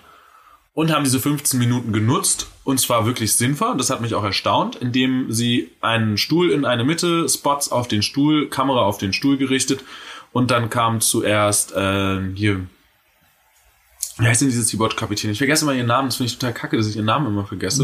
und 0.76 0.92
haben 0.94 1.04
diese 1.04 1.20
15 1.20 1.60
Minuten 1.60 1.92
genutzt 1.92 2.48
und 2.64 2.80
zwar 2.80 3.08
wirklich 3.08 3.34
sinnvoll. 3.34 3.72
Und 3.72 3.80
das 3.80 3.90
hat 3.90 4.02
mich 4.02 4.14
auch 4.14 4.24
erstaunt, 4.24 4.76
indem 4.76 5.32
sie 5.32 5.72
einen 5.82 6.20
Stuhl 6.20 6.52
in 6.52 6.66
eine 6.66 6.84
Mitte, 6.84 7.28
Spots 7.28 7.72
auf 7.72 7.88
den 7.88 8.04
Stuhl, 8.04 8.48
Kamera 8.50 8.82
auf 8.82 9.00
den 9.00 9.14
Stuhl 9.14 9.38
gerichtet 9.38 9.84
und 10.32 10.52
dann 10.52 10.70
kam 10.70 11.02
zuerst 11.02 11.76
äh, 11.76 12.20
hier. 12.36 12.68
Wie 14.20 14.26
heißt 14.28 14.42
denn 14.42 14.50
diese 14.50 14.64
Sea-Watch-Kapitän? 14.64 15.32
Ich 15.32 15.38
vergesse 15.38 15.64
immer 15.66 15.74
ihren 15.74 15.88
Namen, 15.88 16.08
das 16.10 16.18
finde 16.18 16.32
ich 16.32 16.38
total 16.38 16.54
kacke, 16.54 16.78
dass 16.78 16.88
ich 16.88 16.96
ihren 16.96 17.06
Namen 17.06 17.28
immer 17.28 17.46
vergesse. 17.46 17.84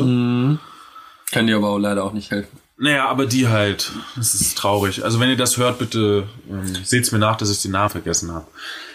Kann 1.32 1.48
dir 1.48 1.56
aber 1.56 1.70
auch 1.70 1.80
leider 1.80 2.04
auch 2.04 2.14
nicht 2.14 2.32
helfen. 2.32 2.60
Naja, 2.78 3.08
aber 3.08 3.28
die 3.28 3.48
halt. 3.48 3.92
Das 4.16 4.34
ist 4.34 4.58
traurig. 4.58 5.04
Also 5.06 5.20
wenn 5.20 5.30
ihr 5.30 5.38
das 5.38 5.58
hört, 5.58 5.78
bitte 5.78 6.28
ähm, 6.50 6.76
seht's 6.84 7.12
mir 7.12 7.20
nach, 7.20 7.38
dass 7.38 7.52
ich 7.52 7.62
den 7.62 7.72
Namen 7.72 7.92
vergessen 7.92 8.32
habe. 8.32 8.48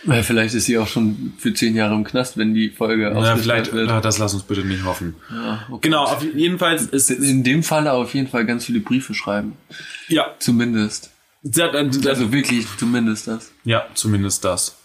Weil 0.05 0.22
vielleicht 0.24 0.55
ist 0.55 0.66
sie 0.66 0.79
auch 0.79 0.88
schon 0.88 1.33
für 1.38 1.55
zehn 1.55 1.74
Jahre 1.77 1.94
im 1.94 2.03
Knast, 2.05 2.37
wenn 2.37 2.55
die 2.55 2.70
Folge 2.70 3.05
Ja, 3.05 3.09
ausgestrahlt 3.11 3.40
vielleicht, 3.68 3.72
wird. 3.72 3.88
ah, 3.88 4.01
das 4.01 4.18
lass 4.18 4.35
uns 4.35 4.42
bitte 4.42 4.62
nicht 4.64 4.85
hoffen. 4.85 5.14
Ja, 5.31 5.64
okay. 5.70 5.79
Genau, 5.88 6.05
auf, 6.05 6.22
jedenfalls 6.35 6.83
ist 6.87 7.11
In 7.11 7.44
dem 7.44 7.62
Falle 7.62 7.92
auf 7.92 8.14
jeden 8.14 8.29
Fall 8.29 8.44
ganz 8.46 8.64
viele 8.66 8.81
Briefe 8.81 9.14
schreiben. 9.14 9.53
ja, 10.09 10.27
Zumindest. 10.40 11.11
sie 11.42 11.62
hat, 11.62 11.74
äh, 11.74 11.88
Also 12.09 12.33
wirklich 12.33 12.66
zumindest 12.79 13.29
das. 13.29 13.53
Ja, 13.64 13.87
zumindest 13.94 14.44
das. 14.44 14.77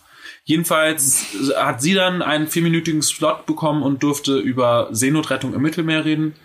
Jedenfalls 0.46 1.26
hat 1.56 1.82
sie 1.82 1.94
dann 1.94 2.22
einen 2.22 2.48
vierminütigen 2.48 3.02
Slot 3.02 3.46
bekommen 3.46 3.82
und 3.82 4.04
durfte 4.04 4.38
über 4.38 4.90
Seenotrettung 4.92 5.54
im 5.54 5.62
Mittelmeer 5.62 6.04
reden. 6.06 6.36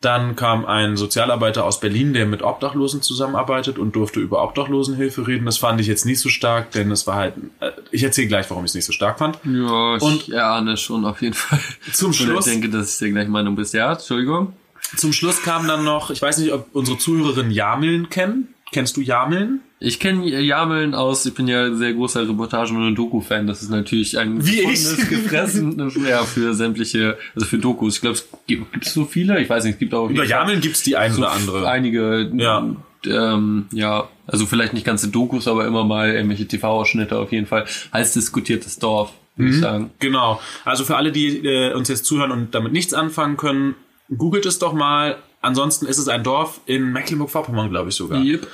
Dann 0.00 0.36
kam 0.36 0.64
ein 0.64 0.96
Sozialarbeiter 0.96 1.64
aus 1.64 1.80
Berlin, 1.80 2.12
der 2.12 2.24
mit 2.26 2.42
Obdachlosen 2.42 3.02
zusammenarbeitet 3.02 3.78
und 3.78 3.96
durfte 3.96 4.20
über 4.20 4.44
Obdachlosenhilfe 4.44 5.26
reden. 5.26 5.44
Das 5.46 5.58
fand 5.58 5.80
ich 5.80 5.88
jetzt 5.88 6.06
nicht 6.06 6.20
so 6.20 6.28
stark, 6.28 6.70
denn 6.70 6.92
es 6.92 7.08
war 7.08 7.16
halt. 7.16 7.34
Äh, 7.58 7.72
ich 7.90 8.04
erzähle 8.04 8.28
gleich, 8.28 8.48
warum 8.48 8.64
ich 8.64 8.70
es 8.70 8.74
nicht 8.76 8.84
so 8.84 8.92
stark 8.92 9.18
fand. 9.18 9.40
Ja, 9.44 9.96
ich 9.96 10.02
Und- 10.02 10.28
erahne 10.28 10.76
schon 10.76 11.04
auf 11.04 11.20
jeden 11.20 11.34
Fall. 11.34 11.58
Zum 11.92 12.12
Schluss, 12.12 12.46
ich 12.46 12.52
denke, 12.52 12.68
dass 12.68 12.92
ich 12.92 12.98
der 13.00 13.10
gleichen 13.10 13.32
Meinung 13.32 13.56
bist. 13.56 13.74
Ja, 13.74 13.92
Entschuldigung. 13.94 14.52
zum 14.96 15.12
Schluss 15.12 15.42
kam 15.42 15.66
dann 15.66 15.82
noch, 15.84 16.10
ich 16.10 16.22
weiß 16.22 16.38
nicht, 16.38 16.52
ob 16.52 16.68
unsere 16.74 16.96
Zuhörerin 16.98 17.50
Jameln 17.50 18.08
kennen. 18.08 18.54
Kennst 18.72 18.96
du 18.96 19.00
Jameln? 19.00 19.60
Ich 19.80 19.98
kenne 20.00 20.28
Jameln 20.40 20.94
aus, 20.94 21.24
ich 21.24 21.34
bin 21.34 21.48
ja 21.48 21.72
sehr 21.74 21.94
großer 21.94 22.28
Reportagen- 22.28 22.76
und 22.76 22.94
Doku-Fan. 22.96 23.46
Das 23.46 23.62
ist 23.62 23.70
natürlich 23.70 24.18
ein 24.18 24.44
Wie 24.44 24.62
Gefressen 24.62 25.92
ja, 26.06 26.22
für 26.24 26.52
sämtliche, 26.54 27.16
also 27.34 27.46
für 27.46 27.58
Dokus. 27.58 27.94
Ich 27.96 28.00
glaube, 28.00 28.16
es 28.16 28.28
gibt, 28.46 28.84
so 28.84 29.04
viele. 29.04 29.40
Ich 29.40 29.48
weiß 29.48 29.64
nicht, 29.64 29.74
es 29.74 29.78
gibt 29.78 29.94
auch 29.94 30.10
Über 30.10 30.24
Jameln 30.24 30.60
gibt's 30.60 30.82
die 30.82 30.96
ein 30.96 31.12
so 31.12 31.20
oder 31.22 31.30
andere. 31.32 31.68
einige, 31.68 32.30
Ja. 32.36 32.66
ähm, 33.06 33.66
ja, 33.72 34.08
also 34.26 34.44
vielleicht 34.46 34.74
nicht 34.74 34.84
ganze 34.84 35.08
Dokus, 35.08 35.46
aber 35.48 35.66
immer 35.66 35.84
mal 35.84 36.10
irgendwelche 36.10 36.46
TV-Ausschnitte 36.46 37.16
auf 37.18 37.32
jeden 37.32 37.46
Fall. 37.46 37.64
Heiß 37.92 38.12
diskutiertes 38.14 38.78
Dorf, 38.78 39.12
würde 39.36 39.50
Mhm. 39.50 39.54
ich 39.56 39.60
sagen. 39.62 39.90
Genau. 40.00 40.40
Also 40.64 40.84
für 40.84 40.96
alle, 40.96 41.12
die 41.12 41.38
äh, 41.46 41.72
uns 41.72 41.88
jetzt 41.88 42.04
zuhören 42.04 42.32
und 42.32 42.54
damit 42.54 42.72
nichts 42.72 42.92
anfangen 42.92 43.36
können, 43.36 43.76
googelt 44.14 44.44
es 44.44 44.58
doch 44.58 44.72
mal. 44.72 45.16
Ansonsten 45.40 45.86
ist 45.86 45.98
es 45.98 46.08
ein 46.08 46.22
Dorf 46.22 46.60
in 46.66 46.92
Mecklenburg-Vorpommern, 46.92 47.70
glaube 47.70 47.90
ich 47.90 47.94
sogar. 47.94 48.20
Yep. 48.22 48.46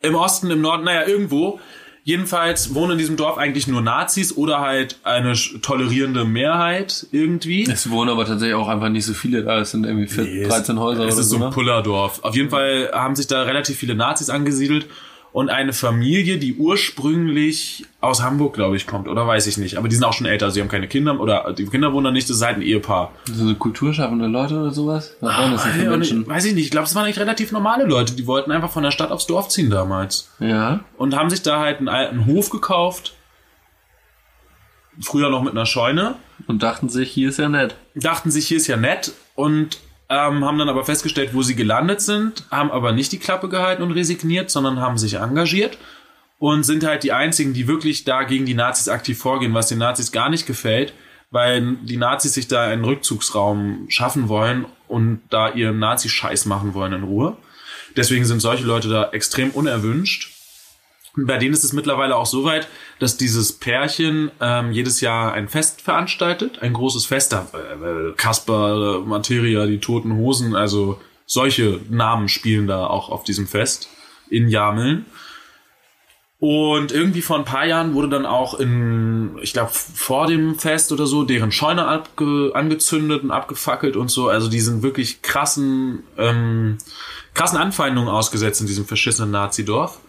Im 0.00 0.14
Osten, 0.14 0.50
im 0.50 0.60
Norden, 0.60 0.84
naja, 0.84 1.06
irgendwo. 1.06 1.60
Jedenfalls 2.06 2.74
wohnen 2.74 2.92
in 2.92 2.98
diesem 2.98 3.16
Dorf 3.16 3.38
eigentlich 3.38 3.66
nur 3.66 3.80
Nazis 3.80 4.36
oder 4.36 4.60
halt 4.60 4.98
eine 5.04 5.32
tolerierende 5.32 6.26
Mehrheit 6.26 7.06
irgendwie. 7.12 7.64
Es 7.64 7.88
wohnen 7.88 8.10
aber 8.10 8.26
tatsächlich 8.26 8.54
auch 8.54 8.68
einfach 8.68 8.90
nicht 8.90 9.06
so 9.06 9.14
viele 9.14 9.42
da. 9.42 9.60
Es 9.60 9.70
sind 9.70 9.86
irgendwie 9.86 10.06
14, 10.06 10.48
13 10.48 10.78
Häuser 10.78 11.06
Es 11.06 11.14
oder 11.14 11.20
ist 11.22 11.28
so. 11.30 11.38
so 11.38 11.44
ein 11.44 11.48
ne? 11.48 11.54
Pullerdorf. 11.54 12.22
Auf 12.22 12.36
jeden 12.36 12.50
Fall 12.50 12.90
haben 12.92 13.16
sich 13.16 13.26
da 13.26 13.44
relativ 13.44 13.78
viele 13.78 13.94
Nazis 13.94 14.28
angesiedelt 14.28 14.86
und 15.34 15.50
eine 15.50 15.72
Familie, 15.72 16.38
die 16.38 16.54
ursprünglich 16.54 17.86
aus 18.00 18.22
Hamburg, 18.22 18.54
glaube 18.54 18.76
ich, 18.76 18.86
kommt, 18.86 19.08
oder 19.08 19.26
weiß 19.26 19.48
ich 19.48 19.58
nicht. 19.58 19.76
Aber 19.76 19.88
die 19.88 19.96
sind 19.96 20.04
auch 20.04 20.12
schon 20.12 20.28
älter, 20.28 20.52
sie 20.52 20.60
haben 20.60 20.68
keine 20.68 20.86
Kinder 20.86 21.18
oder 21.18 21.52
die 21.52 21.66
Kinder 21.66 21.92
wohnen 21.92 22.04
da 22.04 22.10
nicht, 22.12 22.30
das 22.30 22.36
ist 22.36 22.44
halt 22.44 22.58
ein 22.58 22.62
Ehepaar. 22.62 23.10
So 23.24 23.52
kulturschaffende 23.56 24.28
Leute 24.28 24.60
oder 24.60 24.70
sowas? 24.70 25.16
Was 25.20 25.36
waren 25.36 25.50
das 25.50 25.64
denn 25.64 25.72
für 25.72 25.90
Menschen? 25.90 26.24
weiß 26.28 26.44
ich 26.44 26.54
nicht, 26.54 26.66
ich 26.66 26.70
glaube, 26.70 26.86
es 26.86 26.94
waren 26.94 27.06
eigentlich 27.06 27.18
relativ 27.18 27.50
normale 27.50 27.84
Leute, 27.84 28.14
die 28.14 28.28
wollten 28.28 28.52
einfach 28.52 28.70
von 28.70 28.84
der 28.84 28.92
Stadt 28.92 29.10
aufs 29.10 29.26
Dorf 29.26 29.48
ziehen 29.48 29.70
damals. 29.70 30.30
Ja. 30.38 30.84
Und 30.96 31.16
haben 31.16 31.30
sich 31.30 31.42
da 31.42 31.58
halt 31.58 31.78
einen 31.78 31.88
alten 31.88 32.26
Hof 32.26 32.50
gekauft. 32.50 33.16
Früher 35.00 35.30
noch 35.30 35.42
mit 35.42 35.50
einer 35.50 35.66
Scheune. 35.66 36.14
Und 36.46 36.62
dachten 36.62 36.88
sich, 36.88 37.10
hier 37.10 37.30
ist 37.30 37.40
ja 37.40 37.48
nett. 37.48 37.74
dachten 37.96 38.30
sich, 38.30 38.46
hier 38.46 38.58
ist 38.58 38.68
ja 38.68 38.76
nett 38.76 39.10
und 39.34 39.80
ähm, 40.08 40.44
haben 40.44 40.58
dann 40.58 40.68
aber 40.68 40.84
festgestellt, 40.84 41.30
wo 41.32 41.42
sie 41.42 41.56
gelandet 41.56 42.00
sind, 42.00 42.44
haben 42.50 42.70
aber 42.70 42.92
nicht 42.92 43.12
die 43.12 43.18
Klappe 43.18 43.48
gehalten 43.48 43.82
und 43.82 43.92
resigniert, 43.92 44.50
sondern 44.50 44.80
haben 44.80 44.98
sich 44.98 45.14
engagiert 45.14 45.78
und 46.38 46.64
sind 46.64 46.84
halt 46.84 47.04
die 47.04 47.12
einzigen, 47.12 47.54
die 47.54 47.68
wirklich 47.68 48.04
da 48.04 48.22
gegen 48.24 48.44
die 48.44 48.54
Nazis 48.54 48.88
aktiv 48.88 49.18
vorgehen, 49.18 49.54
was 49.54 49.68
den 49.68 49.78
Nazis 49.78 50.12
gar 50.12 50.28
nicht 50.28 50.46
gefällt, 50.46 50.92
weil 51.30 51.76
die 51.82 51.96
Nazis 51.96 52.34
sich 52.34 52.48
da 52.48 52.64
einen 52.64 52.84
Rückzugsraum 52.84 53.86
schaffen 53.88 54.28
wollen 54.28 54.66
und 54.88 55.22
da 55.30 55.50
ihren 55.50 55.78
Nazi-Scheiß 55.78 56.44
machen 56.46 56.74
wollen 56.74 56.92
in 56.92 57.02
Ruhe. 57.02 57.36
Deswegen 57.96 58.24
sind 58.24 58.40
solche 58.40 58.64
Leute 58.64 58.88
da 58.88 59.10
extrem 59.10 59.50
unerwünscht. 59.50 60.33
Bei 61.16 61.38
denen 61.38 61.54
ist 61.54 61.62
es 61.62 61.72
mittlerweile 61.72 62.16
auch 62.16 62.26
so 62.26 62.44
weit, 62.44 62.66
dass 62.98 63.16
dieses 63.16 63.52
Pärchen 63.52 64.32
ähm, 64.40 64.72
jedes 64.72 65.00
Jahr 65.00 65.32
ein 65.32 65.48
Fest 65.48 65.80
veranstaltet, 65.80 66.58
ein 66.60 66.72
großes 66.72 67.06
Fest, 67.06 67.32
da 67.32 67.46
äh, 67.52 68.12
Kasper, 68.16 69.00
Materia, 69.06 69.66
die 69.66 69.78
Toten 69.78 70.16
Hosen, 70.16 70.56
also 70.56 71.00
solche 71.26 71.80
Namen 71.88 72.28
spielen 72.28 72.66
da 72.66 72.86
auch 72.86 73.10
auf 73.10 73.22
diesem 73.22 73.46
Fest 73.46 73.88
in 74.28 74.48
Jameln. 74.48 75.06
Und 76.40 76.92
irgendwie 76.92 77.22
vor 77.22 77.38
ein 77.38 77.44
paar 77.44 77.64
Jahren 77.64 77.94
wurde 77.94 78.08
dann 78.08 78.26
auch 78.26 78.58
in, 78.58 79.38
ich 79.40 79.52
glaube, 79.52 79.70
vor 79.72 80.26
dem 80.26 80.58
Fest 80.58 80.92
oder 80.92 81.06
so, 81.06 81.24
deren 81.24 81.52
Scheune 81.52 81.86
abge 81.86 82.50
angezündet 82.54 83.22
und 83.22 83.30
abgefackelt 83.30 83.96
und 83.96 84.10
so. 84.10 84.28
Also 84.28 84.48
die 84.48 84.60
sind 84.60 84.82
wirklich 84.82 85.22
krassen, 85.22 86.02
ähm, 86.18 86.76
krassen 87.32 87.56
Anfeindungen 87.56 88.10
ausgesetzt 88.10 88.60
in 88.60 88.66
diesem 88.66 88.84
verschissenen 88.84 89.30
Nazidorf. 89.30 90.00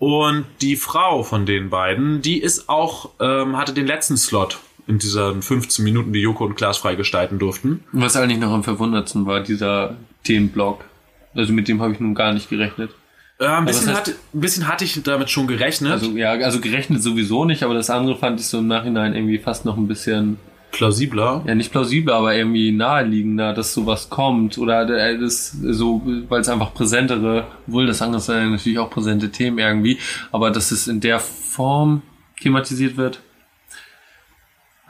Und 0.00 0.46
die 0.62 0.76
Frau 0.76 1.22
von 1.22 1.44
den 1.44 1.68
beiden, 1.68 2.22
die 2.22 2.40
ist 2.40 2.70
auch, 2.70 3.10
ähm, 3.20 3.58
hatte 3.58 3.74
den 3.74 3.86
letzten 3.86 4.16
Slot 4.16 4.58
in 4.86 4.98
diesen 4.98 5.42
15 5.42 5.84
Minuten, 5.84 6.14
die 6.14 6.20
Joko 6.20 6.46
und 6.46 6.54
Klaas 6.54 6.78
freigestalten 6.78 7.38
durften. 7.38 7.84
Was 7.92 8.16
eigentlich 8.16 8.38
noch 8.38 8.50
am 8.50 8.64
verwundertsten 8.64 9.26
war, 9.26 9.40
dieser 9.40 9.96
Themenblock. 10.24 10.86
Also 11.34 11.52
mit 11.52 11.68
dem 11.68 11.82
habe 11.82 11.92
ich 11.92 12.00
nun 12.00 12.14
gar 12.14 12.32
nicht 12.32 12.48
gerechnet. 12.48 12.92
Äh, 13.38 13.46
ein, 13.46 13.66
bisschen 13.66 13.94
hatte, 13.94 14.14
ein 14.32 14.40
bisschen 14.40 14.68
hatte 14.68 14.86
ich 14.86 15.02
damit 15.02 15.28
schon 15.28 15.46
gerechnet. 15.46 15.92
Also 15.92 16.12
ja, 16.12 16.30
also 16.30 16.60
gerechnet 16.60 17.02
sowieso 17.02 17.44
nicht, 17.44 17.62
aber 17.62 17.74
das 17.74 17.90
andere 17.90 18.16
fand 18.16 18.40
ich 18.40 18.46
so 18.46 18.58
im 18.60 18.68
Nachhinein 18.68 19.14
irgendwie 19.14 19.38
fast 19.38 19.66
noch 19.66 19.76
ein 19.76 19.86
bisschen, 19.86 20.38
plausibler. 20.72 21.42
ja 21.46 21.54
nicht 21.54 21.72
plausibel, 21.72 22.12
aber 22.14 22.34
irgendwie 22.34 22.72
naheliegender, 22.72 23.52
dass 23.52 23.74
sowas 23.74 24.10
kommt 24.10 24.58
oder 24.58 24.88
äh, 24.88 25.18
das 25.18 25.52
so, 25.52 26.02
weil 26.28 26.40
es 26.40 26.48
einfach 26.48 26.74
präsentere, 26.74 27.46
wohl 27.66 27.86
das 27.86 28.02
andere 28.02 28.20
sind 28.20 28.52
natürlich 28.52 28.78
auch 28.78 28.90
präsente 28.90 29.30
Themen 29.30 29.58
irgendwie, 29.58 29.98
aber 30.32 30.50
dass 30.50 30.70
es 30.70 30.88
in 30.88 31.00
der 31.00 31.20
Form 31.20 32.02
thematisiert 32.40 32.96
wird, 32.96 33.20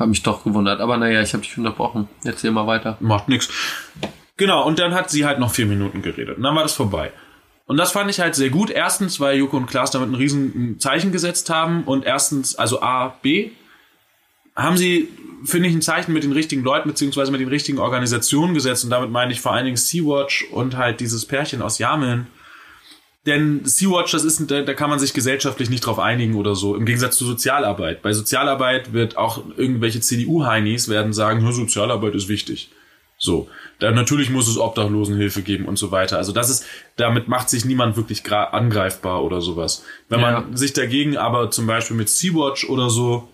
hat 0.00 0.08
mich 0.08 0.22
doch 0.22 0.44
gewundert. 0.44 0.80
Aber 0.80 0.96
naja, 0.96 1.20
ich 1.20 1.32
habe 1.34 1.42
dich 1.42 1.56
unterbrochen. 1.56 2.08
Erzähl 2.24 2.50
mal 2.50 2.66
weiter. 2.66 2.96
Macht 3.00 3.28
nix. 3.28 3.48
Genau, 4.36 4.66
und 4.66 4.78
dann 4.78 4.94
hat 4.94 5.10
sie 5.10 5.26
halt 5.26 5.38
noch 5.38 5.52
vier 5.52 5.66
Minuten 5.66 6.00
geredet. 6.00 6.38
Und 6.38 6.42
dann 6.42 6.56
war 6.56 6.62
das 6.62 6.72
vorbei. 6.72 7.12
Und 7.66 7.76
das 7.76 7.92
fand 7.92 8.10
ich 8.10 8.18
halt 8.18 8.34
sehr 8.34 8.48
gut. 8.50 8.70
Erstens, 8.70 9.20
weil 9.20 9.38
Joko 9.38 9.58
und 9.58 9.66
Klaas 9.66 9.90
damit 9.90 10.08
ein 10.08 10.14
riesen 10.14 10.80
Zeichen 10.80 11.12
gesetzt 11.12 11.50
haben. 11.50 11.84
Und 11.84 12.04
erstens, 12.04 12.56
also 12.56 12.80
A, 12.80 13.14
B, 13.20 13.50
haben 14.56 14.76
sie, 14.76 15.08
finde 15.44 15.68
ich, 15.68 15.74
ein 15.74 15.82
Zeichen 15.82 16.12
mit 16.12 16.22
den 16.24 16.32
richtigen 16.32 16.62
Leuten 16.62 16.88
beziehungsweise 16.88 17.30
mit 17.32 17.40
den 17.40 17.48
richtigen 17.48 17.78
Organisationen 17.78 18.54
gesetzt. 18.54 18.84
Und 18.84 18.90
damit 18.90 19.10
meine 19.10 19.32
ich 19.32 19.40
vor 19.40 19.52
allen 19.52 19.64
Dingen 19.64 19.76
Sea-Watch 19.76 20.46
und 20.52 20.76
halt 20.76 21.00
dieses 21.00 21.24
Pärchen 21.26 21.62
aus 21.62 21.78
Jameln. 21.78 22.26
Denn 23.26 23.60
Sea-Watch, 23.64 24.12
das 24.12 24.24
ist, 24.24 24.50
da, 24.50 24.62
da 24.62 24.72
kann 24.74 24.88
man 24.88 24.98
sich 24.98 25.12
gesellschaftlich 25.12 25.68
nicht 25.68 25.80
drauf 25.84 25.98
einigen 25.98 26.36
oder 26.36 26.54
so. 26.54 26.74
Im 26.74 26.86
Gegensatz 26.86 27.16
zu 27.18 27.26
Sozialarbeit. 27.26 28.00
Bei 28.02 28.12
Sozialarbeit 28.14 28.92
wird 28.94 29.18
auch 29.18 29.42
irgendwelche 29.56 30.00
CDU-Heinis 30.00 30.88
werden 30.88 31.12
sagen, 31.12 31.44
"Ja, 31.44 31.52
Sozialarbeit 31.52 32.14
ist 32.14 32.28
wichtig. 32.28 32.70
So. 33.18 33.48
Dann 33.78 33.94
natürlich 33.94 34.30
muss 34.30 34.48
es 34.48 34.56
Obdachlosenhilfe 34.56 35.42
geben 35.42 35.66
und 35.66 35.76
so 35.76 35.90
weiter. 35.90 36.16
Also 36.16 36.32
das 36.32 36.48
ist, 36.48 36.64
damit 36.96 37.28
macht 37.28 37.50
sich 37.50 37.66
niemand 37.66 37.96
wirklich 37.98 38.22
angreifbar 38.32 39.22
oder 39.22 39.42
sowas. 39.42 39.84
Wenn 40.08 40.20
Ja. 40.20 40.40
man 40.40 40.56
sich 40.56 40.72
dagegen 40.72 41.18
aber 41.18 41.50
zum 41.50 41.66
Beispiel 41.66 41.96
mit 41.98 42.08
Sea-Watch 42.08 42.70
oder 42.70 42.88
so 42.88 43.28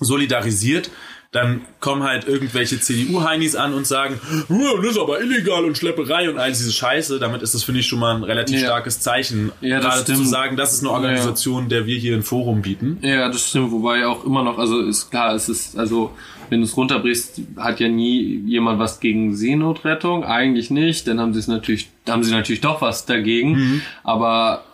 solidarisiert, 0.00 0.90
dann 1.34 1.62
kommen 1.80 2.04
halt 2.04 2.28
irgendwelche 2.28 2.78
CDU-Heinis 2.78 3.56
an 3.56 3.74
und 3.74 3.86
sagen, 3.86 4.20
"Ja, 4.48 4.76
das 4.80 4.92
ist 4.92 4.98
aber 4.98 5.20
illegal 5.20 5.64
und 5.64 5.76
Schlepperei 5.76 6.30
und 6.30 6.38
all 6.38 6.50
diese 6.50 6.72
Scheiße. 6.72 7.18
Damit 7.18 7.42
ist 7.42 7.54
das, 7.54 7.64
finde 7.64 7.80
ich, 7.80 7.86
schon 7.88 7.98
mal 7.98 8.14
ein 8.14 8.22
relativ 8.22 8.60
Ja. 8.60 8.66
starkes 8.68 9.00
Zeichen. 9.00 9.50
Ja, 9.60 9.80
Gerade 9.80 10.04
zu 10.04 10.24
sagen, 10.24 10.56
das 10.56 10.72
ist 10.74 10.80
eine 10.82 10.90
Organisation, 10.92 11.68
der 11.68 11.86
wir 11.86 11.98
hier 11.98 12.14
ein 12.16 12.22
Forum 12.22 12.62
bieten. 12.62 12.98
Ja, 13.02 13.28
das 13.28 13.48
stimmt, 13.48 13.72
wobei 13.72 14.06
auch 14.06 14.24
immer 14.24 14.44
noch, 14.44 14.58
also 14.58 14.80
ist 14.80 15.10
klar, 15.10 15.34
es 15.34 15.48
ist, 15.48 15.76
also 15.76 16.12
wenn 16.50 16.60
du 16.60 16.66
es 16.66 16.76
runterbrichst, 16.76 17.40
hat 17.56 17.80
ja 17.80 17.88
nie 17.88 18.42
jemand 18.46 18.78
was 18.78 19.00
gegen 19.00 19.34
Seenotrettung, 19.34 20.24
eigentlich 20.24 20.70
nicht, 20.70 21.08
dann 21.08 21.18
haben 21.18 21.32
sie 21.32 21.40
es 21.40 21.48
natürlich, 21.48 21.88
haben 22.08 22.22
sie 22.22 22.30
natürlich 22.32 22.60
doch 22.60 22.80
was 22.80 23.06
dagegen, 23.06 23.82
aber 24.04 24.64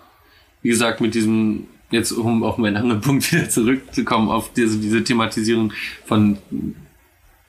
wie 0.63 0.69
gesagt, 0.69 1.01
mit 1.01 1.15
diesem, 1.15 1.69
jetzt 1.91 2.13
um 2.13 2.43
auf 2.45 2.59
meinen 2.59 2.77
anderen 2.77 3.01
Punkt 3.03 3.31
wieder 3.33 3.49
zurückzukommen, 3.49 4.29
auf 4.31 4.53
diese, 4.53 4.79
diese 4.79 5.03
Thematisierung 5.05 5.73
von 6.05 6.39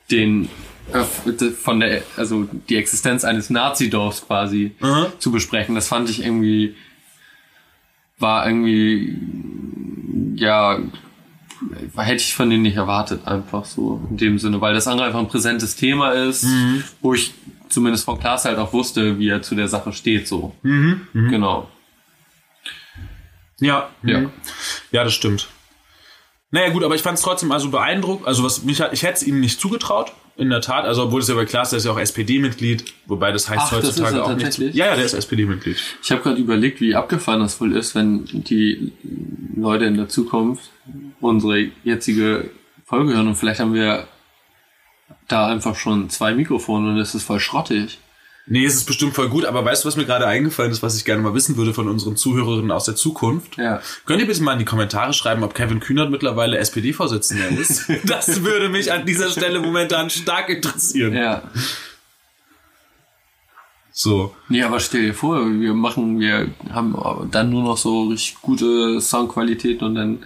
den 0.09 0.49
von 1.63 1.79
der, 1.79 2.01
also 2.17 2.47
die 2.67 2.75
Existenz 2.75 3.23
eines 3.23 3.49
Nazidorfs 3.49 4.25
quasi 4.25 4.71
Mhm. 4.81 5.05
zu 5.19 5.31
besprechen, 5.31 5.73
das 5.75 5.87
fand 5.87 6.09
ich 6.09 6.25
irgendwie, 6.25 6.75
war 8.19 8.45
irgendwie, 8.45 9.15
ja, 10.35 10.79
hätte 11.95 12.15
ich 12.23 12.33
von 12.33 12.49
denen 12.49 12.63
nicht 12.63 12.75
erwartet, 12.75 13.25
einfach 13.25 13.63
so 13.63 14.05
in 14.09 14.17
dem 14.17 14.39
Sinne, 14.39 14.59
weil 14.59 14.73
das 14.73 14.87
andere 14.87 15.07
einfach 15.07 15.19
ein 15.19 15.27
präsentes 15.29 15.75
Thema 15.77 16.11
ist, 16.11 16.45
wo 17.01 17.13
ich 17.13 17.33
zumindest 17.69 18.03
von 18.03 18.19
Klaas 18.19 18.43
halt 18.43 18.57
auch 18.57 18.73
wusste, 18.73 19.17
wie 19.17 19.29
er 19.29 19.41
zu 19.41 19.55
der 19.55 19.69
Sache 19.69 19.93
steht, 19.93 20.27
so. 20.27 20.55
Genau. 21.13 21.69
Ja, 23.61 23.89
Ja. 24.03 24.19
mhm. 24.19 24.31
ja, 24.91 25.03
das 25.03 25.13
stimmt. 25.13 25.47
Naja, 26.53 26.69
gut, 26.69 26.83
aber 26.83 26.95
ich 26.95 27.01
fand 27.01 27.17
es 27.17 27.23
trotzdem 27.23 27.51
also 27.53 27.69
beeindruckt. 27.69 28.27
Also 28.27 28.43
was 28.43 28.63
mich 28.63 28.81
hat, 28.81 28.91
ich 28.91 29.03
hätte 29.03 29.13
es 29.13 29.23
ihm 29.23 29.39
nicht 29.39 29.61
zugetraut, 29.61 30.11
in 30.37 30.49
der 30.49 30.61
Tat. 30.61 30.85
Also 30.85 31.03
obwohl 31.03 31.21
es 31.21 31.27
ja 31.27 31.35
bei 31.35 31.45
Klaas, 31.45 31.69
der 31.69 31.77
ist 31.77 31.85
ja 31.85 31.91
auch 31.91 31.99
SPD-Mitglied, 31.99 32.85
wobei 33.05 33.31
das 33.31 33.49
heißt 33.49 33.61
Ach, 33.65 33.69
das 33.69 33.83
ist 33.83 34.01
heutzutage 34.01 34.17
er 34.17 34.25
auch 34.25 34.35
nicht. 34.35 34.57
Ja, 34.75 34.87
ja, 34.87 34.95
der 34.95 35.05
ist 35.05 35.13
SPD-Mitglied. 35.13 35.77
Ich 36.03 36.11
habe 36.11 36.21
gerade 36.21 36.39
überlegt, 36.39 36.81
wie 36.81 36.95
abgefahren 36.95 37.41
das 37.41 37.59
wohl 37.61 37.75
ist, 37.75 37.95
wenn 37.95 38.25
die 38.25 38.91
Leute 39.55 39.85
in 39.85 39.97
der 39.97 40.09
Zukunft 40.09 40.71
unsere 41.19 41.69
jetzige 41.83 42.49
Folge 42.85 43.13
hören 43.13 43.27
und 43.27 43.35
vielleicht 43.35 43.59
haben 43.59 43.73
wir 43.73 44.07
da 45.27 45.47
einfach 45.47 45.75
schon 45.75 46.09
zwei 46.09 46.33
Mikrofone 46.33 46.89
und 46.89 46.97
es 46.97 47.15
ist 47.15 47.23
voll 47.23 47.39
schrottig. 47.39 47.99
Nee, 48.51 48.65
es 48.65 48.75
ist 48.75 48.83
bestimmt 48.83 49.13
voll 49.13 49.29
gut, 49.29 49.45
aber 49.45 49.63
weißt 49.63 49.85
du, 49.85 49.87
was 49.87 49.95
mir 49.95 50.03
gerade 50.03 50.27
eingefallen 50.27 50.73
ist, 50.73 50.83
was 50.83 50.97
ich 50.97 51.05
gerne 51.05 51.21
mal 51.21 51.33
wissen 51.33 51.55
würde 51.55 51.73
von 51.73 51.87
unseren 51.87 52.17
Zuhörerinnen 52.17 52.69
aus 52.69 52.83
der 52.83 52.97
Zukunft? 52.97 53.55
Ja. 53.55 53.81
Könnt 54.05 54.19
ihr 54.19 54.27
bitte 54.27 54.43
mal 54.43 54.51
in 54.51 54.59
die 54.59 54.65
Kommentare 54.65 55.13
schreiben, 55.13 55.43
ob 55.43 55.55
Kevin 55.55 55.79
Kühnert 55.79 56.11
mittlerweile 56.11 56.57
SPD-Vorsitzender 56.57 57.47
ist? 57.47 57.89
das 58.03 58.43
würde 58.43 58.67
mich 58.67 58.91
an 58.91 59.05
dieser 59.05 59.29
Stelle 59.29 59.61
momentan 59.61 60.09
stark 60.09 60.49
interessieren. 60.49 61.13
Ja. 61.13 61.43
So. 63.93 64.35
Nee, 64.49 64.63
aber 64.63 64.81
stell 64.81 65.03
dir 65.03 65.13
vor, 65.13 65.49
wir 65.49 65.73
machen, 65.73 66.19
wir 66.19 66.49
haben 66.73 67.29
dann 67.31 67.51
nur 67.51 67.63
noch 67.63 67.77
so 67.77 68.09
richtig 68.09 68.41
gute 68.41 68.99
Soundqualität 68.99 69.81
und 69.81 69.95
dann 69.95 70.19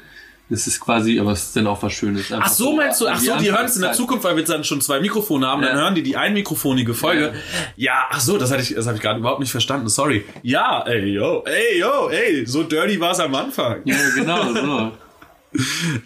ist 0.49 0.67
es 0.67 0.79
quasi, 0.79 1.19
aber 1.19 1.31
es 1.31 1.43
ist 1.45 1.55
dann 1.55 1.65
auch 1.67 1.81
was 1.81 1.91
Schönes. 1.93 2.31
Ach 2.31 2.47
so, 2.47 2.75
meinst 2.75 3.01
du? 3.01 3.07
Ach 3.07 3.19
so, 3.19 3.35
die 3.37 3.51
hören 3.51 3.65
es 3.65 3.75
in 3.75 3.81
der 3.81 3.93
Zukunft, 3.93 4.23
weil 4.23 4.35
wir 4.35 4.41
jetzt 4.41 4.49
dann 4.49 4.63
schon 4.63 4.79
zwei 4.79 4.99
Mikrofone 4.99 5.47
haben, 5.47 5.61
dann 5.63 5.75
Ja. 5.75 5.81
hören 5.83 5.95
die 5.95 6.03
die 6.03 6.17
einmikrofonige 6.17 6.93
Folge. 6.93 7.33
Ja, 7.75 8.05
ach 8.11 8.19
so, 8.19 8.37
das 8.37 8.51
hatte 8.51 8.61
ich, 8.61 8.75
das 8.75 8.85
habe 8.85 8.95
ich 8.97 9.01
gerade 9.01 9.19
überhaupt 9.19 9.39
nicht 9.39 9.51
verstanden. 9.51 9.87
Sorry. 9.89 10.23
Ja, 10.43 10.83
ey, 10.85 11.05
yo, 11.13 11.43
ey, 11.45 11.79
yo, 11.79 12.09
ey, 12.09 12.45
so 12.45 12.63
dirty 12.63 12.99
war 12.99 13.11
es 13.11 13.19
am 13.19 13.33
Anfang. 13.33 13.81
Ja, 13.85 13.95
genau, 14.15 14.53
so. 14.53 14.91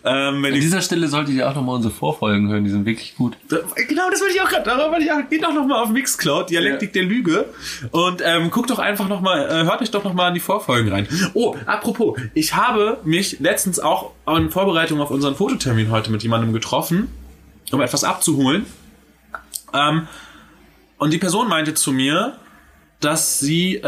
Ähm, 0.03 0.45
An 0.45 0.53
dieser 0.53 0.81
Stelle 0.81 1.07
solltet 1.07 1.35
ihr 1.35 1.49
auch 1.49 1.55
nochmal 1.55 1.75
unsere 1.75 1.93
Vorfolgen 1.93 2.49
hören, 2.49 2.63
die 2.63 2.69
sind 2.69 2.85
wirklich 2.85 3.15
gut. 3.15 3.37
genau, 3.47 4.09
das 4.09 4.21
wollte 4.21 4.35
ich 4.35 4.41
auch 4.41 4.49
gerade. 4.49 4.63
Darüber 4.63 4.91
wollte 4.91 5.05
ich 5.05 5.11
auch. 5.11 5.17
Geht 5.29 5.43
doch 5.43 5.53
noch 5.53 5.65
mal 5.65 5.81
auf 5.81 5.89
Mixcloud, 5.89 6.49
Dialektik 6.49 6.93
der 6.93 7.03
Lüge, 7.03 7.45
und 7.91 8.21
ähm, 8.25 8.49
guckt 8.51 8.69
doch 8.69 8.79
einfach 8.79 9.07
noch 9.07 9.21
mal, 9.21 9.45
äh, 9.45 9.63
hört 9.65 9.81
euch 9.81 9.91
doch 9.91 10.03
noch 10.03 10.13
mal 10.13 10.27
an 10.27 10.33
die 10.33 10.39
Vorfolgen 10.39 10.91
rein. 10.91 11.07
Oh, 11.33 11.55
apropos, 11.65 12.19
ich 12.33 12.55
habe 12.55 12.99
mich 13.03 13.39
letztens 13.39 13.79
auch 13.79 14.11
in 14.27 14.49
Vorbereitung 14.49 15.01
auf 15.01 15.11
unseren 15.11 15.35
Fototermin 15.35 15.91
heute 15.91 16.11
mit 16.11 16.23
jemandem 16.23 16.53
getroffen, 16.53 17.09
um 17.71 17.81
etwas 17.81 18.03
abzuholen. 18.03 18.65
Ähm, 19.73 20.07
und 20.97 21.13
die 21.13 21.17
Person 21.17 21.47
meinte 21.47 21.73
zu 21.73 21.91
mir, 21.91 22.37
dass 22.99 23.39
sie 23.39 23.75
äh, 23.75 23.81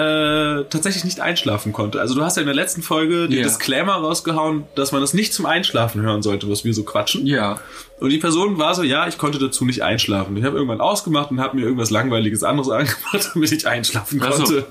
tatsächlich 0.69 1.03
nicht 1.03 1.19
einschlafen 1.19 1.73
konnte. 1.73 1.99
Also 1.99 2.15
du 2.15 2.23
hast 2.23 2.37
ja 2.37 2.41
in 2.41 2.45
der 2.45 2.55
letzten 2.55 2.81
Folge 2.81 3.27
den 3.27 3.39
Ja. 3.39 3.43
Disclaimer 3.43 3.95
rausgehauen, 3.95 4.63
dass 4.75 4.93
man 4.93 5.01
das 5.01 5.13
nicht 5.13 5.33
zum 5.33 5.45
Einschlafen 5.45 6.01
hören 6.01 6.21
sollte, 6.21 6.49
was 6.49 6.63
wir 6.63 6.73
so 6.73 6.83
quatschen. 6.83 7.27
Ja. 7.27 7.59
Und 7.99 8.09
die 8.09 8.19
Person 8.19 8.57
war 8.57 8.73
so, 8.73 8.83
ja, 8.83 9.07
ich 9.07 9.17
konnte 9.17 9.37
dazu 9.37 9.65
nicht 9.65 9.83
einschlafen. 9.83 10.37
Ich 10.37 10.45
habe 10.45 10.55
irgendwann 10.55 10.79
ausgemacht 10.79 11.29
und 11.29 11.41
habe 11.41 11.57
mir 11.57 11.63
irgendwas 11.63 11.89
langweiliges 11.89 12.41
anderes 12.43 12.69
angemacht, 12.71 13.31
damit 13.33 13.51
ich 13.51 13.67
einschlafen 13.67 14.21
Ach 14.23 14.31
so. 14.31 14.43
konnte. 14.43 14.67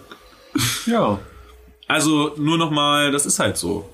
Ja. 0.86 1.18
Also 1.86 2.34
nur 2.38 2.56
noch 2.56 2.70
mal, 2.70 3.12
das 3.12 3.26
ist 3.26 3.40
halt 3.40 3.58
so. 3.58 3.88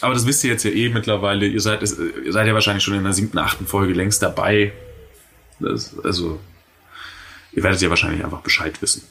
Aber 0.00 0.14
das 0.14 0.26
wisst 0.26 0.44
ihr 0.44 0.50
jetzt 0.52 0.62
ja 0.64 0.70
eh 0.70 0.90
mittlerweile. 0.90 1.46
Ihr 1.46 1.60
seid, 1.60 1.82
ihr 1.82 2.32
seid 2.32 2.46
ja 2.46 2.54
wahrscheinlich 2.54 2.84
schon 2.84 2.94
in 2.94 3.02
der 3.02 3.14
siebten, 3.14 3.38
achten 3.38 3.66
Folge 3.66 3.94
längst 3.94 4.22
dabei. 4.22 4.72
Das, 5.58 5.96
also, 6.04 6.38
ihr 7.52 7.64
werdet 7.64 7.80
ja 7.80 7.90
wahrscheinlich 7.90 8.22
einfach 8.24 8.42
Bescheid 8.42 8.80
wissen. 8.80 9.02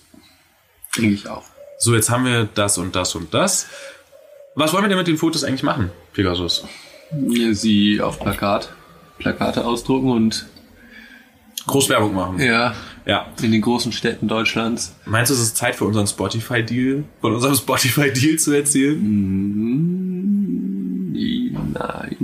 Denke 0.98 1.14
ich 1.14 1.28
auch. 1.30 1.44
So, 1.80 1.96
jetzt 1.96 2.10
haben 2.10 2.26
wir 2.26 2.48
das 2.54 2.78
und 2.78 2.96
das 2.96 3.14
und 3.16 3.34
das. 3.34 3.68
Was 4.56 4.74
wollen 4.74 4.84
wir 4.84 4.90
denn 4.90 4.98
mit 4.98 5.08
den 5.08 5.18
Fotos 5.18 5.44
eigentlich 5.44 5.64
machen, 5.64 5.92
Pegasus? 6.14 6.66
Sie 7.52 8.02
auf 8.02 8.20
Plakat, 8.20 8.70
Plakate 9.20 9.64
ausdrucken 9.66 10.10
und 10.12 10.48
Großwerbung 11.68 12.14
machen. 12.16 12.40
ja, 12.40 12.74
Ja. 13.06 13.28
in 13.42 13.52
den 13.52 13.62
großen 13.62 13.92
Städten 13.92 14.28
Deutschlands. 14.28 14.96
Meinst 15.06 15.30
du, 15.30 15.36
es 15.36 15.42
ist 15.42 15.58
Zeit 15.58 15.76
für 15.76 15.86
unseren 15.86 16.08
Spotify-Deal, 16.08 17.04
von 17.22 17.36
unserem 17.36 17.56
Spotify-Deal 17.56 18.38
zu 18.40 18.54
erzählen? 18.54 19.00
Nein. 21.74 22.16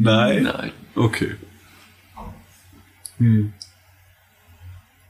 Nein? 0.00 0.42
Nein. 0.42 0.72
Okay. 0.94 1.36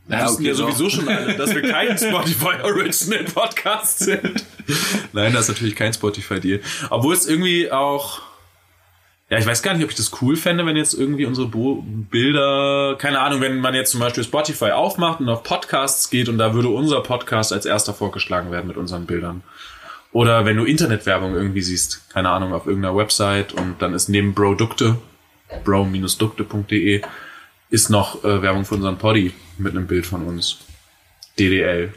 Wir 0.06 0.18
Ja, 0.18 0.30
okay, 0.30 0.48
ja 0.48 0.54
sowieso 0.54 0.90
schon 0.90 1.08
alle, 1.08 1.34
dass 1.34 1.54
wir 1.54 1.62
kein 1.62 1.96
Spotify 1.98 2.60
Original 2.62 3.24
Podcast 3.24 4.00
sind. 4.00 4.44
Nein, 5.12 5.32
das 5.32 5.42
ist 5.42 5.48
natürlich 5.48 5.76
kein 5.76 5.92
Spotify 5.92 6.40
Deal. 6.40 6.60
Obwohl 6.90 7.14
es 7.14 7.26
irgendwie 7.26 7.72
auch, 7.72 8.20
ja, 9.30 9.38
ich 9.38 9.46
weiß 9.46 9.62
gar 9.62 9.74
nicht, 9.74 9.84
ob 9.84 9.90
ich 9.90 9.96
das 9.96 10.12
cool 10.20 10.36
fände, 10.36 10.66
wenn 10.66 10.76
jetzt 10.76 10.92
irgendwie 10.94 11.24
unsere 11.24 11.46
Bo 11.46 11.82
Bilder, 11.86 12.96
keine 12.98 13.20
Ahnung, 13.20 13.40
wenn 13.40 13.60
man 13.60 13.74
jetzt 13.74 13.92
zum 13.92 14.00
Beispiel 14.00 14.24
Spotify 14.24 14.72
aufmacht 14.72 15.20
und 15.20 15.28
auf 15.28 15.42
Podcasts 15.42 16.10
geht 16.10 16.28
und 16.28 16.36
da 16.38 16.54
würde 16.54 16.68
unser 16.68 17.00
Podcast 17.00 17.52
als 17.52 17.64
erster 17.64 17.94
vorgeschlagen 17.94 18.50
werden 18.50 18.68
mit 18.68 18.76
unseren 18.76 19.06
Bildern. 19.06 19.42
Oder 20.12 20.44
wenn 20.44 20.56
du 20.56 20.64
Internetwerbung 20.64 21.34
irgendwie 21.34 21.62
siehst, 21.62 22.08
keine 22.10 22.28
Ahnung, 22.30 22.52
auf 22.52 22.66
irgendeiner 22.66 22.96
Website 22.96 23.52
und 23.52 23.82
dann 23.82 23.94
ist 23.94 24.08
neben 24.08 24.32
Brodukte, 24.32 24.96
bro-dukte.de, 25.64 27.02
ist 27.70 27.90
noch 27.90 28.24
äh, 28.24 28.42
Werbung 28.42 28.64
für 28.64 28.74
unseren 28.74 28.98
Poddy 28.98 29.32
mit 29.58 29.72
einem 29.72 29.86
Bild 29.86 30.06
von 30.06 30.24
uns. 30.24 30.58
DDL. 31.38 31.92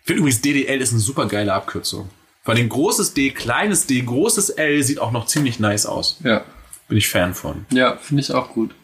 Ich 0.00 0.06
finde 0.06 0.20
übrigens, 0.20 0.40
DDL 0.40 0.80
ist 0.80 0.92
eine 0.92 1.00
super 1.00 1.26
geile 1.26 1.52
Abkürzung. 1.52 2.10
Vor 2.42 2.54
allem 2.54 2.68
großes 2.68 3.14
D, 3.14 3.30
kleines 3.30 3.86
D, 3.86 4.00
großes 4.00 4.50
L 4.50 4.82
sieht 4.82 4.98
auch 4.98 5.12
noch 5.12 5.26
ziemlich 5.26 5.60
nice 5.60 5.86
aus. 5.86 6.18
Ja. 6.24 6.44
Bin 6.88 6.98
ich 6.98 7.08
Fan 7.08 7.34
von. 7.34 7.66
Ja, 7.70 7.96
finde 7.96 8.22
ich 8.22 8.32
auch 8.32 8.52
gut. 8.52 8.74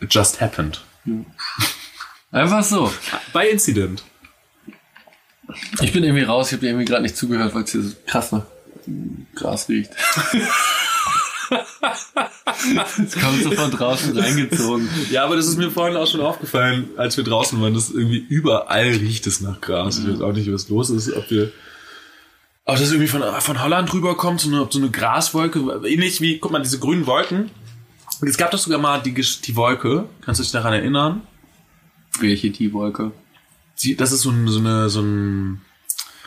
It 0.00 0.12
just 0.12 0.40
happened. 0.40 0.84
Einfach 2.32 2.62
so. 2.62 2.92
Bei 3.32 3.48
Incident. 3.48 4.02
Ich 5.80 5.92
bin 5.92 6.02
irgendwie 6.02 6.24
raus, 6.24 6.48
ich 6.48 6.52
habe 6.54 6.60
dir 6.62 6.68
irgendwie 6.68 6.84
gerade 6.84 7.02
nicht 7.02 7.16
zugehört, 7.16 7.54
weil 7.54 7.62
es 7.62 7.72
hier 7.72 7.82
so 7.82 7.94
krass 8.06 8.32
nach 8.32 8.44
Gras 9.34 9.68
riecht. 9.68 9.92
Es 11.50 13.20
kommt 13.20 13.42
so 13.42 13.50
von 13.50 13.70
draußen 13.70 14.18
reingezogen. 14.18 14.88
Ja, 15.10 15.24
aber 15.24 15.36
das 15.36 15.46
ist 15.46 15.58
mir 15.58 15.70
vorhin 15.70 15.96
auch 15.96 16.06
schon 16.06 16.20
aufgefallen, 16.20 16.90
als 16.96 17.16
wir 17.16 17.24
draußen 17.24 17.60
waren, 17.60 17.74
dass 17.74 17.90
irgendwie 17.90 18.18
überall 18.18 18.88
riecht 18.88 19.26
es 19.26 19.40
nach 19.40 19.60
Gras. 19.60 19.98
Ich 19.98 20.08
weiß 20.08 20.20
auch 20.20 20.32
nicht, 20.32 20.52
was 20.52 20.68
los 20.68 20.90
ist, 20.90 21.12
ob 21.12 21.30
wir, 21.30 21.52
ob 22.64 22.78
das 22.78 22.90
irgendwie 22.90 23.08
von, 23.08 23.22
von 23.40 23.62
Holland 23.62 23.92
rüberkommt, 23.92 24.40
so 24.40 24.48
eine, 24.48 24.62
ob 24.62 24.72
so 24.72 24.78
eine 24.78 24.90
Graswolke, 24.90 25.80
ähnlich 25.84 26.20
wie, 26.20 26.38
guck 26.38 26.52
mal, 26.52 26.62
diese 26.62 26.78
grünen 26.78 27.06
Wolken. 27.06 27.50
Und 28.20 28.28
es 28.28 28.36
gab 28.36 28.50
doch 28.50 28.58
sogar 28.58 28.78
mal 28.78 29.02
die, 29.02 29.12
die 29.12 29.56
Wolke, 29.56 30.08
kannst 30.22 30.40
du 30.40 30.42
dich 30.42 30.52
daran 30.52 30.72
erinnern? 30.72 31.22
Welche 32.20 32.50
die 32.50 32.72
Wolke? 32.72 33.12
Die, 33.82 33.94
das 33.94 34.12
ist 34.12 34.22
so, 34.22 34.30
ein, 34.30 34.48
so 34.48 34.58
eine, 34.58 34.88
so 34.88 35.00
ein, 35.02 35.60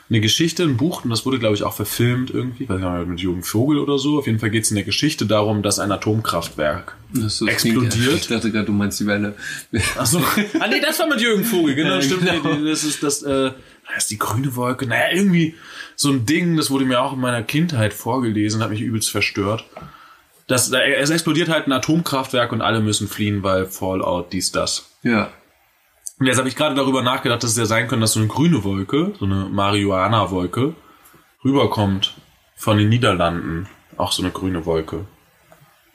eine 0.10 0.22
Geschichte, 0.22 0.64
ein 0.64 0.76
Buch, 0.78 1.04
und 1.04 1.12
das 1.12 1.26
wurde, 1.26 1.38
glaube 1.38 1.56
ich, 1.56 1.64
auch 1.64 1.74
verfilmt 1.76 2.32
irgendwie, 2.32 2.68
weiß 2.68 2.80
nicht, 2.80 3.08
mit 3.08 3.20
Jürgen 3.22 3.44
Vogel 3.44 3.78
oder 3.78 4.00
so. 4.00 4.18
Auf 4.18 4.26
jeden 4.26 4.40
Fall 4.40 4.50
geht 4.50 4.64
es 4.64 4.72
in 4.72 4.76
der 4.76 4.84
Geschichte 4.84 5.26
darum, 5.28 5.62
dass 5.62 5.78
ein 5.78 5.92
Atomkraftwerk 5.92 6.96
Das 7.14 7.38
so 7.38 7.48
Explodiert. 7.48 7.94
klingt- 7.94 8.16
Ich 8.22 8.28
dachte 8.28 8.52
gerade, 8.52 8.66
du 8.66 8.72
meinst 8.72 9.00
die 9.00 9.06
Welle. 9.06 9.36
Achso. 9.98 10.20
ah, 10.60 10.68
nee, 10.68 10.82
das 10.82 10.98
war 11.00 11.08
mit 11.08 11.22
Jürgen 11.22 11.44
Vogel, 11.44 11.76
genau, 11.76 11.96
Ja, 11.96 12.02
stimmt. 12.02 12.22
genau. 12.26 12.56
Nee, 12.56 12.70
Das 12.70 12.84
ist 12.84 13.04
das, 13.04 13.22
äh, 13.22 13.52
das 13.88 13.98
ist 14.00 14.12
die 14.12 14.18
grüne 14.18 14.56
Wolke. 14.56 14.88
Naja, 14.88 15.14
irgendwie 15.14 15.54
so 15.96 16.10
ein 16.10 16.26
Ding, 16.26 16.58
das 16.58 16.72
wurde 16.72 16.86
mir 16.86 17.02
auch 17.02 17.14
in 17.14 17.20
meiner 17.20 17.44
Kindheit 17.44 17.94
vorgelesen, 17.94 18.64
hat 18.64 18.72
mich 18.72 18.82
übelst 18.82 19.12
verstört. 19.12 19.66
Das, 20.48 20.72
da- 20.72 20.82
es 20.82 21.12
explodiert 21.12 21.50
halt 21.50 21.68
ein 21.68 21.72
Atomkraftwerk 21.72 22.52
und 22.52 22.62
alle 22.62 22.80
müssen 22.82 23.08
fliehen, 23.08 23.44
weil 23.44 23.68
Fallout, 23.68 24.34
dies, 24.34 24.52
das. 24.52 24.90
Ja. 25.04 25.30
Und 26.20 26.26
jetzt 26.26 26.38
habe 26.38 26.50
ich 26.50 26.56
gerade 26.56 26.76
darüber 26.76 27.02
nachgedacht, 27.02 27.42
dass 27.42 27.52
es 27.52 27.58
ja 27.58 27.66
sein 27.66 27.88
könnte, 27.88 28.02
dass 28.02 28.14
so 28.14 28.20
eine 28.20 28.28
grüne 28.28 28.64
Wolke, 28.64 29.14
so 29.18 29.26
eine 29.26 29.46
Marihuana-Wolke, 29.46 30.76
rüberkommt 31.46 32.16
von 32.56 32.78
den 32.78 32.90
Niederlanden. 32.90 33.68
Auch 33.98 34.12
so 34.12 34.22
eine 34.22 34.32
grüne 34.32 34.66
Wolke. 34.66 35.06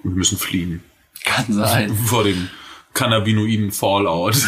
Und 0.03 0.11
wir 0.11 0.17
müssen 0.17 0.39
fliehen. 0.39 0.83
Kann 1.25 1.53
sein. 1.53 1.95
Vor 2.07 2.25
dem 2.25 2.49
cannabinoiden 2.95 3.71
Fallout. 3.71 4.37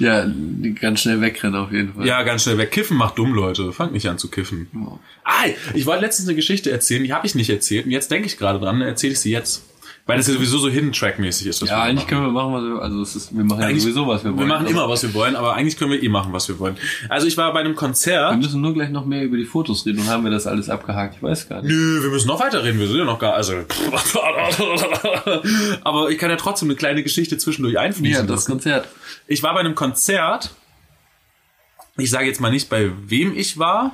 Ja, 0.00 0.26
ganz 0.80 1.02
schnell 1.02 1.20
wegrennen 1.20 1.56
auf 1.56 1.72
jeden 1.72 1.92
Fall. 1.92 2.06
Ja, 2.06 2.22
ganz 2.22 2.44
schnell 2.44 2.56
weg. 2.56 2.70
Kiffen 2.70 2.96
macht 2.96 3.18
dumm, 3.18 3.34
Leute. 3.34 3.70
Fangt 3.70 3.92
nicht 3.92 4.08
an 4.08 4.16
zu 4.16 4.30
kiffen. 4.30 4.66
Ja. 4.72 4.98
Ah, 5.24 5.44
ich 5.74 5.84
wollte 5.84 6.02
letztens 6.02 6.26
eine 6.26 6.36
Geschichte 6.36 6.70
erzählen, 6.70 7.04
die 7.04 7.12
habe 7.12 7.26
ich 7.26 7.34
nicht 7.34 7.50
erzählt. 7.50 7.84
Und 7.84 7.90
jetzt 7.90 8.10
denke 8.10 8.26
ich 8.26 8.38
gerade 8.38 8.58
dran, 8.58 8.80
dann 8.80 8.88
erzähle 8.88 9.12
ich 9.12 9.20
sie 9.20 9.30
jetzt. 9.30 9.62
Weil 10.10 10.18
das 10.18 10.26
ja 10.26 10.34
sowieso 10.34 10.58
so 10.58 10.68
Hidden 10.68 10.92
Track-mäßig 10.92 11.46
ist. 11.46 11.60
Ja, 11.62 11.68
wir 11.68 11.76
eigentlich 11.78 11.94
machen. 12.04 12.08
können 12.08 12.22
wir 12.22 12.30
machen, 12.32 12.52
was 12.52 12.62
wir, 12.64 12.82
also 12.82 13.00
es 13.02 13.16
ist, 13.16 13.36
wir 13.36 13.44
machen 13.44 13.60
ja 13.60 13.66
Eigentlich- 13.68 13.82
sowieso, 13.84 14.06
was 14.06 14.24
wir 14.24 14.30
wollen. 14.36 14.38
Wir 14.40 14.46
machen 14.46 14.66
immer, 14.66 14.88
was 14.88 15.02
wir 15.02 15.14
wollen, 15.14 15.36
aber 15.36 15.54
eigentlich 15.54 15.76
können 15.78 15.92
wir 15.92 16.02
eh 16.02 16.08
machen, 16.08 16.32
was 16.32 16.48
wir 16.48 16.58
wollen. 16.58 16.76
Also 17.08 17.26
ich 17.26 17.36
war 17.36 17.52
bei 17.52 17.60
einem 17.60 17.70
Wir 17.72 17.76
Konzert. 17.76 18.36
müssen 18.38 18.60
nur 18.60 18.74
gleich 18.74 18.90
noch 18.90 19.06
mehr 19.06 19.22
über 19.22 19.36
die 19.36 19.44
Fotos 19.44 19.86
reden 19.86 20.00
und 20.00 20.08
haben 20.08 20.24
wir 20.24 20.30
das 20.30 20.46
alles 20.46 20.68
abgehakt. 20.68 21.16
Ich 21.16 21.22
weiß 21.22 21.48
gar 21.48 21.62
nicht. 21.62 21.70
Nö, 21.70 22.02
wir 22.02 22.10
müssen 22.10 22.28
noch 22.28 22.40
weiterreden, 22.40 22.78
wir 22.80 22.86
sind 22.88 22.96
ja 22.98 23.04
noch 23.04 23.18
gar, 23.18 23.34
also. 23.34 23.54
aber 25.84 26.10
ich 26.10 26.18
kann 26.18 26.30
ja 26.30 26.36
trotzdem 26.36 26.68
eine 26.68 26.76
kleine 26.76 27.02
Geschichte 27.02 27.38
zwischendurch 27.38 27.78
einfließen 27.78 28.12
Ja, 28.12 28.18
lassen. 28.20 28.28
das 28.32 28.46
Konzert. 28.46 28.88
Ich 29.26 29.42
war 29.42 29.54
bei 29.54 29.60
einem 29.60 29.74
Konzert. 29.74 30.50
Ich 31.96 32.10
sage 32.10 32.26
jetzt 32.26 32.40
mal 32.40 32.50
nicht, 32.50 32.68
bei 32.68 32.90
wem 33.06 33.36
ich 33.36 33.58
war. 33.58 33.92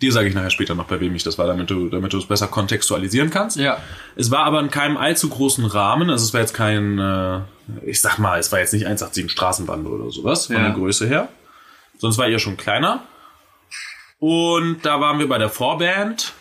Dir 0.00 0.12
sage 0.12 0.28
ich 0.28 0.34
nachher 0.34 0.50
später 0.50 0.74
noch, 0.74 0.86
bei 0.86 0.98
wem 1.00 1.14
ich 1.14 1.22
das 1.24 1.36
war, 1.36 1.46
damit 1.46 1.68
du, 1.70 1.88
damit 1.88 2.12
du 2.12 2.18
es 2.18 2.24
besser 2.26 2.46
kontextualisieren 2.48 3.28
kannst. 3.30 3.56
Ja. 3.58 3.78
Es 4.16 4.30
war 4.30 4.44
aber 4.44 4.60
in 4.60 4.70
keinem 4.70 4.96
allzu 4.96 5.28
großen 5.28 5.64
Rahmen. 5.66 6.08
Also 6.10 6.24
es 6.24 6.32
war 6.32 6.40
jetzt 6.40 6.54
kein, 6.54 6.98
äh, 6.98 7.40
ich 7.84 8.00
sag 8.00 8.18
mal, 8.18 8.38
es 8.38 8.50
war 8.50 8.60
jetzt 8.60 8.72
nicht 8.72 8.86
187 8.86 9.30
Straßenbande 9.30 9.90
oder 9.90 10.10
sowas 10.10 10.46
von 10.46 10.56
Ja. 10.56 10.62
der 10.62 10.72
Größe 10.72 11.06
her. 11.06 11.28
Sonst 11.98 12.16
war 12.16 12.26
eher 12.28 12.38
schon 12.38 12.56
kleiner. 12.56 13.02
Und 14.18 14.78
da 14.84 15.00
waren 15.00 15.18
wir 15.18 15.28
bei 15.28 15.38
der 15.38 15.48
Vorband, 15.50 16.32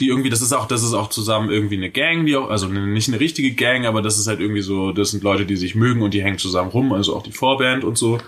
die 0.00 0.08
irgendwie, 0.08 0.30
das 0.30 0.42
ist 0.42 0.52
auch, 0.52 0.66
das 0.66 0.82
ist 0.82 0.94
auch 0.94 1.08
zusammen 1.08 1.50
irgendwie 1.50 1.76
eine 1.76 1.90
Gang, 1.90 2.24
die 2.26 2.36
auch, 2.36 2.50
also 2.50 2.68
nicht 2.68 3.08
eine 3.08 3.20
richtige 3.20 3.52
Gang, 3.52 3.84
aber 3.86 4.00
das 4.02 4.18
ist 4.18 4.26
halt 4.28 4.40
irgendwie 4.40 4.62
so, 4.62 4.92
das 4.92 5.10
sind 5.10 5.22
Leute, 5.22 5.44
die 5.44 5.56
sich 5.56 5.74
mögen 5.74 6.02
und 6.02 6.14
die 6.14 6.22
hängen 6.22 6.38
zusammen 6.38 6.70
rum, 6.70 6.92
also 6.92 7.16
auch 7.16 7.22
die 7.22 7.32
Vorband 7.32 7.84
und 7.84 7.98
so. 7.98 8.18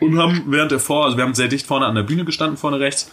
Und 0.00 0.18
haben 0.18 0.44
während 0.48 0.72
der 0.72 0.80
Vor, 0.80 1.04
also 1.04 1.16
wir 1.16 1.24
haben 1.24 1.34
sehr 1.34 1.48
dicht 1.48 1.66
vorne 1.66 1.86
an 1.86 1.94
der 1.94 2.02
Bühne 2.02 2.24
gestanden, 2.24 2.56
vorne 2.56 2.80
rechts, 2.80 3.10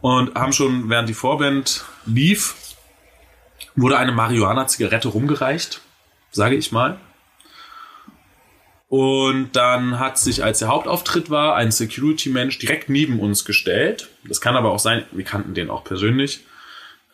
und 0.00 0.34
haben 0.34 0.52
schon, 0.52 0.88
während 0.88 1.08
die 1.08 1.14
Vorband 1.14 1.84
lief, 2.04 2.54
wurde 3.74 3.98
eine 3.98 4.12
Marihuana-Zigarette 4.12 5.08
rumgereicht, 5.08 5.80
sage 6.30 6.56
ich 6.56 6.72
mal. 6.72 6.98
Und 8.88 9.56
dann 9.56 9.98
hat 9.98 10.18
sich, 10.18 10.44
als 10.44 10.60
der 10.60 10.68
Hauptauftritt 10.68 11.28
war, 11.28 11.56
ein 11.56 11.72
Security-Mensch 11.72 12.58
direkt 12.58 12.88
neben 12.88 13.18
uns 13.18 13.44
gestellt. 13.44 14.08
Das 14.24 14.40
kann 14.40 14.56
aber 14.56 14.70
auch 14.70 14.78
sein, 14.78 15.04
wir 15.10 15.24
kannten 15.24 15.54
den 15.54 15.70
auch 15.70 15.82
persönlich. 15.82 16.44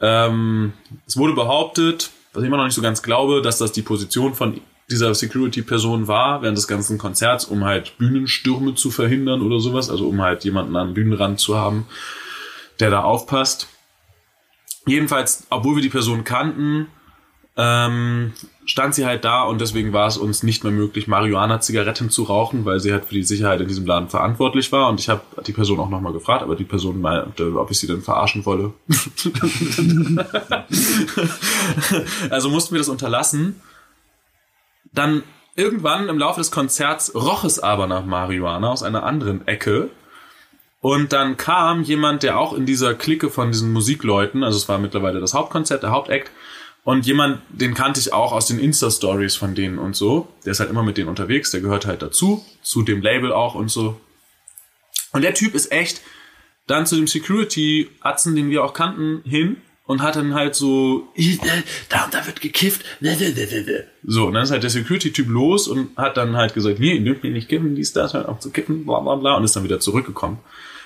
Ähm, 0.00 0.74
es 1.06 1.16
wurde 1.16 1.32
behauptet, 1.32 2.10
was 2.32 2.42
ich 2.42 2.48
immer 2.48 2.58
noch 2.58 2.64
nicht 2.64 2.74
so 2.74 2.82
ganz 2.82 3.02
glaube, 3.02 3.40
dass 3.40 3.58
das 3.58 3.72
die 3.72 3.82
Position 3.82 4.34
von 4.34 4.60
dieser 4.90 5.14
Security-Person 5.14 6.08
war 6.08 6.42
während 6.42 6.58
des 6.58 6.68
ganzen 6.68 6.98
Konzerts, 6.98 7.46
um 7.46 7.64
halt 7.64 7.96
Bühnenstürme 7.98 8.74
zu 8.74 8.90
verhindern 8.90 9.40
oder 9.40 9.58
sowas, 9.58 9.88
also 9.88 10.08
um 10.08 10.20
halt 10.20 10.44
jemanden 10.44 10.76
am 10.76 10.92
Bühnenrand 10.92 11.40
zu 11.40 11.56
haben, 11.56 11.86
der 12.82 12.90
da 12.90 13.02
aufpasst. 13.02 13.68
Jedenfalls, 14.84 15.46
obwohl 15.48 15.76
wir 15.76 15.82
die 15.82 15.88
Person 15.88 16.24
kannten, 16.24 16.88
ähm, 17.56 18.32
stand 18.64 18.94
sie 18.94 19.06
halt 19.06 19.24
da 19.24 19.42
und 19.42 19.60
deswegen 19.60 19.92
war 19.92 20.06
es 20.06 20.16
uns 20.16 20.42
nicht 20.42 20.64
mehr 20.64 20.72
möglich, 20.72 21.06
Marihuana-Zigaretten 21.06 22.10
zu 22.10 22.24
rauchen, 22.24 22.64
weil 22.64 22.80
sie 22.80 22.92
halt 22.92 23.04
für 23.04 23.14
die 23.14 23.22
Sicherheit 23.22 23.60
in 23.60 23.68
diesem 23.68 23.86
Laden 23.86 24.08
verantwortlich 24.08 24.72
war. 24.72 24.88
Und 24.88 24.98
ich 24.98 25.08
habe 25.08 25.22
die 25.46 25.52
Person 25.52 25.78
auch 25.78 25.88
nochmal 25.88 26.12
gefragt, 26.12 26.42
aber 26.42 26.56
die 26.56 26.64
Person 26.64 27.00
meinte, 27.00 27.56
ob 27.56 27.70
ich 27.70 27.78
sie 27.78 27.86
denn 27.86 28.02
verarschen 28.02 28.44
wolle. 28.46 28.72
also 32.30 32.50
mussten 32.50 32.74
wir 32.74 32.78
das 32.78 32.88
unterlassen. 32.88 33.60
Dann 34.92 35.22
irgendwann 35.54 36.08
im 36.08 36.18
Laufe 36.18 36.40
des 36.40 36.50
Konzerts 36.50 37.14
roch 37.14 37.44
es 37.44 37.58
aber 37.58 37.86
nach 37.86 38.04
Marihuana 38.04 38.70
aus 38.70 38.82
einer 38.82 39.04
anderen 39.04 39.46
Ecke. 39.46 39.90
Und 40.82 41.12
dann 41.12 41.36
kam 41.36 41.84
jemand, 41.84 42.24
der 42.24 42.38
auch 42.38 42.52
in 42.52 42.66
dieser 42.66 42.94
Clique 42.94 43.30
von 43.30 43.52
diesen 43.52 43.72
Musikleuten, 43.72 44.42
also 44.42 44.58
es 44.58 44.68
war 44.68 44.78
mittlerweile 44.78 45.20
das 45.20 45.32
Hauptkonzert, 45.32 45.84
der 45.84 45.92
Hauptakt, 45.92 46.32
und 46.82 47.06
jemand, 47.06 47.40
den 47.50 47.74
kannte 47.74 48.00
ich 48.00 48.12
auch 48.12 48.32
aus 48.32 48.46
den 48.46 48.58
Insta-Stories 48.58 49.36
von 49.36 49.54
denen 49.54 49.78
und 49.78 49.94
so. 49.94 50.26
Der 50.44 50.50
ist 50.50 50.58
halt 50.58 50.70
immer 50.70 50.82
mit 50.82 50.96
denen 50.96 51.08
unterwegs, 51.08 51.52
der 51.52 51.60
gehört 51.60 51.86
halt 51.86 52.02
dazu, 52.02 52.44
zu 52.62 52.82
dem 52.82 53.00
Label 53.00 53.32
auch 53.32 53.54
und 53.54 53.70
so. 53.70 54.00
Und 55.12 55.22
der 55.22 55.34
Typ 55.34 55.54
ist 55.54 55.70
echt 55.70 56.00
dann 56.66 56.84
zu 56.84 56.96
dem 56.96 57.06
Security-Atzen, 57.06 58.34
den 58.34 58.50
wir 58.50 58.64
auch 58.64 58.74
kannten, 58.74 59.22
hin 59.24 59.58
und 59.86 60.02
hat 60.02 60.16
dann 60.16 60.34
halt 60.34 60.56
so, 60.56 61.06
"Ih, 61.14 61.34
äh, 61.34 61.62
da 61.90 62.06
und 62.06 62.14
da 62.14 62.26
wird 62.26 62.40
gekifft. 62.40 62.84
So, 64.02 64.26
und 64.26 64.34
dann 64.34 64.42
ist 64.42 64.50
halt 64.50 64.64
der 64.64 64.70
Security-Typ 64.70 65.28
los 65.28 65.68
und 65.68 65.96
hat 65.96 66.16
dann 66.16 66.36
halt 66.36 66.54
gesagt, 66.54 66.80
nee, 66.80 66.94
ihr 66.94 67.04
dürft 67.04 67.22
mir 67.22 67.30
nicht 67.30 67.48
kiffen, 67.48 67.76
dies, 67.76 67.92
das, 67.92 68.14
halt 68.14 68.26
auch 68.26 68.40
zu 68.40 68.50
kiffen, 68.50 68.84
bla 68.84 68.98
bla 68.98 69.14
bla, 69.14 69.36
und 69.36 69.44
ist 69.44 69.54
dann 69.54 69.62
wieder 69.62 69.78
zurückgekommen. 69.78 70.38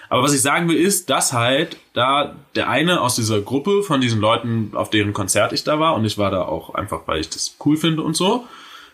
Aber 0.08 0.22
was 0.22 0.32
ich 0.32 0.42
sagen 0.42 0.68
will, 0.68 0.76
ist, 0.76 1.10
dass 1.10 1.32
halt 1.32 1.76
da 1.92 2.36
der 2.54 2.68
eine 2.68 3.00
aus 3.00 3.16
dieser 3.16 3.40
Gruppe 3.40 3.82
von 3.82 4.00
diesen 4.00 4.20
Leuten, 4.20 4.70
auf 4.74 4.90
deren 4.90 5.12
Konzert 5.12 5.52
ich 5.52 5.64
da 5.64 5.78
war, 5.80 5.94
und 5.94 6.04
ich 6.04 6.18
war 6.18 6.30
da 6.30 6.42
auch 6.42 6.74
einfach, 6.74 7.02
weil 7.06 7.20
ich 7.20 7.28
das 7.28 7.56
cool 7.64 7.76
finde 7.76 8.02
und 8.02 8.16
so, 8.16 8.46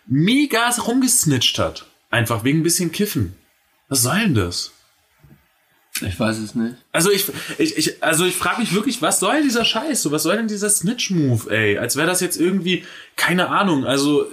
mega 0.07 0.69
rumgesnitcht 0.71 1.59
hat. 1.59 1.87
Einfach 2.11 2.45
wegen 2.45 2.61
ein 2.61 2.63
bisschen 2.63 2.93
Kiffen. 2.93 3.37
Was 3.89 4.03
soll 4.03 4.19
denn 4.21 4.35
das? 4.35 4.73
Ich 6.01 6.19
weiß 6.19 6.39
es 6.39 6.55
nicht. 6.55 6.77
Also 6.91 7.11
ich, 7.11 7.27
ich, 7.59 7.77
ich 7.77 8.03
also 8.03 8.25
ich 8.25 8.35
frage 8.35 8.61
mich 8.61 8.75
wirklich, 8.75 9.03
was 9.03 9.21
soll 9.21 9.43
dieser 9.43 9.65
Scheiß? 9.65 10.03
So, 10.03 10.11
was 10.11 10.23
soll 10.23 10.37
denn 10.37 10.49
dieser 10.49 10.71
Snitch-Move, 10.71 11.51
ey? 11.51 11.79
Als 11.79 11.97
wäre 11.97 12.07
das 12.07 12.21
jetzt 12.21 12.41
irgendwie, 12.41 12.85
keine 13.17 13.49
Ahnung. 13.49 13.85
Also 13.85 14.27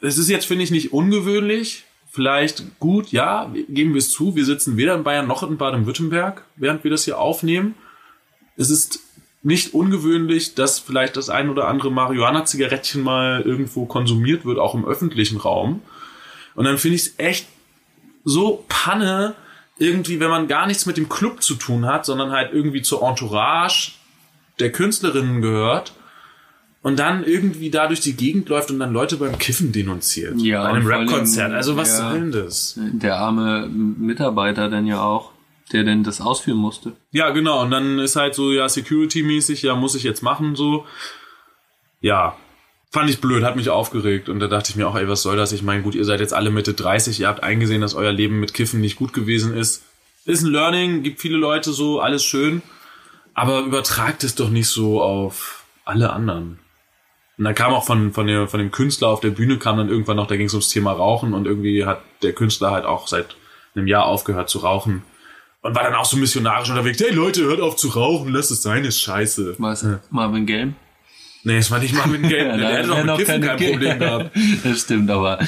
es 0.00 0.18
ist 0.18 0.28
jetzt, 0.28 0.46
finde 0.46 0.64
ich, 0.64 0.70
nicht 0.70 0.92
ungewöhnlich. 0.92 1.84
Vielleicht 2.10 2.78
gut, 2.80 3.12
ja, 3.12 3.52
geben 3.68 3.92
wir 3.92 3.98
es 3.98 4.10
zu. 4.10 4.34
Wir 4.34 4.44
sitzen 4.44 4.76
weder 4.76 4.94
in 4.94 5.04
Bayern 5.04 5.26
noch 5.26 5.42
in 5.42 5.58
Baden-Württemberg, 5.58 6.44
während 6.56 6.82
wir 6.82 6.90
das 6.90 7.04
hier 7.04 7.18
aufnehmen. 7.18 7.74
Es 8.56 8.70
ist 8.70 9.00
nicht 9.42 9.74
ungewöhnlich, 9.74 10.54
dass 10.54 10.78
vielleicht 10.78 11.16
das 11.16 11.30
ein 11.30 11.48
oder 11.48 11.68
andere 11.68 11.92
Marihuana-Zigarettchen 11.92 13.02
mal 13.02 13.42
irgendwo 13.42 13.86
konsumiert 13.86 14.44
wird, 14.44 14.58
auch 14.58 14.74
im 14.74 14.84
öffentlichen 14.84 15.38
Raum. 15.38 15.82
Und 16.54 16.64
dann 16.64 16.78
finde 16.78 16.96
ich 16.96 17.02
es 17.02 17.18
echt 17.18 17.46
so 18.24 18.64
Panne, 18.68 19.34
irgendwie, 19.78 20.18
wenn 20.18 20.30
man 20.30 20.48
gar 20.48 20.66
nichts 20.66 20.86
mit 20.86 20.96
dem 20.96 21.08
Club 21.08 21.42
zu 21.42 21.54
tun 21.54 21.86
hat, 21.86 22.04
sondern 22.04 22.32
halt 22.32 22.52
irgendwie 22.52 22.82
zur 22.82 23.02
Entourage 23.02 23.92
der 24.58 24.72
Künstlerinnen 24.72 25.40
gehört 25.40 25.92
und 26.88 26.98
dann 26.98 27.22
irgendwie 27.22 27.68
da 27.68 27.86
durch 27.86 28.00
die 28.00 28.16
Gegend 28.16 28.48
läuft 28.48 28.70
und 28.70 28.78
dann 28.78 28.94
Leute 28.94 29.18
beim 29.18 29.36
Kiffen 29.36 29.72
denunziert. 29.72 30.40
Ja, 30.40 30.62
bei 30.62 30.70
einem 30.70 30.86
Rap-Konzert. 30.86 31.52
Also 31.52 31.76
was 31.76 31.90
ja. 31.90 32.08
soll 32.08 32.20
denn 32.20 32.32
das? 32.32 32.80
Der 32.80 33.18
arme 33.18 33.68
Mitarbeiter 33.68 34.70
denn 34.70 34.86
ja 34.86 35.02
auch, 35.02 35.32
der 35.70 35.84
denn 35.84 36.02
das 36.02 36.22
ausführen 36.22 36.56
musste. 36.56 36.92
Ja, 37.12 37.28
genau. 37.28 37.60
Und 37.60 37.72
dann 37.72 37.98
ist 37.98 38.16
halt 38.16 38.34
so, 38.34 38.52
ja, 38.52 38.70
Security-mäßig, 38.70 39.60
ja, 39.60 39.74
muss 39.74 39.96
ich 39.96 40.02
jetzt 40.02 40.22
machen, 40.22 40.56
so. 40.56 40.86
Ja. 42.00 42.38
Fand 42.90 43.10
ich 43.10 43.20
blöd, 43.20 43.44
hat 43.44 43.56
mich 43.56 43.68
aufgeregt. 43.68 44.30
Und 44.30 44.40
da 44.40 44.46
dachte 44.46 44.70
ich 44.70 44.76
mir 44.76 44.88
auch, 44.88 44.96
ey, 44.96 45.10
was 45.10 45.20
soll 45.20 45.36
das? 45.36 45.52
Ich 45.52 45.62
meine, 45.62 45.82
gut, 45.82 45.94
ihr 45.94 46.06
seid 46.06 46.20
jetzt 46.20 46.32
alle 46.32 46.48
Mitte 46.48 46.72
30, 46.72 47.20
ihr 47.20 47.28
habt 47.28 47.42
eingesehen, 47.42 47.82
dass 47.82 47.96
euer 47.96 48.12
Leben 48.12 48.40
mit 48.40 48.54
Kiffen 48.54 48.80
nicht 48.80 48.96
gut 48.96 49.12
gewesen 49.12 49.54
ist. 49.54 49.82
Ist 50.24 50.40
ein 50.40 50.50
Learning, 50.50 51.02
gibt 51.02 51.20
viele 51.20 51.36
Leute 51.36 51.70
so, 51.70 52.00
alles 52.00 52.24
schön. 52.24 52.62
Aber 53.34 53.60
übertragt 53.60 54.24
es 54.24 54.36
doch 54.36 54.48
nicht 54.48 54.68
so 54.68 55.02
auf 55.02 55.66
alle 55.84 56.14
anderen. 56.14 56.58
Und 57.38 57.44
dann 57.44 57.54
kam 57.54 57.72
auch 57.72 57.84
von, 57.84 58.12
von, 58.12 58.26
der, 58.26 58.48
von 58.48 58.58
dem 58.58 58.72
Künstler 58.72 59.08
auf 59.08 59.20
der 59.20 59.30
Bühne, 59.30 59.58
kam 59.58 59.76
dann 59.76 59.88
irgendwann 59.88 60.16
noch, 60.16 60.26
da 60.26 60.36
ging 60.36 60.46
es 60.46 60.54
ums 60.54 60.70
Thema 60.70 60.90
Rauchen 60.92 61.34
und 61.34 61.46
irgendwie 61.46 61.86
hat 61.86 62.02
der 62.22 62.32
Künstler 62.32 62.72
halt 62.72 62.84
auch 62.84 63.06
seit 63.06 63.36
einem 63.76 63.86
Jahr 63.86 64.06
aufgehört 64.06 64.50
zu 64.50 64.58
rauchen. 64.58 65.04
Und 65.62 65.74
war 65.74 65.84
dann 65.84 65.94
auch 65.94 66.04
so 66.04 66.16
missionarisch 66.16 66.70
unterwegs. 66.70 67.00
Hey 67.00 67.12
Leute, 67.12 67.44
hört 67.44 67.60
auf 67.60 67.76
zu 67.76 67.88
rauchen, 67.88 68.32
lasst 68.32 68.50
es 68.50 68.62
sein, 68.62 68.84
ist 68.84 69.00
scheiße. 69.00 69.54
Was? 69.58 69.86
Marvin 70.10 70.46
Game? 70.46 70.74
Nee, 71.48 71.56
das 71.56 71.70
war 71.70 71.78
nicht 71.78 71.94
mal 71.94 72.06
mit 72.06 72.22
dem 72.22 72.28
Geld. 72.28 72.46
Ja, 72.48 72.56
der 72.58 72.68
hätte 72.78 72.88
doch 72.88 72.96
mit 72.98 73.06
noch 73.06 73.16
Kiffen 73.16 73.40
kein 73.40 73.56
Ge- 73.56 73.70
Problem 73.72 73.98
gehabt. 73.98 74.30
Das 74.64 74.80
stimmt, 74.80 75.10
aber 75.10 75.38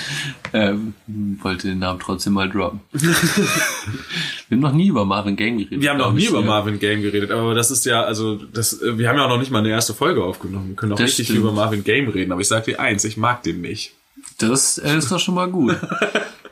ähm, 0.54 0.94
wollte 1.42 1.68
den 1.68 1.78
Namen 1.78 2.00
trotzdem 2.00 2.32
mal 2.32 2.48
droppen. 2.48 2.80
wir 2.92 4.56
haben 4.56 4.60
noch 4.60 4.72
nie 4.72 4.88
über 4.88 5.04
Marvin 5.04 5.36
Game 5.36 5.58
geredet. 5.58 5.82
Wir 5.82 5.90
haben 5.90 5.98
noch 5.98 6.12
nie 6.12 6.26
über 6.26 6.40
ja. 6.40 6.46
Marvin 6.46 6.78
Game 6.78 7.02
geredet, 7.02 7.30
aber 7.30 7.54
das 7.54 7.70
ist 7.70 7.84
ja, 7.84 8.02
also, 8.02 8.36
das, 8.36 8.80
wir 8.82 9.08
haben 9.08 9.16
ja 9.16 9.26
auch 9.26 9.28
noch 9.28 9.38
nicht 9.38 9.50
mal 9.50 9.58
eine 9.58 9.68
erste 9.70 9.92
Folge 9.94 10.24
aufgenommen. 10.24 10.70
Wir 10.70 10.76
können 10.76 10.92
auch 10.92 10.96
Das 10.96 11.08
richtig 11.08 11.26
stimmt. 11.26 11.38
viel 11.40 11.46
über 11.46 11.52
Marvin 11.52 11.84
Game 11.84 12.08
reden, 12.08 12.32
aber 12.32 12.40
ich 12.40 12.48
sag 12.48 12.64
dir 12.64 12.80
eins, 12.80 13.04
ich 13.04 13.16
mag 13.16 13.42
den 13.42 13.60
nicht. 13.60 13.92
Das 14.38 14.78
äh, 14.78 14.96
ist 14.96 15.12
doch 15.12 15.20
schon 15.20 15.34
mal 15.34 15.50
gut. 15.50 15.76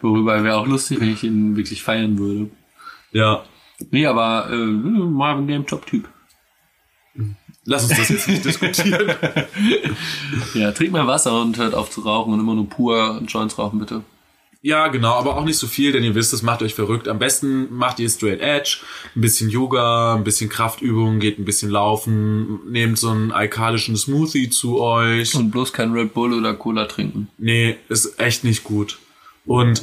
Worüber 0.03 0.45
wäre 0.45 0.57
auch 0.57 0.67
lustig, 0.67 1.01
wenn 1.01 1.13
ich 1.13 1.25
ihn 1.25 1.57
wirklich 1.57 1.83
feiern 1.83 2.19
würde. 2.19 2.51
Ja. 3.13 3.45
Nee, 3.91 4.07
aber 4.07 4.51
äh, 4.53 4.57
Marvin 4.57 5.47
Game 5.47 5.67
Top-Typ. 5.67 6.07
Lass 7.71 7.83
uns 7.85 7.99
das 7.99 8.09
jetzt 8.09 8.29
nicht 8.29 8.45
diskutieren. 8.45 9.14
Ja, 10.55 10.73
trink 10.73 10.91
mal 10.91 11.07
Wasser 11.07 11.39
und 11.43 11.59
hört 11.59 11.75
auf 11.75 11.91
zu 11.91 12.01
rauchen 12.01 12.33
und 12.33 12.41
immer 12.41 12.55
nur 12.55 12.69
pur 12.69 13.21
Joints 13.27 13.59
rauchen, 13.59 13.79
bitte. 13.79 14.03
Ja, 14.62 14.89
genau, 14.89 15.12
aber 15.12 15.37
auch 15.37 15.45
nicht 15.45 15.59
so 15.59 15.66
viel, 15.66 15.93
denn 15.93 16.03
ihr 16.03 16.14
wisst, 16.14 16.33
es 16.33 16.43
macht 16.43 16.62
euch 16.62 16.75
verrückt. 16.75 17.09
Am 17.09 17.19
besten 17.19 17.73
macht 17.73 18.01
ihr 18.01 18.09
Straight 18.09 18.41
Edge, 18.41 18.79
ein 19.14 19.21
bisschen 19.21 19.51
Yoga, 19.51 20.14
ein 20.14 20.25
bisschen 20.25 20.49
Kraftübungen, 20.49 21.21
geht 21.21 21.39
ein 21.39 21.45
bisschen 21.45 21.71
laufen, 21.71 22.71
nehmt 22.71 22.99
so 22.99 23.11
einen 23.11 23.33
alkalischen 23.33 23.97
Smoothie 23.97 24.49
zu 24.49 24.81
euch. 24.81 25.35
Und 25.35 25.51
bloß 25.51 25.75
kein 25.75 25.93
Red 25.93 26.14
Bull 26.14 26.33
oder 26.33 26.55
Cola 26.55 26.87
trinken. 26.87 27.29
Nee, 27.37 27.77
ist 27.91 28.19
echt 28.19 28.45
nicht 28.45 28.64
gut. 28.64 28.99
Und 29.45 29.83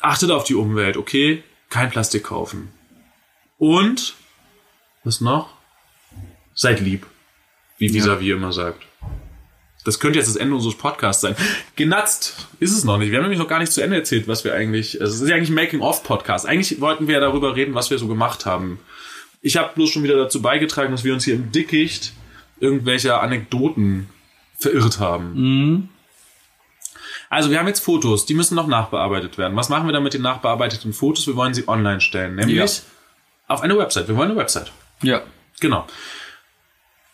achtet 0.00 0.30
auf 0.30 0.44
die 0.44 0.54
Umwelt, 0.54 0.96
okay? 0.96 1.42
Kein 1.68 1.90
Plastik 1.90 2.24
kaufen. 2.24 2.68
Und, 3.58 4.14
was 5.02 5.20
noch? 5.20 5.57
Seid 6.58 6.80
lieb. 6.80 7.06
Wie 7.78 7.94
Visavi 7.94 8.32
immer 8.32 8.52
sagt. 8.52 8.82
Das 9.84 10.00
könnte 10.00 10.18
jetzt 10.18 10.26
das 10.28 10.34
Ende 10.34 10.56
unseres 10.56 10.76
Podcasts 10.76 11.22
sein. 11.22 11.36
Genatzt 11.76 12.48
ist 12.58 12.72
es 12.76 12.82
noch 12.82 12.98
nicht. 12.98 13.12
Wir 13.12 13.18
haben 13.18 13.22
nämlich 13.22 13.38
noch 13.38 13.46
gar 13.46 13.60
nicht 13.60 13.70
zu 13.70 13.80
Ende 13.80 13.94
erzählt, 13.94 14.26
was 14.26 14.42
wir 14.42 14.54
eigentlich. 14.54 15.00
Also 15.00 15.14
es 15.14 15.20
ist 15.20 15.28
ja 15.28 15.36
eigentlich 15.36 15.50
ein 15.50 15.54
Making-of-Podcast. 15.54 16.46
Eigentlich 16.46 16.80
wollten 16.80 17.06
wir 17.06 17.14
ja 17.14 17.20
darüber 17.20 17.54
reden, 17.54 17.74
was 17.74 17.90
wir 17.90 17.98
so 17.98 18.08
gemacht 18.08 18.44
haben. 18.44 18.80
Ich 19.40 19.56
habe 19.56 19.70
bloß 19.72 19.88
schon 19.88 20.02
wieder 20.02 20.16
dazu 20.16 20.42
beigetragen, 20.42 20.90
dass 20.90 21.04
wir 21.04 21.14
uns 21.14 21.24
hier 21.24 21.34
im 21.36 21.52
Dickicht 21.52 22.12
irgendwelcher 22.58 23.22
Anekdoten 23.22 24.08
verirrt 24.58 24.98
haben. 24.98 25.88
Also 27.30 27.50
wir 27.52 27.60
haben 27.60 27.68
jetzt 27.68 27.84
Fotos, 27.84 28.26
die 28.26 28.34
müssen 28.34 28.56
noch 28.56 28.66
nachbearbeitet 28.66 29.38
werden. 29.38 29.56
Was 29.56 29.68
machen 29.68 29.86
wir 29.86 29.92
dann 29.92 30.02
mit 30.02 30.12
den 30.12 30.22
nachbearbeiteten 30.22 30.92
Fotos? 30.92 31.28
Wir 31.28 31.36
wollen 31.36 31.54
sie 31.54 31.68
online 31.68 32.00
stellen, 32.00 32.34
nämlich 32.34 32.56
Ja. 32.56 32.66
auf 33.46 33.60
eine 33.60 33.78
Website. 33.78 34.08
Wir 34.08 34.16
wollen 34.16 34.32
eine 34.32 34.40
Website. 34.40 34.72
Ja. 35.02 35.22
Genau. 35.60 35.86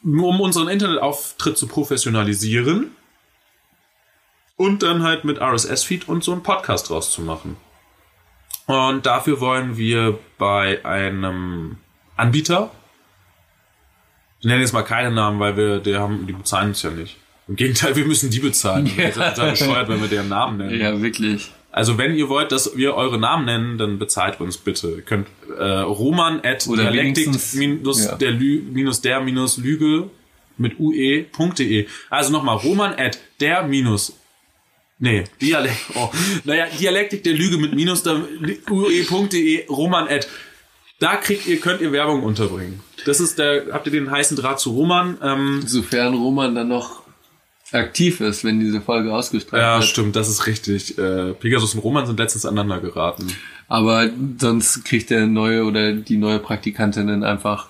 Um 0.04 0.40
unseren 0.40 0.68
Internetauftritt 0.68 1.56
zu 1.56 1.66
professionalisieren 1.66 2.90
und 4.56 4.82
dann 4.82 5.02
halt 5.02 5.24
mit 5.24 5.40
RSS-Feed 5.40 6.08
und 6.08 6.22
so 6.22 6.32
einen 6.32 6.42
Podcast 6.42 6.90
draus 6.90 7.10
zu 7.10 7.22
machen. 7.22 7.56
Und 8.66 9.06
dafür 9.06 9.40
wollen 9.40 9.76
wir 9.76 10.18
bei 10.38 10.84
einem 10.84 11.76
Anbieter, 12.16 12.70
ich 14.40 14.46
nenne 14.46 14.60
jetzt 14.60 14.72
mal 14.72 14.82
keinen 14.82 15.14
Namen, 15.14 15.40
weil 15.40 15.56
wir, 15.56 15.80
die 15.80 15.96
haben, 15.96 16.26
die 16.26 16.32
bezahlen 16.34 16.68
uns 16.68 16.82
ja 16.82 16.90
nicht. 16.90 17.16
Im 17.48 17.56
Gegenteil, 17.56 17.96
wir 17.96 18.04
müssen 18.06 18.30
die 18.30 18.40
bezahlen. 18.40 18.86
Wir 18.94 19.12
sind 19.12 19.24
total 19.24 19.50
bescheuert, 19.50 19.88
wenn 19.88 20.00
wir 20.00 20.08
deren 20.08 20.28
Namen 20.28 20.58
nennen. 20.58 20.80
Ja, 20.80 21.00
wirklich. 21.00 21.50
Also 21.74 21.98
wenn 21.98 22.14
ihr 22.14 22.28
wollt, 22.28 22.52
dass 22.52 22.76
wir 22.76 22.94
eure 22.94 23.18
Namen 23.18 23.46
nennen, 23.46 23.78
dann 23.78 23.98
bezahlt 23.98 24.40
uns 24.40 24.58
bitte. 24.58 24.90
Ihr 24.90 25.02
könnt 25.02 25.26
äh, 25.58 25.64
Roman 25.64 26.40
at 26.44 26.68
Oder 26.68 26.92
Dialektik 26.92 27.30
minus 27.54 28.04
ja. 28.04 28.14
der 28.14 28.30
Lü 28.30 28.62
minus 28.72 29.00
der 29.00 29.20
minus 29.20 29.56
Lüge 29.56 30.08
mit 30.56 30.78
ue.de. 30.78 31.88
Also 32.10 32.30
nochmal 32.30 32.58
Roman 32.58 32.94
at 32.94 33.18
der 33.40 33.64
minus 33.64 34.12
Nee, 35.00 35.24
Dialekt. 35.42 35.76
Oh. 35.96 36.10
Naja, 36.44 36.66
Dialektik 36.78 37.24
der 37.24 37.32
Lüge 37.32 37.58
mit 37.58 37.74
minus 37.74 38.04
der 38.04 38.22
ue.de 38.70 39.66
Roman 39.66 40.06
at 40.06 40.28
da 41.00 41.16
kriegt 41.16 41.48
ihr, 41.48 41.58
könnt 41.58 41.80
ihr 41.80 41.90
Werbung 41.90 42.22
unterbringen. 42.22 42.80
Das 43.04 43.18
ist 43.18 43.40
der, 43.40 43.72
habt 43.72 43.86
ihr 43.86 43.92
den 43.92 44.12
heißen 44.12 44.36
Draht 44.36 44.60
zu 44.60 44.70
Roman? 44.70 45.18
Ähm, 45.20 45.64
Sofern 45.66 46.14
Roman 46.14 46.54
dann 46.54 46.68
noch 46.68 47.02
aktiv 47.74 48.20
ist, 48.20 48.44
wenn 48.44 48.60
diese 48.60 48.80
Folge 48.80 49.12
ausgestrahlt 49.12 49.62
ja, 49.62 49.78
wird. 49.78 49.88
stimmt, 49.88 50.16
das 50.16 50.28
ist 50.28 50.46
richtig. 50.46 50.96
Äh, 50.98 51.32
Pegasus 51.34 51.74
und 51.74 51.80
Roman 51.80 52.06
sind 52.06 52.18
letztens 52.18 52.46
aneinander 52.46 52.80
geraten. 52.80 53.26
Aber 53.68 54.08
sonst 54.38 54.84
kriegt 54.84 55.10
der 55.10 55.26
neue 55.26 55.64
oder 55.64 55.92
die 55.92 56.16
neue 56.16 56.38
Praktikantin 56.38 57.06
dann 57.06 57.24
einfach 57.24 57.68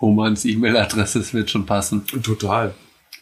Romans 0.00 0.44
E-Mail-Adresse, 0.44 1.20
es 1.20 1.32
wird 1.32 1.50
schon 1.50 1.66
passen. 1.66 2.04
Total. 2.22 2.74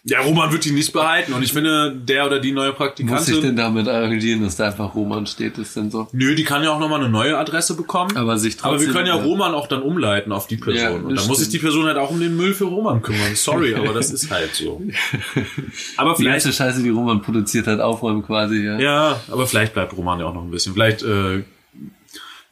Ja, 0.07 0.21
Roman 0.21 0.53
wird 0.53 0.67
die 0.67 0.73
nicht 0.73 0.93
behalten. 0.93 1.33
Und 1.33 1.43
ich 1.43 1.55
finde, 1.55 1.97
der 1.97 2.27
oder 2.27 2.39
die 2.39 2.53
neue 2.53 2.67
Muss 2.69 2.73
ich 2.75 2.79
Praktikantin. 2.79 3.41
denn 3.41 3.57
damit 3.57 3.89
arrangieren, 3.89 4.43
dass 4.43 4.57
da 4.57 4.67
einfach 4.67 4.95
Roman 4.95 5.27
steht, 5.27 5.57
ist 5.57 5.75
denn 5.77 5.91
so? 5.91 6.09
Nö, 6.13 6.35
die 6.35 6.45
kann 6.45 6.63
ja 6.63 6.73
auch 6.73 6.79
nochmal 6.79 7.01
eine 7.01 7.09
neue 7.09 7.39
Adresse 7.39 7.75
bekommen. 7.75 8.15
Aber 8.15 8.37
sich 8.39 8.59
Aber 8.63 8.73
wir 8.73 8.79
trotzdem- 8.87 8.93
können 8.93 9.07
ja. 9.07 9.15
Roman 9.15 9.55
auch 9.55 9.67
dann 9.67 9.81
umleiten 9.81 10.31
auf 10.31 10.47
die 10.47 10.59
Person. 10.59 10.77
Ja, 10.83 10.91
und 10.91 11.05
dann 11.07 11.15
das 11.17 11.27
muss 11.27 11.39
sich 11.39 11.47
stimmt. 11.49 11.63
die 11.63 11.67
Person 11.67 11.87
halt 11.87 11.97
auch 11.97 12.11
um 12.11 12.21
den 12.21 12.37
Müll 12.37 12.53
für 12.53 12.65
Roman 12.67 13.01
kümmern. 13.01 13.35
Sorry, 13.35 13.75
aber 13.75 13.95
das 13.95 14.11
ist 14.13 14.31
halt 14.31 14.55
so. 14.55 14.83
Aber 15.97 16.15
Die 16.19 16.25
ganze 16.25 16.41
vielleicht. 16.53 16.55
Scheiße, 16.59 16.83
die 16.83 16.91
Roman 16.91 17.23
produziert 17.23 17.67
hat, 17.67 17.81
aufräumen 17.81 18.23
quasi, 18.23 18.63
ja. 18.63 18.79
Ja, 18.79 19.21
aber 19.31 19.47
vielleicht 19.47 19.73
bleibt 19.73 19.97
Roman 19.97 20.21
ja 20.21 20.27
auch 20.27 20.35
noch 20.35 20.43
ein 20.43 20.51
bisschen. 20.51 20.75
Vielleicht 20.75 21.03
äh, 21.03 21.45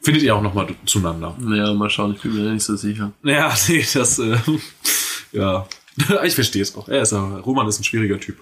findet 0.01 0.23
ihr 0.23 0.35
auch 0.35 0.41
nochmal 0.41 0.67
zueinander. 0.87 1.35
Ja, 1.53 1.71
mal 1.73 1.89
schauen, 1.91 2.13
ich 2.15 2.21
bin 2.21 2.33
mir 2.33 2.51
nicht 2.51 2.63
so 2.63 2.75
sicher. 2.75 3.11
Naja, 3.21 3.53
nee, 3.67 3.85
das. 3.93 4.17
Äh, 4.17 4.37
ja. 5.33 5.67
Ich 6.23 6.35
verstehe 6.35 6.61
es 6.61 6.75
auch. 6.75 6.87
Er 6.87 7.01
ist 7.01 7.11
ja, 7.11 7.37
Roman 7.37 7.67
ist 7.67 7.79
ein 7.79 7.83
schwieriger 7.83 8.19
Typ. 8.19 8.37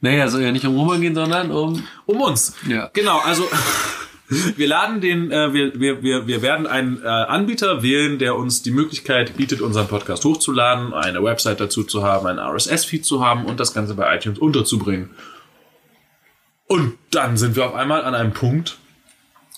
Naja, 0.00 0.28
soll 0.28 0.42
ja 0.42 0.52
nicht 0.52 0.66
um 0.66 0.76
Roman 0.76 1.00
gehen, 1.00 1.14
sondern 1.14 1.50
um... 1.50 1.82
Um 2.04 2.20
uns. 2.20 2.54
Ja. 2.68 2.90
Genau, 2.92 3.18
also 3.18 3.48
wir 4.28 4.66
laden 4.66 5.00
den, 5.00 5.30
äh, 5.30 5.52
wir, 5.52 5.78
wir, 5.78 6.02
wir, 6.02 6.26
wir 6.26 6.42
werden 6.42 6.66
einen 6.66 7.02
äh, 7.02 7.06
Anbieter 7.06 7.82
wählen, 7.82 8.18
der 8.18 8.36
uns 8.36 8.62
die 8.62 8.72
Möglichkeit 8.72 9.36
bietet, 9.36 9.60
unseren 9.60 9.88
Podcast 9.88 10.24
hochzuladen, 10.24 10.92
eine 10.92 11.22
Website 11.22 11.60
dazu 11.60 11.84
zu 11.84 12.02
haben, 12.02 12.26
einen 12.26 12.38
RSS-Feed 12.38 13.04
zu 13.04 13.24
haben 13.24 13.46
und 13.46 13.60
das 13.60 13.72
Ganze 13.72 13.94
bei 13.94 14.14
iTunes 14.14 14.38
unterzubringen. 14.38 15.10
Und 16.66 16.94
dann 17.10 17.36
sind 17.36 17.56
wir 17.56 17.66
auf 17.66 17.74
einmal 17.74 18.04
an 18.04 18.14
einem 18.14 18.32
Punkt, 18.32 18.78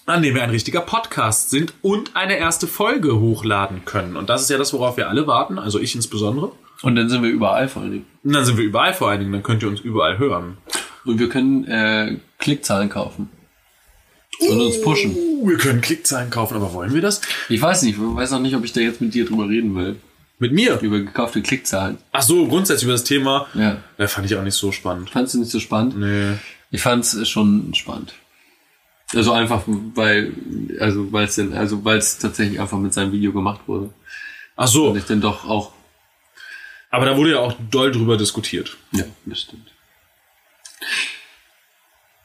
an 0.04 0.22
dem 0.22 0.34
wir 0.34 0.42
ein 0.42 0.50
richtiger 0.50 0.80
Podcast 0.80 1.50
sind 1.50 1.72
und 1.82 2.16
eine 2.16 2.36
erste 2.36 2.66
Folge 2.66 3.18
hochladen 3.18 3.84
können. 3.84 4.16
Und 4.16 4.28
das 4.28 4.42
ist 4.42 4.50
ja 4.50 4.58
das, 4.58 4.72
worauf 4.72 4.96
wir 4.96 5.08
alle 5.08 5.26
warten, 5.26 5.58
also 5.58 5.78
ich 5.78 5.94
insbesondere. 5.94 6.52
Und 6.82 6.96
dann 6.96 7.08
sind 7.08 7.22
wir 7.22 7.30
überall 7.30 7.68
vor 7.68 7.82
allen 7.82 7.92
Dingen. 7.92 8.06
Und 8.22 8.32
dann 8.32 8.44
sind 8.44 8.56
wir 8.56 8.64
überall 8.64 8.94
vor 8.94 9.08
allen 9.08 9.20
Dingen, 9.20 9.32
dann 9.32 9.42
könnt 9.42 9.62
ihr 9.62 9.68
uns 9.68 9.80
überall 9.80 10.18
hören. 10.18 10.58
Und 11.04 11.18
wir 11.18 11.28
können 11.28 11.64
äh, 11.64 12.16
Klickzahlen 12.38 12.88
kaufen. 12.88 13.30
Und 14.40 14.60
uns 14.60 14.80
pushen. 14.80 15.16
Uh, 15.16 15.48
wir 15.48 15.58
können 15.58 15.80
Klickzahlen 15.80 16.30
kaufen, 16.30 16.56
aber 16.56 16.72
wollen 16.72 16.94
wir 16.94 17.00
das? 17.00 17.20
Ich 17.48 17.60
weiß 17.60 17.82
nicht, 17.82 17.96
ich 17.96 18.00
weiß 18.00 18.32
auch 18.32 18.40
nicht, 18.40 18.54
ob 18.54 18.64
ich 18.64 18.72
da 18.72 18.80
jetzt 18.80 19.00
mit 19.00 19.14
dir 19.14 19.24
drüber 19.24 19.48
reden 19.48 19.74
will. 19.74 19.96
Mit 20.38 20.52
mir? 20.52 20.78
Über 20.80 21.00
gekaufte 21.00 21.42
Klickzahlen. 21.42 21.98
Ach 22.12 22.22
so, 22.22 22.46
grundsätzlich 22.46 22.84
über 22.84 22.92
das 22.92 23.02
Thema. 23.02 23.48
Ja. 23.54 23.78
Ja, 23.98 24.06
fand 24.06 24.26
ich 24.26 24.36
auch 24.36 24.44
nicht 24.44 24.54
so 24.54 24.70
spannend. 24.70 25.10
Fandst 25.10 25.34
du 25.34 25.40
nicht 25.40 25.50
so 25.50 25.58
spannend? 25.58 25.98
Nee. 25.98 26.34
Ich 26.70 26.82
fand's 26.82 27.28
schon 27.28 27.74
spannend. 27.74 28.14
Also 29.14 29.32
einfach, 29.32 29.62
weil, 29.66 30.32
also 30.78 31.10
weil 31.12 31.24
es 31.24 31.34
denn, 31.34 31.54
also 31.54 31.84
weil 31.84 31.98
es 31.98 32.18
tatsächlich 32.18 32.60
einfach 32.60 32.78
mit 32.78 32.92
seinem 32.92 33.10
Video 33.10 33.32
gemacht 33.32 33.62
wurde. 33.66 33.90
Ach 34.54 34.68
so, 34.68 34.90
Und 34.90 34.98
ich 34.98 35.04
dann 35.04 35.20
doch 35.20 35.48
auch, 35.48 35.72
aber 36.90 37.06
da 37.06 37.16
wurde 37.16 37.32
ja 37.32 37.38
auch 37.38 37.54
doll 37.70 37.92
drüber 37.92 38.16
diskutiert. 38.16 38.76
ja, 38.92 39.04
das 39.26 39.40
stimmt. 39.42 39.72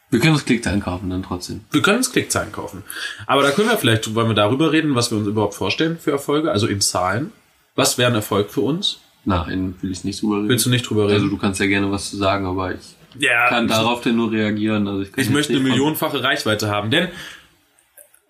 Wir 0.09 0.19
können 0.19 0.33
uns 0.33 0.45
Klickzahlen 0.45 0.79
kaufen 0.79 1.09
dann 1.09 1.23
trotzdem. 1.23 1.61
Wir 1.71 1.81
können 1.81 1.97
uns 1.97 2.11
Klickzahlen 2.11 2.51
kaufen. 2.51 2.83
Aber 3.25 3.41
da 3.41 3.49
können 3.49 3.67
wir 3.67 3.77
vielleicht, 3.77 4.13
wollen 4.13 4.27
wir 4.27 4.35
darüber 4.35 4.71
reden, 4.71 4.93
was 4.93 5.09
wir 5.09 5.17
uns 5.17 5.27
überhaupt 5.27 5.55
vorstellen 5.55 5.97
für 5.97 6.11
Erfolge, 6.11 6.51
also 6.51 6.67
in 6.67 6.81
Zahlen. 6.81 7.31
Was 7.75 7.97
wäre 7.97 8.11
ein 8.11 8.15
Erfolg 8.15 8.51
für 8.51 8.61
uns? 8.61 8.99
Nein, 9.25 9.73
will 9.81 9.91
ich 9.91 10.03
nicht 10.03 10.21
drüber 10.21 10.37
reden. 10.37 10.49
Willst 10.49 10.67
du 10.67 10.69
nicht 10.69 10.87
drüber 10.87 11.05
reden? 11.05 11.15
Also 11.15 11.29
du 11.29 11.37
kannst 11.37 11.59
ja 11.59 11.65
gerne 11.65 11.91
was 11.91 12.11
zu 12.11 12.17
sagen, 12.17 12.45
aber 12.45 12.75
ich 12.75 12.95
ja, 13.17 13.49
kann 13.49 13.67
darauf 13.67 14.01
denn 14.01 14.15
nur 14.15 14.31
reagieren. 14.31 14.87
Also 14.87 15.01
ich 15.01 15.09
ich 15.17 15.31
möchte 15.31 15.53
eine 15.53 15.63
millionenfache 15.63 16.23
Reichweite 16.23 16.69
haben, 16.69 16.91
denn 16.91 17.09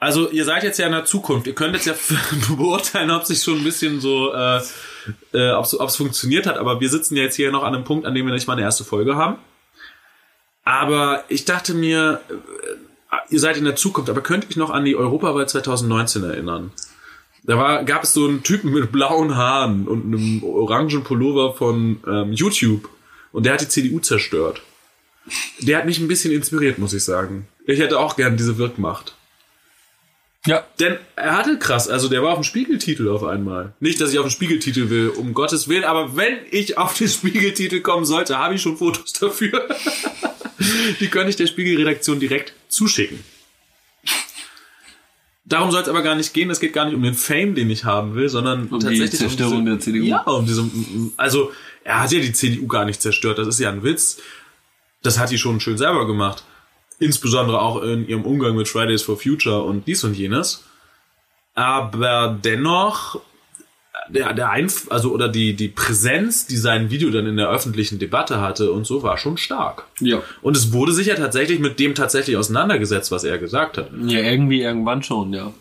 also 0.03 0.29
ihr 0.29 0.43
seid 0.43 0.63
jetzt 0.63 0.79
ja 0.79 0.85
in 0.85 0.91
der 0.91 1.05
Zukunft. 1.05 1.47
Ihr 1.47 1.55
könnt 1.55 1.73
jetzt 1.75 1.85
ja 1.85 1.95
beurteilen, 2.55 3.09
ob 3.09 3.25
sich 3.25 3.41
schon 3.41 3.59
ein 3.59 3.63
bisschen 3.63 4.01
so, 4.01 4.33
äh, 4.33 4.61
äh, 5.33 5.51
ob 5.53 5.65
es 5.65 5.95
funktioniert 5.95 6.45
hat. 6.45 6.57
Aber 6.57 6.81
wir 6.81 6.89
sitzen 6.89 7.15
ja 7.15 7.23
jetzt 7.23 7.35
hier 7.35 7.51
noch 7.51 7.63
an 7.63 7.73
einem 7.73 7.85
Punkt, 7.85 8.05
an 8.05 8.13
dem 8.13 8.25
wir 8.25 8.33
nicht 8.33 8.45
mal 8.45 8.53
eine 8.53 8.63
erste 8.63 8.83
Folge 8.83 9.15
haben. 9.15 9.37
Aber 10.65 11.23
ich 11.29 11.45
dachte 11.45 11.73
mir, 11.73 12.19
äh, 12.29 13.33
ihr 13.33 13.39
seid 13.39 13.55
in 13.55 13.63
der 13.63 13.77
Zukunft. 13.77 14.09
Aber 14.09 14.21
könnt 14.21 14.49
euch 14.49 14.57
noch 14.57 14.71
an 14.71 14.83
die 14.83 14.95
Europawahl 14.97 15.47
2019 15.47 16.23
erinnern? 16.23 16.71
Da 17.43 17.57
war, 17.57 17.83
gab 17.85 18.03
es 18.03 18.13
so 18.13 18.25
einen 18.25 18.43
Typen 18.43 18.71
mit 18.71 18.91
blauen 18.91 19.35
Haaren 19.35 19.87
und 19.87 20.05
einem 20.05 20.43
orangen 20.43 21.03
Pullover 21.03 21.53
von 21.53 22.01
ähm, 22.05 22.33
YouTube. 22.33 22.89
Und 23.31 23.45
der 23.45 23.53
hat 23.53 23.61
die 23.61 23.69
CDU 23.69 23.99
zerstört. 23.99 24.61
Der 25.59 25.77
hat 25.77 25.85
mich 25.85 25.99
ein 25.99 26.09
bisschen 26.09 26.33
inspiriert, 26.33 26.77
muss 26.77 26.93
ich 26.93 27.05
sagen. 27.05 27.47
Ich 27.65 27.79
hätte 27.79 27.99
auch 27.99 28.17
gern 28.17 28.35
diese 28.35 28.57
Wirkmacht. 28.57 29.15
Ja. 30.45 30.65
Denn 30.79 30.97
er 31.15 31.37
hatte 31.37 31.57
krass, 31.57 31.87
also 31.87 32.09
der 32.09 32.21
war 32.21 32.31
auf 32.31 32.39
dem 32.39 32.43
Spiegeltitel 32.43 33.07
auf 33.07 33.23
einmal. 33.23 33.73
Nicht, 33.79 34.01
dass 34.01 34.11
ich 34.11 34.19
auf 34.19 34.25
den 34.25 34.31
Spiegeltitel 34.31 34.89
will, 34.89 35.09
um 35.09 35.33
Gottes 35.33 35.69
Willen, 35.69 35.85
aber 35.85 36.17
wenn 36.17 36.37
ich 36.51 36.77
auf 36.77 36.97
den 36.97 37.07
Spiegeltitel 37.07 37.79
kommen 37.79 38.05
sollte, 38.05 38.37
habe 38.37 38.55
ich 38.55 38.61
schon 38.61 38.77
Fotos 38.77 39.13
dafür. 39.13 39.67
Die 40.99 41.07
könnte 41.07 41.29
ich 41.29 41.35
der 41.35 41.47
Spiegelredaktion 41.47 42.19
direkt 42.19 42.53
zuschicken. 42.67 43.19
Darum 45.45 45.71
soll 45.71 45.81
es 45.81 45.89
aber 45.89 46.01
gar 46.01 46.15
nicht 46.15 46.33
gehen. 46.33 46.49
Es 46.49 46.59
geht 46.59 46.73
gar 46.73 46.85
nicht 46.85 46.95
um 46.95 47.03
den 47.03 47.15
Fame, 47.15 47.53
den 47.53 47.69
ich 47.69 47.83
haben 47.83 48.15
will, 48.15 48.29
sondern 48.29 48.67
Um 48.67 48.79
die 48.79 48.85
tatsächlich 48.85 49.19
Zerstörung 49.19 49.59
um 49.59 49.65
diese, 49.65 49.75
der 49.75 49.79
CDU. 49.79 50.05
Ja, 50.05 50.21
um 50.21 50.45
diese, 50.45 50.69
also 51.17 51.51
er 51.83 52.01
hat 52.01 52.11
ja 52.11 52.19
die 52.19 52.31
CDU 52.31 52.67
gar 52.67 52.85
nicht 52.85 53.01
zerstört. 53.01 53.39
Das 53.39 53.47
ist 53.47 53.59
ja 53.59 53.69
ein 53.69 53.83
Witz. 53.83 54.19
Das 55.01 55.19
hat 55.19 55.31
die 55.31 55.37
schon 55.37 55.59
schön 55.59 55.77
selber 55.77 56.07
gemacht. 56.07 56.43
Insbesondere 56.99 57.61
auch 57.61 57.81
in 57.81 58.07
ihrem 58.07 58.23
Umgang 58.23 58.55
mit 58.55 58.67
Fridays 58.67 59.01
for 59.01 59.17
Future 59.17 59.63
und 59.63 59.87
dies 59.87 60.03
und 60.03 60.15
jenes. 60.15 60.63
Aber 61.55 62.39
dennoch, 62.43 63.21
der, 64.09 64.33
der 64.33 64.49
Einf 64.49 64.87
also 64.89 65.11
oder 65.11 65.27
die, 65.27 65.53
die 65.53 65.67
Präsenz, 65.67 66.47
die 66.47 66.57
sein 66.57 66.89
Video 66.89 67.09
dann 67.09 67.27
in 67.27 67.37
der 67.37 67.49
öffentlichen 67.49 67.99
Debatte 67.99 68.41
hatte 68.41 68.71
und 68.71 68.85
so, 68.85 69.03
war 69.03 69.17
schon 69.17 69.37
stark. 69.37 69.85
Ja. 69.99 70.21
Und 70.41 70.57
es 70.57 70.73
wurde 70.73 70.93
sich 70.93 71.07
ja 71.07 71.15
tatsächlich 71.15 71.59
mit 71.59 71.79
dem 71.79 71.95
tatsächlich 71.95 72.37
auseinandergesetzt, 72.37 73.11
was 73.11 73.23
er 73.23 73.37
gesagt 73.37 73.77
hat. 73.77 73.89
Ja, 74.05 74.19
irgendwie 74.19 74.61
irgendwann 74.61 75.03
schon, 75.03 75.33
ja. 75.33 75.53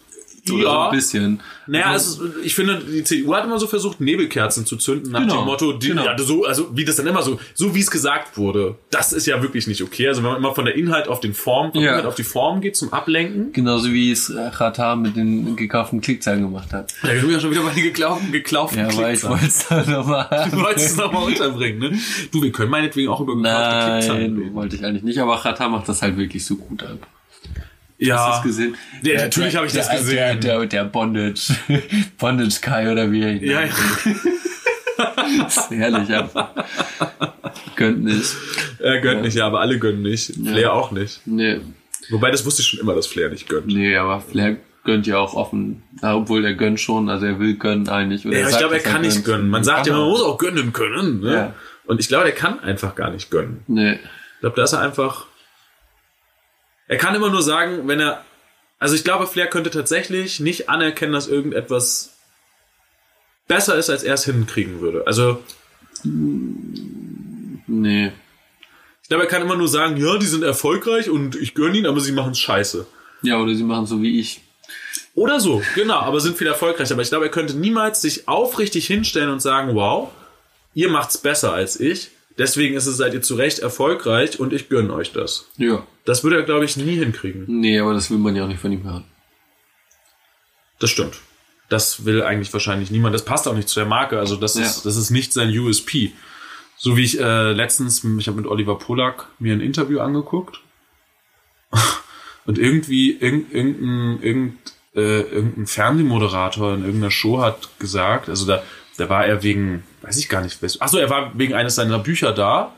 Oder 0.51 0.63
Ja. 0.65 0.71
so 0.71 0.81
ein 0.81 0.91
bisschen. 0.97 1.41
Naja, 1.69 1.85
also, 1.87 2.25
ich 2.43 2.55
finde, 2.57 2.81
die 2.81 3.05
CDU 3.05 3.33
hat 3.35 3.45
immer 3.45 3.61
so 3.61 3.69
versucht, 3.69 4.01
Nebelkerzen 4.01 4.67
zu 4.67 4.77
zünden 4.77 5.13
nach 5.13 5.21
Genau, 5.21 5.37
dem 5.43 5.45
Motto, 5.45 5.73
die, 5.75 5.89
genau. 5.89 6.05
ja, 6.05 6.19
so, 6.19 6.45
also 6.45 6.77
wie 6.77 6.85
das 6.85 6.97
dann 6.97 7.07
immer 7.07 7.23
so, 7.23 7.39
so 7.55 7.73
wie 7.77 7.81
es 7.81 7.91
gesagt 7.93 8.37
wurde, 8.37 8.75
das 8.91 9.13
ist 9.13 9.27
ja 9.27 9.41
wirklich 9.41 9.69
nicht 9.69 9.83
okay. 9.83 10.09
Also 10.09 10.23
wenn 10.25 10.31
man 10.31 10.39
immer 10.39 10.53
von 10.53 10.65
der 10.65 10.75
Inhalt 10.75 11.07
auf 11.07 11.21
den 11.21 11.33
Form, 11.33 11.71
vom 11.71 11.81
Ja. 11.81 11.91
Inhalt 11.91 12.07
auf 12.07 12.17
die 12.17 12.25
Form 12.25 12.61
geht 12.61 12.75
zum 12.77 12.93
Ablenken. 12.93 13.53
Genauso 13.53 13.93
wie 13.93 14.11
es 14.11 14.31
äh, 14.31 14.51
Qatar 14.51 14.97
mit 14.97 15.15
den 15.15 15.55
gekauften 15.55 16.01
Klickzahlen 16.01 16.43
gemacht 16.43 16.73
hat. 16.73 16.93
Da 17.03 17.09
sind 17.11 17.23
wir 17.29 17.35
ja 17.35 17.41
schon 17.41 17.53
wieder 17.53 17.63
bei 17.63 17.71
den 17.75 17.85
geklauften, 17.85 18.33
geklauften 18.33 18.79
Ja, 18.81 18.85
aber 18.87 19.13
ich 19.13 19.21
Klickzahlen. 19.21 19.31
wollte 19.41 19.47
es 19.47 19.69
da 19.69 19.85
nochmal. 19.99 20.49
Du 20.51 20.57
wolltest 20.61 20.87
es 20.87 20.97
nochmal 20.97 21.23
unterbringen, 21.25 21.79
ne? 21.79 21.99
Du, 22.33 22.43
wir 22.43 22.51
können 22.51 22.71
meinetwegen 22.73 23.09
auch 23.09 23.21
über 23.21 23.37
gekaufte 23.37 23.91
Klickzahlen 23.93 24.33
Nein, 24.35 24.43
reden. 24.43 24.55
wollte 24.57 24.75
ich 24.77 24.85
eigentlich 24.85 25.05
nicht, 25.05 25.19
aber 25.19 25.39
Qatar 25.39 25.69
macht 25.69 25.89
das 25.89 26.03
halt 26.03 26.17
wirklich 26.17 26.45
so 26.45 26.57
gut 26.57 26.83
ab. 26.83 26.99
Ja, 28.07 28.17
Hast 28.17 28.27
du 28.27 28.33
das 28.33 28.43
gesehen? 28.59 28.77
Ja, 29.03 29.23
natürlich 29.23 29.57
habe 29.57 29.67
ich 29.67 29.73
das 29.73 29.89
der, 29.89 29.99
gesehen. 29.99 30.17
Der, 30.41 30.59
der, 30.59 30.67
der 30.67 30.85
Bondage, 30.85 31.55
Bondage 32.19 32.59
Kai 32.61 32.91
oder 32.91 33.11
wie 33.13 33.23
er 33.23 33.31
ihn 33.33 33.45
ja, 33.45 33.61
ja. 33.63 33.69
Das 35.43 35.57
ist 35.57 35.71
herrlich 35.71 36.13
einfach. 36.15 36.51
Gönnt 37.77 38.05
nicht. 38.05 38.35
er 38.81 39.01
gönnt 39.01 39.23
nicht, 39.23 39.35
ja, 39.37 39.47
aber 39.47 39.61
alle 39.61 39.79
gönnen 39.79 40.03
nicht. 40.03 40.35
Flair 40.35 40.73
auch 40.73 40.91
nicht. 40.91 41.21
Nee, 41.27 41.61
Wobei, 42.11 42.31
das 42.31 42.45
wusste 42.45 42.63
ich 42.63 42.69
schon 42.69 42.81
immer, 42.81 42.95
dass 42.95 43.07
Flair 43.07 43.29
nicht 43.31 43.49
gönnt. 43.49 43.67
nee, 43.69 43.97
aber 43.97 44.21
Flair 44.21 44.57
gönnt 44.85 45.07
ja 45.07 45.19
auch 45.19 45.35
offen. 45.35 45.83
Ja, 46.03 46.17
obwohl 46.17 46.45
er 46.45 46.55
gönnt 46.55 46.81
schon, 46.81 47.09
also 47.09 47.25
er 47.27 47.39
will 47.39 47.57
gönnen 47.57 47.89
eigentlich. 47.89 48.27
Oder 48.27 48.39
Ja, 48.41 48.49
ich 48.49 48.59
glaube, 48.59 48.75
er 48.77 48.83
dass 48.83 48.93
kann 48.93 49.03
nicht 49.03 49.15
gönnt. 49.15 49.27
gönnen. 49.27 49.49
Man 49.51 49.63
sagt 49.65 49.87
ja, 49.87 49.93
man 49.93 50.03
er. 50.03 50.09
muss 50.09 50.23
auch 50.23 50.39
gönnen 50.39 50.73
können. 50.73 51.21
Ne? 51.21 51.33
Ja. 51.33 51.55
Und 51.87 52.01
ich 52.01 52.09
glaube, 52.09 52.25
er 52.27 52.33
kann 52.33 52.59
einfach 52.61 52.95
gar 52.97 53.11
nicht 53.11 53.31
gönnen. 53.31 53.63
Nee. 53.69 53.93
Ich 53.93 54.41
glaube, 54.41 54.57
da 54.57 54.65
ist 54.65 54.73
er 54.73 54.81
einfach. 54.81 55.27
Er 56.93 56.99
kann 56.99 57.15
immer 57.15 57.31
nur 57.31 57.41
sagen, 57.41 57.89
wenn 57.89 58.01
er. 58.01 58.23
Also 58.79 58.95
ich 58.95 59.03
glaube, 59.03 59.27
Flair 59.27 59.47
könnte 59.47 59.71
tatsächlich 59.71 60.41
nicht 60.41 60.69
anerkennen, 60.69 61.15
dass 61.15 61.27
irgendetwas 61.27 62.19
besser 63.49 63.77
ist, 63.77 63.89
als 63.89 64.03
er 64.03 64.13
es 64.13 64.27
hinkriegen 64.27 64.83
würde. 64.83 65.07
Also 65.07 65.43
Nee. 67.67 68.13
ich 69.03 69.09
glaube, 69.09 69.23
er 69.25 69.29
kann 69.29 69.41
immer 69.41 69.57
nur 69.57 69.69
sagen, 69.69 69.97
ja, 69.97 70.19
die 70.19 70.27
sind 70.27 70.43
erfolgreich 70.43 71.09
und 71.09 71.35
ich 71.37 71.55
gönne 71.55 71.79
ihnen, 71.79 71.87
aber 71.87 72.01
sie 72.01 72.13
machen 72.13 72.33
es 72.33 72.41
scheiße. 72.41 72.87
Ja, 73.23 73.41
oder 73.41 73.55
sie 73.55 73.65
machen 73.65 73.87
so 73.87 74.03
wie 74.03 74.21
ich. 74.21 74.43
Oder 75.15 75.41
so, 75.41 75.63
genau, 75.75 76.01
aber 76.01 76.21
sind 76.21 76.37
viel 76.37 76.47
erfolgreicher. 76.47 76.93
Aber 76.95 77.03
ich 77.03 77.09
glaube, 77.09 77.25
er 77.27 77.31
könnte 77.31 77.57
niemals 77.57 78.03
sich 78.03 78.29
aufrichtig 78.29 78.87
hinstellen 78.87 79.31
und 79.31 79.41
sagen, 79.41 79.75
wow, 79.75 80.11
ihr 80.75 80.91
macht's 80.91 81.17
besser 81.17 81.55
als 81.55 81.81
ich. 81.81 82.11
Deswegen 82.39 82.75
ist 82.75 82.87
es, 82.87 82.97
seid 82.97 83.15
ihr 83.15 83.23
zu 83.23 83.35
Recht 83.35 83.59
erfolgreich 83.59 84.41
und 84.41 84.53
ich 84.53 84.69
gönne 84.69 84.93
euch 84.95 85.13
das. 85.13 85.49
Ja. 85.57 85.87
Das 86.05 86.25
würde 86.25 86.37
er, 86.37 86.43
glaube 86.43 86.65
ich, 86.65 86.77
nie 86.77 86.97
hinkriegen. 86.97 87.45
Nee, 87.49 87.79
aber 87.79 87.93
das 87.95 88.11
will 88.11 88.19
man 88.19 88.35
ja 88.35 88.45
auch 88.45 88.49
nicht 88.49 88.61
von 88.61 88.73
ihm 88.73 88.85
hören. 88.85 89.05
Das 90.79 90.91
stimmt. 90.91 91.15
Das 91.69 92.05
will 92.05 92.23
eigentlich 92.23 92.53
wahrscheinlich 92.53 92.91
niemand. 92.91 93.15
Das 93.15 93.25
passt 93.25 93.47
auch 93.47 93.55
nicht 93.55 93.69
zu 93.69 93.79
der 93.81 93.89
Marke. 93.89 94.19
Also 94.19 94.37
das 94.37 94.55
Ja. 94.57 94.63
ist, 94.63 94.85
das 94.85 94.97
ist 94.97 95.11
nicht 95.11 95.33
sein 95.33 95.57
USP. 95.57 96.13
So 96.77 96.97
wie 96.97 97.05
ich 97.05 97.21
äh, 97.21 97.53
letztens, 97.53 98.03
ich 98.19 98.27
habe 98.27 98.39
mit 98.39 98.47
Oliver 98.47 98.79
Polak 98.79 99.29
mir 99.39 99.53
ein 99.53 99.61
Interview 99.61 100.01
angeguckt 100.01 100.61
und 102.47 102.59
irgendwie 102.59 103.13
irgend, 103.19 103.53
irgendein, 103.55 104.23
irgend, 104.23 104.59
äh, 104.97 105.21
irgendein 105.21 105.67
Fernsehmoderator 105.67 106.75
in 106.75 106.81
irgendeiner 106.85 107.11
Show 107.13 107.41
hat 107.41 107.69
gesagt, 107.79 108.29
also 108.29 108.47
da, 108.47 108.63
da 109.03 109.09
war 109.09 109.27
er 109.27 109.43
wegen, 109.43 109.83
weiß 110.03 110.19
ich 110.19 110.29
gar 110.29 110.41
nicht, 110.43 110.59
achso, 110.81 110.97
er 110.99 111.11
war 111.11 111.33
wegen 111.37 111.55
eines 111.55 111.75
seiner 111.75 111.99
Bücher 111.99 112.33
da. 112.33 112.73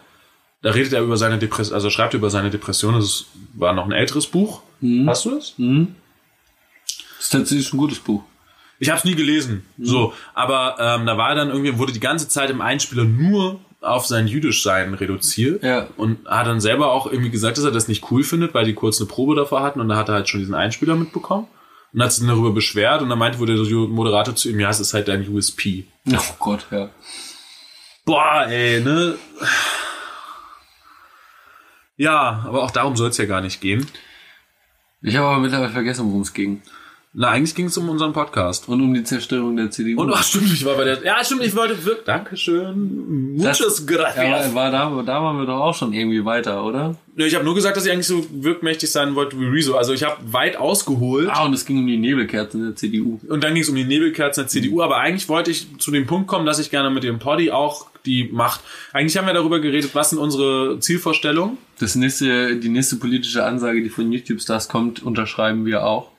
Da 0.62 0.70
redet 0.70 0.94
er 0.94 1.02
über 1.02 1.18
seine 1.18 1.38
Depression, 1.38 1.74
also 1.74 1.90
schreibt 1.90 2.14
er 2.14 2.18
über 2.18 2.30
seine 2.30 2.48
Depression. 2.50 2.94
Das 2.94 3.26
war 3.52 3.74
noch 3.74 3.84
ein 3.84 3.92
älteres 3.92 4.26
Buch. 4.26 4.62
Hast 5.06 5.26
du 5.26 5.30
das? 5.34 5.54
Das 5.58 7.26
ist 7.26 7.30
tatsächlich 7.30 7.72
ein 7.72 7.76
gutes 7.78 7.98
Buch. 7.98 8.22
Ich 8.78 8.88
habe 8.88 8.98
es 8.98 9.04
nie 9.04 9.14
gelesen. 9.14 9.64
So, 9.78 10.14
aber 10.32 10.76
ähm, 10.80 11.06
da 11.06 11.16
war 11.18 11.34
dann 11.34 11.48
irgendwie 11.50 11.76
wurde 11.78 11.92
die 11.92 12.00
ganze 12.00 12.28
Zeit 12.28 12.48
im 12.50 12.60
Einspieler 12.62 13.04
nur 13.04 13.60
auf 13.82 14.06
sein 14.06 14.26
Jüdischsein 14.26 14.94
reduziert 14.94 15.62
Ja. 15.62 15.88
und 15.98 16.26
hat 16.26 16.46
dann 16.46 16.60
selber 16.60 16.90
auch 16.92 17.06
irgendwie 17.06 17.30
gesagt, 17.30 17.58
dass 17.58 17.64
er 17.64 17.70
das 17.70 17.86
nicht 17.86 18.10
cool 18.10 18.24
findet, 18.24 18.54
weil 18.54 18.64
die 18.64 18.72
kurz 18.74 18.98
eine 18.98 19.06
Probe 19.08 19.34
davor 19.36 19.62
hatten 19.62 19.80
und 19.80 19.88
da 19.90 19.96
hat 19.96 20.08
er 20.08 20.14
halt 20.14 20.28
schon 20.30 20.40
diesen 20.40 20.54
Einspieler 20.54 20.94
mitbekommen 20.96 21.46
und 21.94 22.02
hat 22.02 22.12
sich 22.12 22.26
darüber 22.26 22.50
beschwert 22.50 23.02
und 23.02 23.08
dann 23.08 23.18
meinte 23.18 23.38
wohl 23.38 23.46
der 23.46 23.56
Moderator 23.88 24.34
zu 24.34 24.50
ihm, 24.50 24.58
ja, 24.58 24.68
es 24.68 24.80
ist 24.80 24.94
halt 24.94 25.06
dein 25.06 25.26
USP. 25.28 25.84
Oh 26.12 26.34
Gott, 26.40 26.66
ja. 26.70 26.90
Boah, 28.04 28.46
ey, 28.48 28.80
ne? 28.80 29.16
Ja, 31.96 32.44
aber 32.46 32.64
auch 32.64 32.72
darum 32.72 32.96
soll 32.96 33.10
es 33.10 33.16
ja 33.16 33.26
gar 33.26 33.40
nicht 33.40 33.60
gehen. 33.60 33.86
Ich 35.02 35.16
habe 35.16 35.28
aber 35.28 35.38
mittlerweile 35.38 35.70
vergessen, 35.70 36.06
worum 36.06 36.22
es 36.22 36.32
ging. 36.32 36.62
Na, 37.16 37.28
eigentlich 37.28 37.54
ging 37.54 37.66
es 37.66 37.78
um 37.78 37.88
unseren 37.88 38.12
Podcast. 38.12 38.68
Und 38.68 38.80
um 38.80 38.92
die 38.92 39.04
Zerstörung 39.04 39.56
der 39.56 39.70
CDU. 39.70 40.00
Und 40.00 40.12
ach, 40.12 40.24
stimmt, 40.24 40.52
ich 40.52 40.64
war 40.64 40.74
bei 40.74 40.82
der. 40.82 41.04
Ja, 41.04 41.22
stimmt, 41.22 41.44
ich 41.44 41.54
wollte 41.54 41.84
wirklich. 41.84 42.06
Dankeschön. 42.06 43.36
Muchas 43.36 43.86
gracias. 43.86 44.48
ja, 44.48 44.52
war 44.52 44.72
da, 44.72 44.90
da 45.06 45.22
waren 45.22 45.38
wir 45.38 45.46
doch 45.46 45.60
auch 45.60 45.74
schon 45.76 45.92
irgendwie 45.92 46.24
weiter, 46.24 46.64
oder? 46.64 46.96
Ja, 47.14 47.24
ich 47.24 47.36
habe 47.36 47.44
nur 47.44 47.54
gesagt, 47.54 47.76
dass 47.76 47.86
ich 47.86 47.92
eigentlich 47.92 48.08
so 48.08 48.26
wirkmächtig 48.32 48.90
sein 48.90 49.14
wollte 49.14 49.38
wie 49.38 49.44
Rezo. 49.44 49.76
Also 49.76 49.92
ich 49.92 50.02
habe 50.02 50.16
weit 50.32 50.56
ausgeholt. 50.56 51.28
Ah, 51.30 51.44
und 51.44 51.52
es 51.52 51.64
ging 51.64 51.78
um 51.78 51.86
die 51.86 51.98
Nebelkerzen 51.98 52.64
der 52.64 52.74
CDU. 52.74 53.20
Und 53.28 53.44
dann 53.44 53.54
ging 53.54 53.62
es 53.62 53.68
um 53.68 53.76
die 53.76 53.84
Nebelkerzen 53.84 54.42
der 54.42 54.48
CDU. 54.48 54.82
Aber 54.82 54.96
eigentlich 54.96 55.28
wollte 55.28 55.52
ich 55.52 55.68
zu 55.78 55.92
dem 55.92 56.06
Punkt 56.06 56.26
kommen, 56.26 56.46
dass 56.46 56.58
ich 56.58 56.70
gerne 56.70 56.90
mit 56.90 57.04
dem 57.04 57.20
Poddy 57.20 57.52
auch 57.52 57.86
die 58.06 58.28
Macht. 58.32 58.60
Eigentlich 58.92 59.16
haben 59.16 59.28
wir 59.28 59.34
darüber 59.34 59.60
geredet, 59.60 59.94
was 59.94 60.10
sind 60.10 60.18
unsere 60.18 60.80
Zielvorstellungen. 60.80 61.58
Das 61.78 61.94
nächste, 61.94 62.56
die 62.56 62.68
nächste 62.68 62.96
politische 62.96 63.44
Ansage, 63.44 63.84
die 63.84 63.88
von 63.88 64.10
YouTube-Stars 64.10 64.68
kommt, 64.68 65.00
unterschreiben 65.04 65.64
wir 65.64 65.86
auch. 65.86 66.13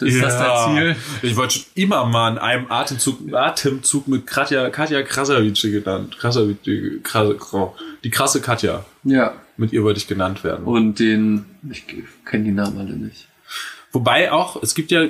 Das 0.00 0.08
ist 0.08 0.22
das 0.22 0.34
Ja. 0.34 0.66
dein 0.66 0.76
Ziel? 0.76 0.96
Ich 1.22 1.36
wollte 1.36 1.54
schon 1.54 1.64
immer 1.74 2.04
mal 2.06 2.32
in 2.32 2.38
einem 2.38 2.70
Atemzug, 2.70 3.32
Atemzug 3.32 4.08
mit 4.08 4.26
Katja, 4.26 4.70
Katja 4.70 5.02
Krasavice 5.02 5.62
genannt. 5.62 6.16
Krasavice, 6.18 7.02
Kras, 7.02 7.34
die 8.02 8.10
krasse 8.10 8.40
Katja. 8.40 8.84
Ja. 9.04 9.34
Mit 9.56 9.72
ihr 9.72 9.82
wollte 9.82 9.98
ich 9.98 10.06
genannt 10.08 10.42
werden. 10.42 10.64
Und 10.64 10.98
den, 10.98 11.44
ich 11.70 11.84
kenne 12.24 12.44
die 12.44 12.52
Namen 12.52 12.78
alle 12.78 12.96
nicht. 12.96 13.28
Wobei 13.92 14.30
auch, 14.32 14.62
es 14.62 14.74
gibt 14.74 14.90
ja 14.90 15.06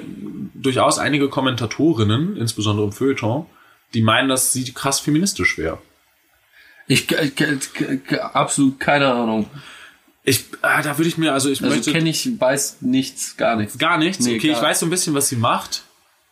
durchaus 0.54 0.98
einige 0.98 1.28
Kommentatorinnen, 1.28 2.36
insbesondere 2.36 2.86
im 2.86 2.92
Feuilleton, 2.92 3.46
die 3.94 4.02
meinen, 4.02 4.28
dass 4.28 4.52
sie 4.52 4.72
krass 4.72 5.00
feministisch 5.00 5.58
wäre. 5.58 5.78
Ich, 6.86 7.10
ich, 7.12 7.40
ich 7.40 8.20
absolut 8.20 8.80
keine 8.80 9.12
Ahnung. 9.12 9.48
Ich, 10.24 10.44
ah, 10.62 10.82
da 10.82 10.98
würde 10.98 11.08
ich 11.08 11.16
mir, 11.18 11.32
also 11.32 11.48
ich 11.48 11.62
Also 11.62 11.74
möchte 11.74 11.92
kenne 11.92 12.10
ich, 12.10 12.28
weiß 12.38 12.78
nichts, 12.80 13.36
gar 13.36 13.56
nichts. 13.56 13.78
gar 13.78 13.96
nichts. 13.98 14.24
Nee, 14.24 14.36
okay, 14.36 14.48
ich 14.48 14.54
gar- 14.54 14.62
weiß 14.62 14.80
so 14.80 14.86
ein 14.86 14.90
bisschen, 14.90 15.14
was 15.14 15.28
sie 15.28 15.36
macht. 15.36 15.82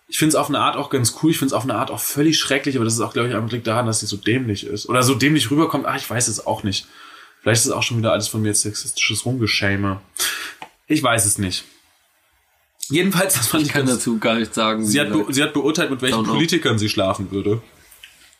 Ich 0.08 0.18
finde 0.18 0.30
es 0.30 0.34
auf 0.36 0.48
eine 0.48 0.58
Art 0.60 0.76
auch 0.76 0.88
ganz 0.90 1.14
cool. 1.22 1.30
Ich 1.30 1.38
finde 1.38 1.48
es 1.48 1.52
auf 1.54 1.64
eine 1.64 1.74
Art 1.74 1.90
auch 1.90 2.00
völlig 2.00 2.38
schrecklich, 2.38 2.76
aber 2.76 2.84
das 2.84 2.94
ist 2.94 3.00
auch, 3.00 3.12
glaube 3.12 3.28
ich, 3.28 3.34
einfach 3.34 3.50
liegt 3.50 3.66
daran, 3.66 3.86
dass 3.86 4.00
sie 4.00 4.06
so 4.06 4.16
dämlich 4.16 4.64
ist. 4.66 4.88
Oder 4.88 5.02
so 5.02 5.14
dämlich 5.14 5.50
rüberkommt. 5.50 5.86
Ah, 5.86 5.96
ich 5.96 6.08
weiß 6.08 6.28
es 6.28 6.46
auch 6.46 6.62
nicht. 6.62 6.86
Vielleicht 7.42 7.60
ist 7.60 7.66
es 7.66 7.72
auch 7.72 7.82
schon 7.82 7.98
wieder 7.98 8.12
alles 8.12 8.28
von 8.28 8.40
mir 8.42 8.48
jetzt 8.48 8.62
sexistisches 8.62 9.24
Rumgeschäme. 9.26 10.00
Ich 10.86 11.02
weiß 11.02 11.24
es 11.26 11.38
nicht. 11.38 11.64
Jedenfalls, 12.88 13.34
das 13.34 13.48
fand 13.48 13.62
Ich 13.62 13.68
ich 13.68 13.72
kann 13.74 13.84
ganz, 13.86 13.98
dazu 13.98 14.18
gar 14.18 14.34
nichts 14.36 14.54
sagen. 14.54 14.84
sie, 14.86 14.98
hat 15.00 15.08
sie 15.28 15.42
hat 15.42 15.52
beurteilt, 15.52 15.90
mit 15.90 16.00
welchen. 16.00 16.24
Politikern 16.24 16.78
sie 16.78 16.88
schlafen 16.88 17.30
würde. 17.30 17.60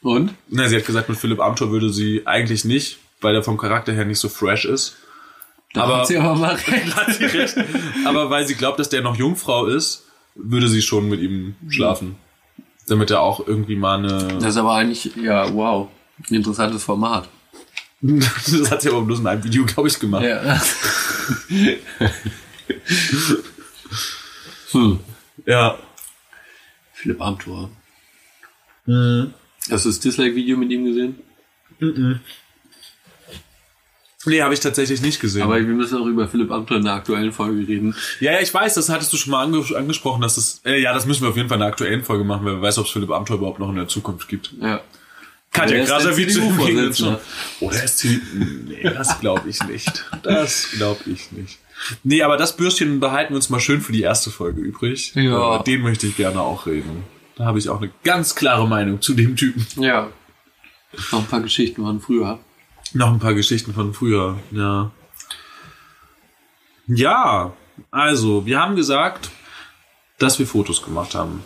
Und? 0.01 0.34
Na, 0.49 0.68
sie 0.68 0.76
hat 0.76 0.86
gesagt, 0.86 1.09
mit 1.11 1.18
Philipp 1.18 1.40
Amthor 1.40 1.70
würde 1.70 1.90
sie 1.92 2.22
eigentlich 2.26 2.64
nicht, 2.64 2.99
weil 3.20 3.34
er 3.34 3.42
vom 3.42 3.59
Charakter 3.59 3.92
her 3.92 4.05
nicht 4.07 4.20
so 4.20 4.28
fresh 4.28 4.64
ist. 4.64 4.96
Da 5.74 5.82
Aber- 5.84 5.98
hat 5.98 6.06
sie 6.06 6.16
aber 6.16 6.34
mal 6.36 6.54
recht. 6.66 6.96
Hat 6.96 7.14
sie 7.14 7.24
recht. 7.26 7.56
Aber 8.06 8.30
weil 8.30 8.46
sie 8.46 8.54
glaubt, 8.54 8.78
dass 8.78 8.88
der 8.88 9.02
noch 9.02 9.16
Jungfrau 9.16 9.66
ist, 9.66 10.06
würde 10.34 10.68
sie 10.68 10.82
schon 10.82 11.08
mit 11.08 11.20
ihm 11.20 11.56
schlafen. 11.68 12.16
Damit 12.86 13.10
er 13.10 13.20
auch 13.20 13.46
irgendwie 13.46 13.76
mal 13.76 13.98
eine. 13.98 14.38
Das 14.38 14.50
ist 14.54 14.56
aber 14.56 14.72
eigentlich, 14.74 15.14
ja, 15.16 15.52
wow. 15.52 15.88
Ein 16.30 16.34
interessantes 16.36 16.82
Format. 16.84 17.28
das 18.00 18.70
hat 18.70 18.80
sie 18.82 18.88
aber 18.88 19.02
bloß 19.02 19.18
in 19.20 19.26
einem 19.26 19.44
Video, 19.44 19.64
glaube 19.66 19.88
ich, 19.88 19.98
gemacht. 19.98 20.24
Ja. 20.24 20.60
hm. 24.72 25.00
Ja. 25.46 25.78
Philipp 26.94 27.20
Amthor. 27.20 27.70
Hast 28.86 29.84
du 29.84 29.88
das 29.90 30.00
Dislike-Video 30.00 30.56
mit 30.56 30.70
ihm 30.70 30.84
gesehen? 30.86 31.18
Nee, 34.26 34.42
habe 34.42 34.52
ich 34.52 34.60
tatsächlich 34.60 35.00
nicht 35.00 35.20
gesehen. 35.20 35.42
Aber 35.42 35.56
wir 35.56 35.62
müssen 35.74 35.96
auch 35.98 36.06
über 36.06 36.26
Philipp 36.26 36.50
Amthor 36.50 36.78
in 36.78 36.84
der 36.84 36.94
aktuellen 36.94 37.32
Folge 37.32 37.66
reden. 37.68 37.94
ja, 38.20 38.32
ja, 38.32 38.40
ich 38.40 38.52
weiß, 38.52 38.74
das 38.74 38.88
hattest 38.88 39.12
du 39.12 39.16
schon 39.16 39.30
mal 39.30 39.44
ange 39.44 39.64
angesprochen, 39.76 40.20
dass 40.22 40.34
das. 40.34 40.60
Äh, 40.64 40.80
ja, 40.80 40.92
das 40.92 41.06
müssen 41.06 41.22
wir 41.22 41.28
auf 41.28 41.36
jeden 41.36 41.48
Fall 41.48 41.56
in 41.56 41.60
der 41.60 41.68
aktuellen 41.68 42.02
Folge 42.02 42.24
machen, 42.24 42.44
weil 42.44 42.54
wer 42.54 42.62
weiß, 42.62 42.78
ob 42.78 42.86
es 42.86 42.92
Philipp 42.92 43.10
Amthor 43.10 43.36
überhaupt 43.36 43.60
noch 43.60 43.70
in 43.70 43.76
der 43.76 43.88
Zukunft 43.88 44.28
gibt. 44.28 44.52
Ja. 44.60 44.80
Katja 45.52 45.84
Krasavice 45.84 46.34
CDU-Vorsitzende. 46.34 47.20
Oder 47.60 47.82
ist 47.84 47.98
sie. 47.98 48.20
Nee, 48.66 48.82
das 48.82 49.18
glaube 49.20 49.48
ich 49.48 49.62
nicht. 49.64 50.04
Das 50.22 50.70
glaube 50.72 51.00
ich 51.06 51.32
nicht. 51.32 51.58
Nee, 52.02 52.22
aber 52.22 52.36
das 52.36 52.56
Bürstchen 52.56 53.00
behalten 53.00 53.32
wir 53.32 53.36
uns 53.36 53.50
mal 53.50 53.60
schön 53.60 53.80
für 53.80 53.92
die 53.92 54.02
erste 54.02 54.30
Folge 54.30 54.60
übrig. 54.60 55.12
Ja. 55.14 55.22
Über 55.22 55.64
den 55.64 55.80
möchte 55.82 56.06
ich 56.06 56.16
gerne 56.16 56.40
auch 56.40 56.66
reden. 56.66 57.04
Da 57.36 57.44
habe 57.44 57.58
ich 57.58 57.68
auch 57.68 57.80
eine 57.80 57.90
ganz 58.02 58.34
klare 58.34 58.66
Meinung 58.66 59.00
zu 59.00 59.14
dem 59.14 59.36
Typen. 59.36 59.64
Ja. 59.82 60.08
Noch 61.12 61.20
ein 61.20 61.26
paar 61.26 61.40
Geschichten 61.40 61.82
von 61.82 62.00
früher. 62.00 62.40
Noch 62.95 63.09
ein 63.09 63.18
paar 63.18 63.34
Geschichten 63.34 63.74
von 63.74 63.93
früher, 63.93 64.39
ja. 64.51 64.91
Ja, 66.86 67.53
also, 67.91 68.47
wir 68.47 68.61
haben 68.61 68.76
gesagt, 68.76 69.30
dass 70.18 70.39
wir 70.39 70.47
Fotos 70.47 70.82
gemacht 70.82 71.14
haben. 71.14 71.45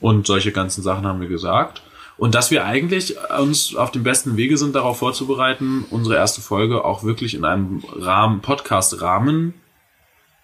Und 0.00 0.26
solche 0.26 0.52
ganzen 0.52 0.82
Sachen 0.82 1.06
haben 1.06 1.20
wir 1.20 1.28
gesagt. 1.28 1.82
Und 2.16 2.34
dass 2.34 2.50
wir 2.50 2.64
eigentlich 2.64 3.16
uns 3.38 3.74
auf 3.74 3.90
dem 3.90 4.02
besten 4.02 4.36
Wege 4.36 4.56
sind, 4.58 4.74
darauf 4.74 4.98
vorzubereiten, 4.98 5.84
unsere 5.90 6.16
erste 6.16 6.40
Folge 6.40 6.84
auch 6.84 7.02
wirklich 7.02 7.34
in 7.34 7.44
einem 7.44 7.82
Rahmen, 7.94 8.40
Podcast-Rahmen 8.40 9.54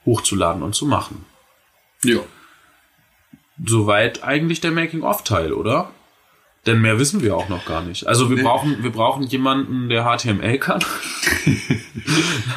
hochzuladen 0.05 0.63
und 0.63 0.75
zu 0.75 0.87
machen. 0.87 1.25
Ja. 2.03 2.21
Soweit 3.65 4.25
eigentlich 4.25 4.61
der 4.61 4.71
Making-of-Teil, 4.71 5.53
oder? 5.53 5.91
Denn 6.67 6.81
mehr 6.81 6.99
wissen 6.99 7.23
wir 7.23 7.37
auch 7.37 7.49
noch 7.49 7.65
gar 7.65 7.83
nicht. 7.83 8.07
Also 8.07 8.29
wir 8.29 8.37
Nee. 8.37 8.43
brauchen, 8.43 8.83
wir 8.83 8.91
brauchen 8.91 9.23
jemanden, 9.25 9.89
der 9.89 10.05
HTML 10.05 10.59
kann. 10.59 10.81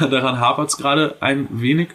Daran 0.00 0.40
hapert's 0.40 0.76
gerade 0.76 1.16
ein 1.20 1.48
wenig. 1.50 1.88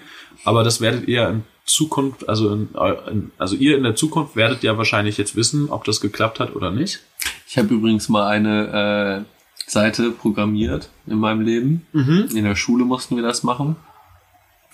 Aber 0.43 0.63
das 0.63 0.79
werdet 0.81 1.07
ihr 1.07 1.27
in 1.27 1.43
Zukunft, 1.65 2.29
also 2.29 2.53
in, 2.53 2.69
in, 3.11 3.31
also 3.37 3.55
ihr 3.55 3.75
in 3.77 3.83
der 3.83 3.95
Zukunft 3.95 4.35
werdet 4.35 4.61
ja 4.63 4.77
wahrscheinlich 4.77 5.17
jetzt 5.17 5.35
wissen, 5.35 5.69
ob 5.69 5.83
das 5.83 5.99
geklappt 6.01 6.39
hat 6.39 6.55
oder 6.55 6.71
nicht. 6.71 6.99
Ich 7.47 7.57
habe 7.57 7.73
übrigens 7.73 8.07
mal 8.09 8.27
eine 8.27 9.25
äh, 9.25 9.69
Seite 9.69 10.11
programmiert 10.11 10.89
in 11.07 11.17
meinem 11.17 11.41
Leben. 11.41 11.87
In 12.35 12.43
der 12.43 12.55
Schule 12.55 12.85
mussten 12.85 13.15
wir 13.15 13.23
das 13.23 13.43
machen. 13.43 13.75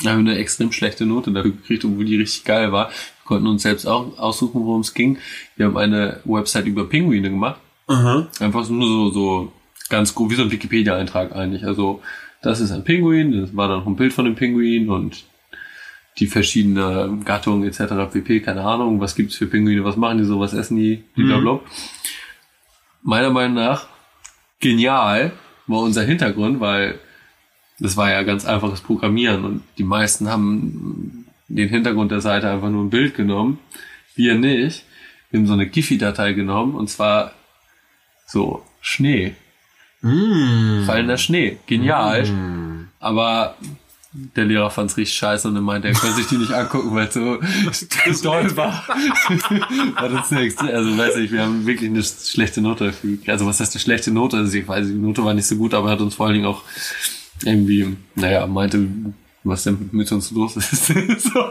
Da 0.03 0.11
haben 0.11 0.25
wir 0.25 0.31
eine 0.31 0.39
extrem 0.41 0.71
schlechte 0.71 1.05
Note 1.05 1.31
dafür 1.31 1.51
gekriegt, 1.51 1.85
obwohl 1.85 2.05
die 2.05 2.17
richtig 2.17 2.43
geil 2.43 2.71
war. 2.71 2.89
Konnten 3.25 3.47
uns 3.47 3.63
selbst 3.63 3.85
auch 3.85 4.17
aussuchen, 4.17 4.65
worum 4.65 4.81
es 4.81 4.93
ging. 4.93 5.17
Wir 5.55 5.67
haben 5.67 5.77
eine 5.77 6.19
Website 6.25 6.65
über 6.65 6.85
Pinguine 6.85 7.29
gemacht. 7.29 7.59
Aha. 7.87 8.27
Einfach 8.39 8.67
nur 8.69 8.87
so, 8.87 9.11
so 9.11 9.53
ganz 9.89 10.15
grob, 10.15 10.31
wie 10.31 10.35
so 10.35 10.43
ein 10.43 10.51
Wikipedia-Eintrag 10.51 11.35
eigentlich. 11.35 11.65
Also, 11.65 12.01
das 12.41 12.59
ist 12.59 12.71
ein 12.71 12.83
Pinguin, 12.83 13.41
das 13.41 13.55
war 13.55 13.67
dann 13.67 13.81
auch 13.81 13.87
ein 13.87 13.95
Bild 13.95 14.13
von 14.13 14.25
dem 14.25 14.35
Pinguin 14.35 14.89
und 14.89 15.23
die 16.19 16.27
verschiedenen 16.27 17.23
Gattungen 17.23 17.67
etc. 17.67 18.11
pp. 18.11 18.41
Keine 18.41 18.63
Ahnung, 18.63 18.99
was 18.99 19.15
gibt's 19.15 19.35
für 19.35 19.47
Pinguine, 19.47 19.83
was 19.83 19.95
machen 19.95 20.17
die 20.17 20.23
so, 20.23 20.39
was 20.39 20.53
essen 20.53 20.77
die, 20.77 21.03
blablabla. 21.15 21.61
Meiner 23.03 23.29
Meinung 23.29 23.55
nach 23.55 23.87
genial 24.59 25.31
war 25.67 25.81
unser 25.81 26.03
Hintergrund, 26.03 26.59
weil 26.59 26.99
das 27.79 27.97
war 27.97 28.11
ja 28.11 28.23
ganz 28.23 28.45
einfaches 28.45 28.81
Programmieren 28.81 29.43
und 29.43 29.63
die 29.77 29.83
meisten 29.83 30.29
haben 30.29 31.20
den 31.55 31.69
Hintergrund 31.69 32.11
der 32.11 32.21
Seite 32.21 32.49
einfach 32.49 32.69
nur 32.69 32.83
ein 32.83 32.89
Bild 32.89 33.15
genommen. 33.15 33.59
Wir 34.15 34.35
nicht. 34.35 34.85
Wir 35.29 35.39
haben 35.39 35.47
so 35.47 35.53
eine 35.53 35.67
Giphy-Datei 35.67 36.33
genommen 36.33 36.75
und 36.75 36.89
zwar 36.89 37.33
so 38.27 38.63
Schnee. 38.81 39.35
Fallender 40.01 41.17
Schnee. 41.17 41.57
Genial. 41.67 42.27
Aber 42.99 43.55
der 44.13 44.45
Lehrer 44.45 44.69
fand's 44.69 44.97
richtig 44.97 45.15
scheiße 45.15 45.47
und 45.47 45.55
er 45.55 45.61
meinte, 45.61 45.87
er 45.87 45.93
konnte 45.93 46.17
sich 46.17 46.27
die 46.27 46.37
nicht 46.37 46.51
angucken, 46.51 46.93
weil 46.93 47.07
es 47.07 47.13
so 47.13 47.39
doll 48.29 48.57
war. 48.57 48.83
war 49.95 50.09
das 50.09 50.31
nichts. 50.31 50.59
Also 50.61 50.97
weiß 50.97 51.15
ich, 51.17 51.31
wir 51.31 51.43
haben 51.43 51.65
wirklich 51.65 51.89
eine 51.89 52.03
schlechte 52.03 52.61
Note 52.61 52.87
dafür. 52.87 53.17
Also 53.27 53.45
was 53.45 53.59
heißt 53.59 53.73
eine 53.73 53.79
schlechte 53.79 54.11
Note? 54.11 54.37
Also 54.37 54.57
ich 54.57 54.67
weiß, 54.67 54.87
die 54.87 54.93
Note 54.93 55.23
war 55.23 55.33
nicht 55.33 55.47
so 55.47 55.55
gut, 55.55 55.73
aber 55.73 55.89
er 55.89 55.91
hat 55.93 56.01
uns 56.01 56.15
vor 56.15 56.25
allen 56.25 56.35
Dingen 56.35 56.45
auch 56.45 56.63
irgendwie, 57.45 57.95
naja, 58.15 58.45
meinte, 58.47 58.85
was 59.43 59.63
denn 59.63 59.89
mit 59.91 60.11
uns 60.11 60.31
los 60.31 60.57
ist. 60.57 60.87
so. 61.19 61.49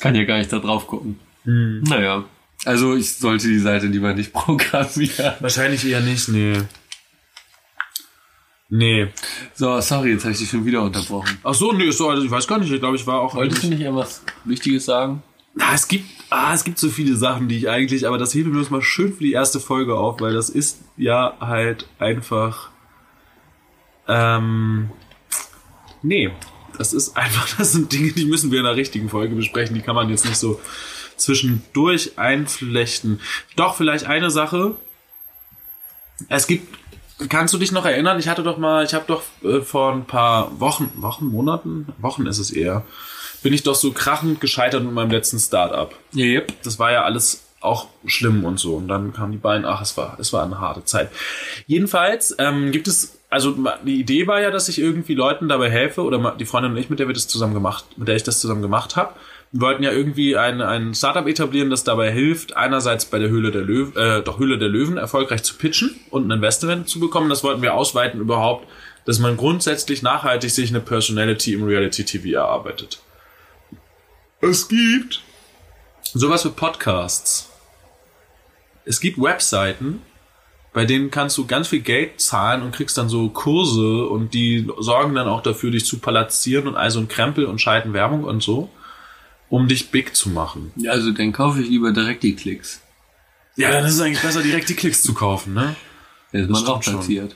Kann 0.00 0.14
ja 0.14 0.24
gar 0.24 0.38
nicht 0.38 0.52
da 0.52 0.58
drauf 0.58 0.86
gucken. 0.86 1.18
Naja. 1.44 2.24
Also 2.64 2.94
ich 2.94 3.14
sollte 3.14 3.48
die 3.48 3.58
Seite 3.58 3.86
lieber 3.86 4.12
nicht 4.14 4.32
programmieren. 4.32 5.34
Wahrscheinlich 5.40 5.84
eher 5.86 6.00
nicht, 6.00 6.28
nee. 6.28 6.60
Nee. 8.68 9.08
So, 9.54 9.80
sorry, 9.80 10.12
jetzt 10.12 10.22
habe 10.22 10.32
ich 10.32 10.38
dich 10.38 10.50
schon 10.50 10.64
wieder 10.64 10.82
unterbrochen. 10.82 11.38
Ach 11.42 11.54
so, 11.54 11.72
nee, 11.72 11.90
so, 11.90 12.08
also 12.08 12.22
ich 12.22 12.30
weiß 12.30 12.46
gar 12.46 12.58
nicht, 12.58 12.70
ich 12.70 12.78
glaube, 12.78 12.96
ich 12.96 13.06
war 13.06 13.20
auch. 13.20 13.34
Wolltest 13.34 13.64
du 13.64 13.68
nicht 13.68 13.80
irgendwas 13.80 14.22
Wichtiges 14.44 14.84
sagen? 14.84 15.22
Ah, 15.58 15.74
es 15.74 15.88
gibt, 15.88 16.06
ah, 16.30 16.54
es 16.54 16.62
gibt 16.62 16.78
so 16.78 16.88
viele 16.88 17.16
Sachen, 17.16 17.48
die 17.48 17.56
ich 17.56 17.68
eigentlich, 17.68 18.06
aber 18.06 18.18
das 18.18 18.32
heben 18.32 18.52
wir 18.52 18.60
uns 18.60 18.70
mal 18.70 18.82
schön 18.82 19.12
für 19.12 19.24
die 19.24 19.32
erste 19.32 19.58
Folge 19.58 19.96
auf, 19.96 20.20
weil 20.20 20.32
das 20.32 20.48
ist 20.48 20.80
ja 20.96 21.36
halt 21.40 21.88
einfach, 21.98 22.70
ähm, 24.06 24.90
nee, 26.02 26.30
das 26.76 26.92
ist 26.92 27.16
einfach, 27.16 27.48
das 27.58 27.72
sind 27.72 27.92
Dinge, 27.92 28.12
die 28.12 28.24
müssen 28.24 28.50
wir 28.50 28.58
in 28.58 28.64
der 28.64 28.76
richtigen 28.76 29.08
Folge 29.08 29.34
besprechen, 29.34 29.74
die 29.74 29.82
kann 29.82 29.94
man 29.94 30.10
jetzt 30.10 30.24
nicht 30.24 30.38
so 30.38 30.60
zwischendurch 31.16 32.12
einflechten. 32.16 33.20
Doch, 33.56 33.76
vielleicht 33.76 34.06
eine 34.06 34.30
Sache. 34.30 34.74
Es 36.28 36.46
gibt, 36.46 36.78
kannst 37.28 37.52
du 37.54 37.58
dich 37.58 37.72
noch 37.72 37.84
erinnern? 37.84 38.18
Ich 38.18 38.28
hatte 38.28 38.42
doch 38.42 38.58
mal, 38.58 38.84
ich 38.84 38.94
habe 38.94 39.04
doch 39.06 39.22
äh, 39.42 39.60
vor 39.60 39.92
ein 39.92 40.06
paar 40.06 40.58
Wochen, 40.60 40.90
Wochen, 40.96 41.26
Monaten, 41.26 41.88
Wochen 41.98 42.26
ist 42.26 42.38
es 42.38 42.50
eher, 42.50 42.84
bin 43.42 43.52
ich 43.52 43.62
doch 43.62 43.74
so 43.74 43.92
krachend 43.92 44.40
gescheitert 44.40 44.82
mit 44.82 44.92
meinem 44.92 45.10
letzten 45.10 45.38
Start-up. 45.38 45.94
Yep. 46.14 46.62
Das 46.62 46.78
war 46.78 46.92
ja 46.92 47.04
alles 47.04 47.44
auch 47.60 47.88
schlimm 48.06 48.44
und 48.44 48.58
so. 48.58 48.76
Und 48.76 48.88
dann 48.88 49.12
kamen 49.12 49.32
die 49.32 49.38
beiden, 49.38 49.66
ach, 49.66 49.82
es 49.82 49.96
war, 49.96 50.18
es 50.18 50.32
war 50.32 50.44
eine 50.44 50.60
harte 50.60 50.84
Zeit. 50.84 51.10
Jedenfalls 51.66 52.34
ähm, 52.38 52.72
gibt 52.72 52.88
es, 52.88 53.19
also 53.30 53.56
die 53.84 54.00
Idee 54.00 54.26
war 54.26 54.40
ja, 54.40 54.50
dass 54.50 54.68
ich 54.68 54.80
irgendwie 54.80 55.14
Leuten 55.14 55.48
dabei 55.48 55.70
helfe, 55.70 56.02
oder 56.02 56.34
die 56.36 56.44
Freundin 56.44 56.72
und 56.72 56.78
ich, 56.78 56.90
mit 56.90 56.98
der 56.98 57.06
wir 57.06 57.14
das 57.14 57.28
zusammen 57.28 57.54
gemacht, 57.54 57.84
mit 57.96 58.08
der 58.08 58.16
ich 58.16 58.24
das 58.24 58.40
zusammen 58.40 58.60
gemacht 58.60 58.96
habe. 58.96 59.14
Wollten 59.52 59.84
ja 59.84 59.92
irgendwie 59.92 60.36
ein, 60.36 60.60
ein 60.60 60.94
Startup 60.94 61.26
etablieren, 61.26 61.70
das 61.70 61.84
dabei 61.84 62.10
hilft, 62.10 62.56
einerseits 62.56 63.04
bei 63.04 63.20
der 63.20 63.28
Höhle 63.28 63.52
der 63.52 63.62
Löwen, 63.62 63.96
äh, 63.96 64.22
doch 64.22 64.40
Höhle 64.40 64.58
der 64.58 64.68
Löwen 64.68 64.96
erfolgreich 64.96 65.44
zu 65.44 65.54
pitchen 65.54 65.94
und 66.10 66.26
ein 66.26 66.30
Investment 66.32 66.88
zu 66.88 66.98
bekommen. 66.98 67.30
Das 67.30 67.44
wollten 67.44 67.62
wir 67.62 67.74
ausweiten 67.74 68.20
überhaupt, 68.20 68.66
dass 69.06 69.20
man 69.20 69.36
grundsätzlich 69.36 70.02
nachhaltig 70.02 70.50
sich 70.50 70.70
eine 70.70 70.80
Personality 70.80 71.52
im 71.54 71.64
Reality 71.64 72.04
TV 72.04 72.36
erarbeitet. 72.36 73.00
Es 74.40 74.68
gibt 74.68 75.22
sowas 76.02 76.44
wie 76.44 76.50
Podcasts. 76.50 77.48
Es 78.84 79.00
gibt 79.00 79.20
Webseiten, 79.20 80.02
bei 80.72 80.84
denen 80.84 81.10
kannst 81.10 81.36
du 81.38 81.46
ganz 81.46 81.68
viel 81.68 81.80
Geld 81.80 82.20
zahlen 82.20 82.62
und 82.62 82.72
kriegst 82.72 82.96
dann 82.96 83.08
so 83.08 83.28
Kurse 83.28 84.06
und 84.06 84.34
die 84.34 84.68
sorgen 84.78 85.14
dann 85.14 85.26
auch 85.28 85.42
dafür, 85.42 85.70
dich 85.70 85.84
zu 85.84 85.98
palazzieren 85.98 86.68
und 86.68 86.76
all 86.76 86.90
so 86.90 87.00
ein 87.00 87.08
Krempel 87.08 87.44
und 87.46 87.60
schalten 87.60 87.92
Werbung 87.92 88.24
und 88.24 88.42
so, 88.42 88.70
um 89.48 89.66
dich 89.66 89.90
big 89.90 90.14
zu 90.14 90.28
machen. 90.30 90.72
Also 90.88 91.10
dann 91.10 91.32
kaufe 91.32 91.60
ich 91.60 91.68
lieber 91.68 91.92
direkt 91.92 92.22
die 92.22 92.36
Klicks. 92.36 92.80
Ja, 93.56 93.70
dann 93.72 93.84
ist 93.84 93.94
es 93.94 94.00
eigentlich 94.00 94.22
besser, 94.22 94.42
direkt 94.42 94.68
die 94.68 94.74
Klicks 94.74 95.02
zu 95.02 95.12
kaufen, 95.12 95.54
ne? 95.54 95.74
Das 96.32 96.42
ist 96.42 96.48
man 96.50 96.66
auch 96.68 96.82
schon. 96.82 96.94
platziert. 96.94 97.34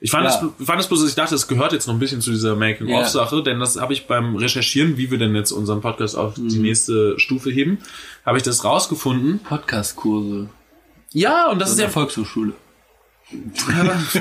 Ich 0.00 0.10
fand, 0.10 0.24
Ja. 0.26 0.52
es, 0.58 0.66
fand 0.66 0.80
es 0.80 0.88
bloß, 0.88 1.00
dass 1.00 1.08
ich 1.08 1.14
dachte, 1.14 1.34
es 1.34 1.48
gehört 1.48 1.72
jetzt 1.72 1.86
noch 1.86 1.94
ein 1.94 2.00
bisschen 2.00 2.20
zu 2.20 2.30
dieser 2.32 2.54
Making-of-Sache, 2.56 3.42
denn 3.42 3.60
das 3.60 3.80
habe 3.80 3.92
ich 3.94 4.06
beim 4.06 4.36
Recherchieren, 4.36 4.98
wie 4.98 5.10
wir 5.10 5.16
denn 5.18 5.34
jetzt 5.34 5.52
unseren 5.52 5.80
Podcast 5.80 6.16
auf 6.16 6.34
die 6.34 6.58
nächste 6.58 7.18
Stufe 7.18 7.50
heben, 7.50 7.78
habe 8.26 8.36
ich 8.36 8.42
das 8.42 8.62
rausgefunden. 8.64 9.38
Podcast-Kurse. 9.38 10.48
Ja, 11.12 11.50
und 11.50 11.58
das 11.58 11.70
Das 11.70 11.78
ist 11.78 11.78
ist 11.78 11.84
ja, 11.84 11.90
Volkshochschule. 11.90 12.52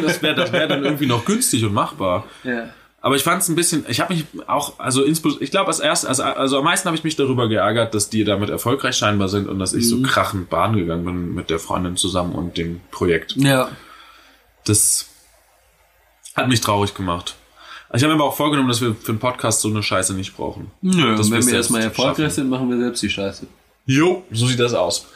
das 0.01 0.21
wäre 0.23 0.35
das 0.35 0.51
wär 0.51 0.67
dann 0.67 0.83
irgendwie 0.83 1.05
noch 1.05 1.25
günstig 1.25 1.63
und 1.65 1.73
machbar. 1.73 2.25
Ja. 2.43 2.69
Aber 3.03 3.15
ich 3.15 3.23
fand 3.23 3.41
es 3.41 3.49
ein 3.49 3.55
bisschen, 3.55 3.83
ich 3.89 3.99
habe 3.99 4.13
mich 4.13 4.25
auch, 4.45 4.79
also 4.79 5.03
insbesondere, 5.03 5.43
ich 5.43 5.49
glaube 5.51 5.67
als 5.67 5.79
erst, 5.79 6.05
also, 6.05 6.21
also 6.21 6.59
am 6.59 6.63
meisten 6.63 6.85
habe 6.85 6.95
ich 6.95 7.03
mich 7.03 7.15
darüber 7.15 7.49
geärgert, 7.49 7.95
dass 7.95 8.09
die 8.09 8.23
damit 8.23 8.49
erfolgreich 8.51 8.95
scheinbar 8.95 9.27
sind 9.27 9.49
und 9.49 9.57
dass 9.57 9.73
ich 9.73 9.89
so 9.89 10.01
krachend 10.03 10.49
Bahn 10.51 10.75
gegangen 10.75 11.03
bin 11.03 11.33
mit 11.33 11.49
der 11.49 11.57
Freundin 11.57 11.97
zusammen 11.97 12.33
und 12.33 12.57
dem 12.57 12.79
Projekt. 12.91 13.35
Ja. 13.37 13.69
Das 14.65 15.07
hat 16.35 16.47
mich 16.47 16.61
traurig 16.61 16.93
gemacht. 16.93 17.35
Ich 17.93 18.03
habe 18.03 18.13
mir 18.13 18.19
aber 18.21 18.29
auch 18.29 18.35
vorgenommen, 18.37 18.69
dass 18.69 18.81
wir 18.81 18.95
für 18.95 19.09
einen 19.09 19.19
Podcast 19.19 19.61
so 19.61 19.69
eine 19.69 19.81
Scheiße 19.83 20.13
nicht 20.13 20.37
brauchen. 20.37 20.71
Nö, 20.81 21.15
Das 21.17 21.29
wenn 21.31 21.45
wir 21.45 21.55
erstmal 21.55 21.81
erfolgreich 21.81 22.31
sind, 22.33 22.49
machen 22.49 22.69
wir 22.69 22.77
selbst 22.77 23.01
die 23.01 23.09
Scheiße. 23.09 23.47
Jo, 23.87 24.23
so 24.31 24.45
sieht 24.45 24.59
das 24.59 24.73
aus. 24.75 25.07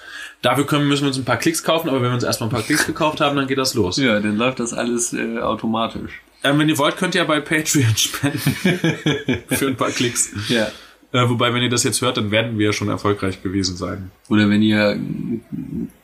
Dafür 0.41 0.65
können, 0.65 0.87
müssen 0.87 1.03
wir 1.03 1.07
uns 1.07 1.17
ein 1.17 1.25
paar 1.25 1.37
Klicks 1.37 1.63
kaufen, 1.63 1.89
aber 1.89 1.97
wenn 2.01 2.09
wir 2.09 2.13
uns 2.15 2.23
erstmal 2.23 2.49
ein 2.49 2.53
paar 2.53 2.61
Klicks 2.61 2.85
gekauft 2.85 3.19
haben, 3.21 3.35
dann 3.35 3.47
geht 3.47 3.57
das 3.57 3.73
los. 3.73 3.97
Ja, 3.97 4.19
dann 4.19 4.37
läuft 4.37 4.59
das 4.59 4.73
alles 4.73 5.13
äh, 5.13 5.39
automatisch. 5.39 6.21
Ähm, 6.43 6.59
wenn 6.59 6.69
ihr 6.69 6.77
wollt, 6.77 6.97
könnt 6.97 7.15
ihr 7.15 7.21
ja 7.21 7.27
bei 7.27 7.39
Patreon 7.39 7.93
spenden. 7.97 8.55
für 9.49 9.67
ein 9.67 9.75
paar 9.75 9.89
Klicks. 9.89 10.31
Ja. 10.49 10.67
Äh, 11.11 11.29
wobei, 11.29 11.53
wenn 11.53 11.63
ihr 11.63 11.69
das 11.69 11.83
jetzt 11.83 12.01
hört, 12.01 12.17
dann 12.17 12.29
werden 12.29 12.59
wir 12.59 12.67
ja 12.67 12.73
schon 12.73 12.89
erfolgreich 12.89 13.41
gewesen 13.41 13.75
sein. 13.77 14.11
Oder 14.29 14.49
wenn 14.49 14.61
ihr 14.61 14.99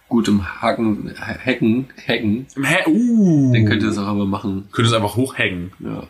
gut 0.08 0.28
im 0.28 0.62
Hacken, 0.62 1.14
Hacken, 1.20 1.90
Hacken, 2.08 2.48
Hä? 2.62 2.78
Uh. 2.88 3.54
dann 3.54 3.66
könnt 3.66 3.82
ihr 3.84 3.90
das 3.90 3.98
auch 3.98 4.08
aber 4.08 4.26
machen. 4.26 4.68
Könnt 4.72 4.88
ihr 4.88 4.92
es 4.92 4.96
einfach 4.96 5.16
hochhängen. 5.16 5.72
Ja. 5.80 6.04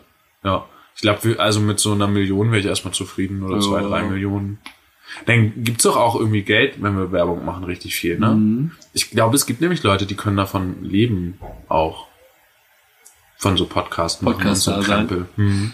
Ja. 0.44 0.66
Ich 0.94 1.02
glaube, 1.02 1.38
also 1.38 1.60
mit 1.60 1.80
so 1.80 1.92
einer 1.92 2.06
Million 2.06 2.50
wäre 2.50 2.60
ich 2.60 2.66
erstmal 2.66 2.94
zufrieden 2.94 3.42
oder 3.42 3.60
zwei, 3.60 3.80
Ja. 3.80 3.88
drei 3.88 4.02
Millionen. 4.04 4.58
Dann 5.26 5.52
gibt's 5.64 5.84
doch 5.84 5.96
auch 5.96 6.16
irgendwie 6.18 6.42
Geld, 6.42 6.82
wenn 6.82 6.96
wir 6.96 7.12
Werbung 7.12 7.44
machen, 7.44 7.64
richtig 7.64 7.94
viel, 7.94 8.18
ne? 8.18 8.70
Ich 8.92 9.10
glaube, 9.10 9.36
es 9.36 9.46
gibt 9.46 9.60
nämlich 9.60 9.82
Leute, 9.82 10.06
die 10.06 10.14
können 10.16 10.36
davon 10.36 10.82
leben 10.82 11.38
auch. 11.68 12.06
Von 13.36 13.56
so 13.56 13.66
Podcasts 13.66 14.22
machen 14.22 14.46
und 14.46 14.54
so. 14.56 14.72
Krempel. 14.80 15.26
Hm. 15.36 15.72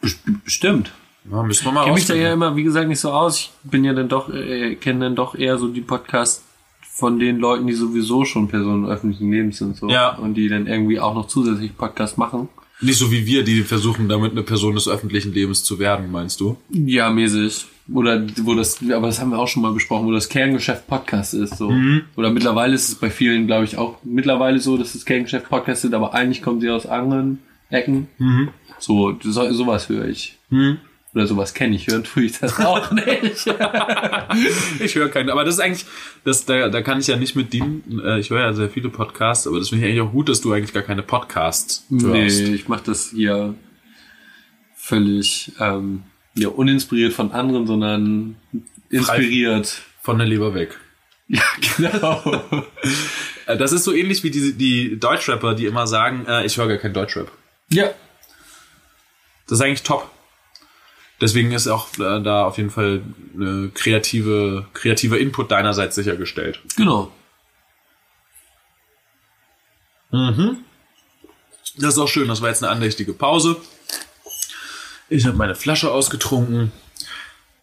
Best- 0.00 0.20
Bestimmt. 0.44 0.92
Ja, 1.30 1.42
müssen 1.42 1.66
wir 1.66 1.72
mal 1.72 1.80
Ich 1.80 1.84
kenne 1.84 1.94
mich 1.96 2.06
da 2.06 2.14
ja 2.14 2.32
immer, 2.32 2.56
wie 2.56 2.62
gesagt, 2.62 2.88
nicht 2.88 3.00
so 3.00 3.12
aus. 3.12 3.38
Ich 3.38 3.52
bin 3.70 3.84
ja 3.84 3.92
dann 3.92 4.08
doch, 4.08 4.32
äh, 4.32 4.74
kenne 4.76 5.00
dann 5.00 5.14
doch 5.16 5.34
eher 5.34 5.58
so 5.58 5.68
die 5.68 5.82
Podcasts 5.82 6.42
von 6.82 7.18
den 7.18 7.38
Leuten, 7.38 7.66
die 7.66 7.74
sowieso 7.74 8.24
schon 8.24 8.48
Personen 8.48 8.86
öffentlichen 8.86 9.30
Lebens 9.30 9.58
sind 9.58 9.76
so. 9.76 9.88
Ja. 9.90 10.16
Und 10.16 10.34
die 10.34 10.48
dann 10.48 10.66
irgendwie 10.66 10.98
auch 10.98 11.14
noch 11.14 11.26
zusätzlich 11.26 11.76
Podcasts 11.76 12.16
machen. 12.16 12.48
Nicht 12.80 12.98
so 12.98 13.12
wie 13.12 13.26
wir, 13.26 13.44
die 13.44 13.62
versuchen, 13.62 14.08
damit 14.08 14.32
eine 14.32 14.42
Person 14.42 14.74
des 14.74 14.88
öffentlichen 14.88 15.32
Lebens 15.34 15.64
zu 15.64 15.78
werden, 15.78 16.10
meinst 16.10 16.40
du? 16.40 16.56
Ja, 16.70 17.10
mäßig. 17.10 17.66
Oder 17.92 18.24
wo 18.42 18.54
das, 18.54 18.78
aber 18.90 19.08
das 19.08 19.20
haben 19.20 19.30
wir 19.30 19.38
auch 19.38 19.48
schon 19.48 19.62
mal 19.62 19.72
besprochen, 19.72 20.06
wo 20.06 20.12
das 20.12 20.28
Kerngeschäft 20.28 20.86
Podcast 20.86 21.34
ist. 21.34 21.56
So. 21.58 21.72
Oder 22.16 22.30
mittlerweile 22.30 22.74
ist 22.74 22.88
es 22.88 22.94
bei 22.94 23.10
vielen, 23.10 23.46
glaube 23.46 23.64
ich, 23.64 23.76
auch 23.76 23.98
mittlerweile 24.04 24.60
so, 24.60 24.76
dass 24.76 24.92
das 24.92 25.04
Kerngeschäft 25.04 25.48
Podcast 25.48 25.82
sind, 25.82 25.94
aber 25.94 26.14
eigentlich 26.14 26.40
kommen 26.40 26.60
sie 26.60 26.70
aus 26.70 26.86
anderen 26.86 27.40
Ecken. 27.68 28.08
So, 28.78 29.16
so, 29.20 29.52
sowas 29.52 29.88
höre 29.88 30.08
ich. 30.08 30.38
Oder 31.12 31.26
sowas 31.26 31.54
kenne 31.54 31.74
ich, 31.74 31.88
hören 31.88 32.04
tue 32.04 32.24
ich 32.24 32.38
das 32.38 32.58
auch 32.60 32.90
nicht. 32.92 33.46
Ich 34.80 34.94
höre 34.94 35.08
keinen, 35.08 35.28
aber 35.30 35.44
das 35.44 35.54
ist 35.54 35.60
eigentlich, 35.60 35.84
das, 36.24 36.44
da, 36.46 36.68
da 36.68 36.82
kann 36.82 37.00
ich 37.00 37.08
ja 37.08 37.16
nicht 37.16 37.34
mit 37.34 37.52
dienen. 37.52 38.00
Äh, 38.04 38.20
Ich 38.20 38.30
höre 38.30 38.40
ja 38.40 38.52
sehr 38.52 38.70
viele 38.70 38.90
Podcasts, 38.90 39.46
aber 39.48 39.58
das 39.58 39.70
finde 39.70 39.84
ich 39.86 39.90
eigentlich 39.92 40.06
auch 40.08 40.12
gut, 40.12 40.28
dass 40.28 40.40
du 40.40 40.52
eigentlich 40.52 40.72
gar 40.72 40.84
keine 40.84 41.02
Podcasts 41.02 41.84
nee, 41.88 42.22
hörst. 42.22 42.40
ich 42.40 42.68
mache 42.68 42.84
das 42.86 43.10
hier 43.10 43.54
völlig 44.76 45.52
ähm, 45.58 46.04
ja, 46.34 46.48
uninspiriert 46.48 47.12
von 47.12 47.32
anderen, 47.32 47.66
sondern 47.66 48.36
inspiriert. 48.88 49.82
Von 50.02 50.18
der 50.18 50.26
Leber 50.26 50.54
weg. 50.54 50.78
Ja, 51.32 51.42
genau. 51.76 52.64
Äh, 53.46 53.56
Das 53.56 53.70
ist 53.70 53.84
so 53.84 53.92
ähnlich 53.92 54.24
wie 54.24 54.32
die, 54.32 54.52
die 54.52 54.98
Deutschrapper, 54.98 55.54
die 55.54 55.66
immer 55.66 55.86
sagen, 55.86 56.26
äh, 56.26 56.44
ich 56.44 56.56
höre 56.58 56.66
gar 56.66 56.78
kein 56.78 56.92
Deutschrap. 56.92 57.30
ja, 57.68 57.90
Das 59.46 59.58
ist 59.58 59.64
eigentlich 59.64 59.84
top. 59.84 60.10
Deswegen 61.20 61.52
ist 61.52 61.68
auch 61.68 61.88
äh, 61.98 62.22
da 62.22 62.44
auf 62.44 62.56
jeden 62.56 62.70
Fall 62.70 63.02
eine 63.34 63.70
kreative, 63.74 64.66
kreativer 64.72 65.18
Input 65.18 65.50
deinerseits 65.50 65.94
sichergestellt. 65.94 66.60
genau. 66.76 67.12
Das 71.76 71.94
ist 71.94 71.98
auch 71.98 72.08
schön, 72.08 72.28
das 72.28 72.42
war 72.42 72.48
jetzt 72.48 72.62
eine 72.62 72.72
andächtige 72.72 73.12
Pause. 73.12 73.56
Ich 75.08 75.26
habe 75.26 75.36
meine 75.36 75.54
Flasche 75.54 75.90
ausgetrunken. 75.90 76.72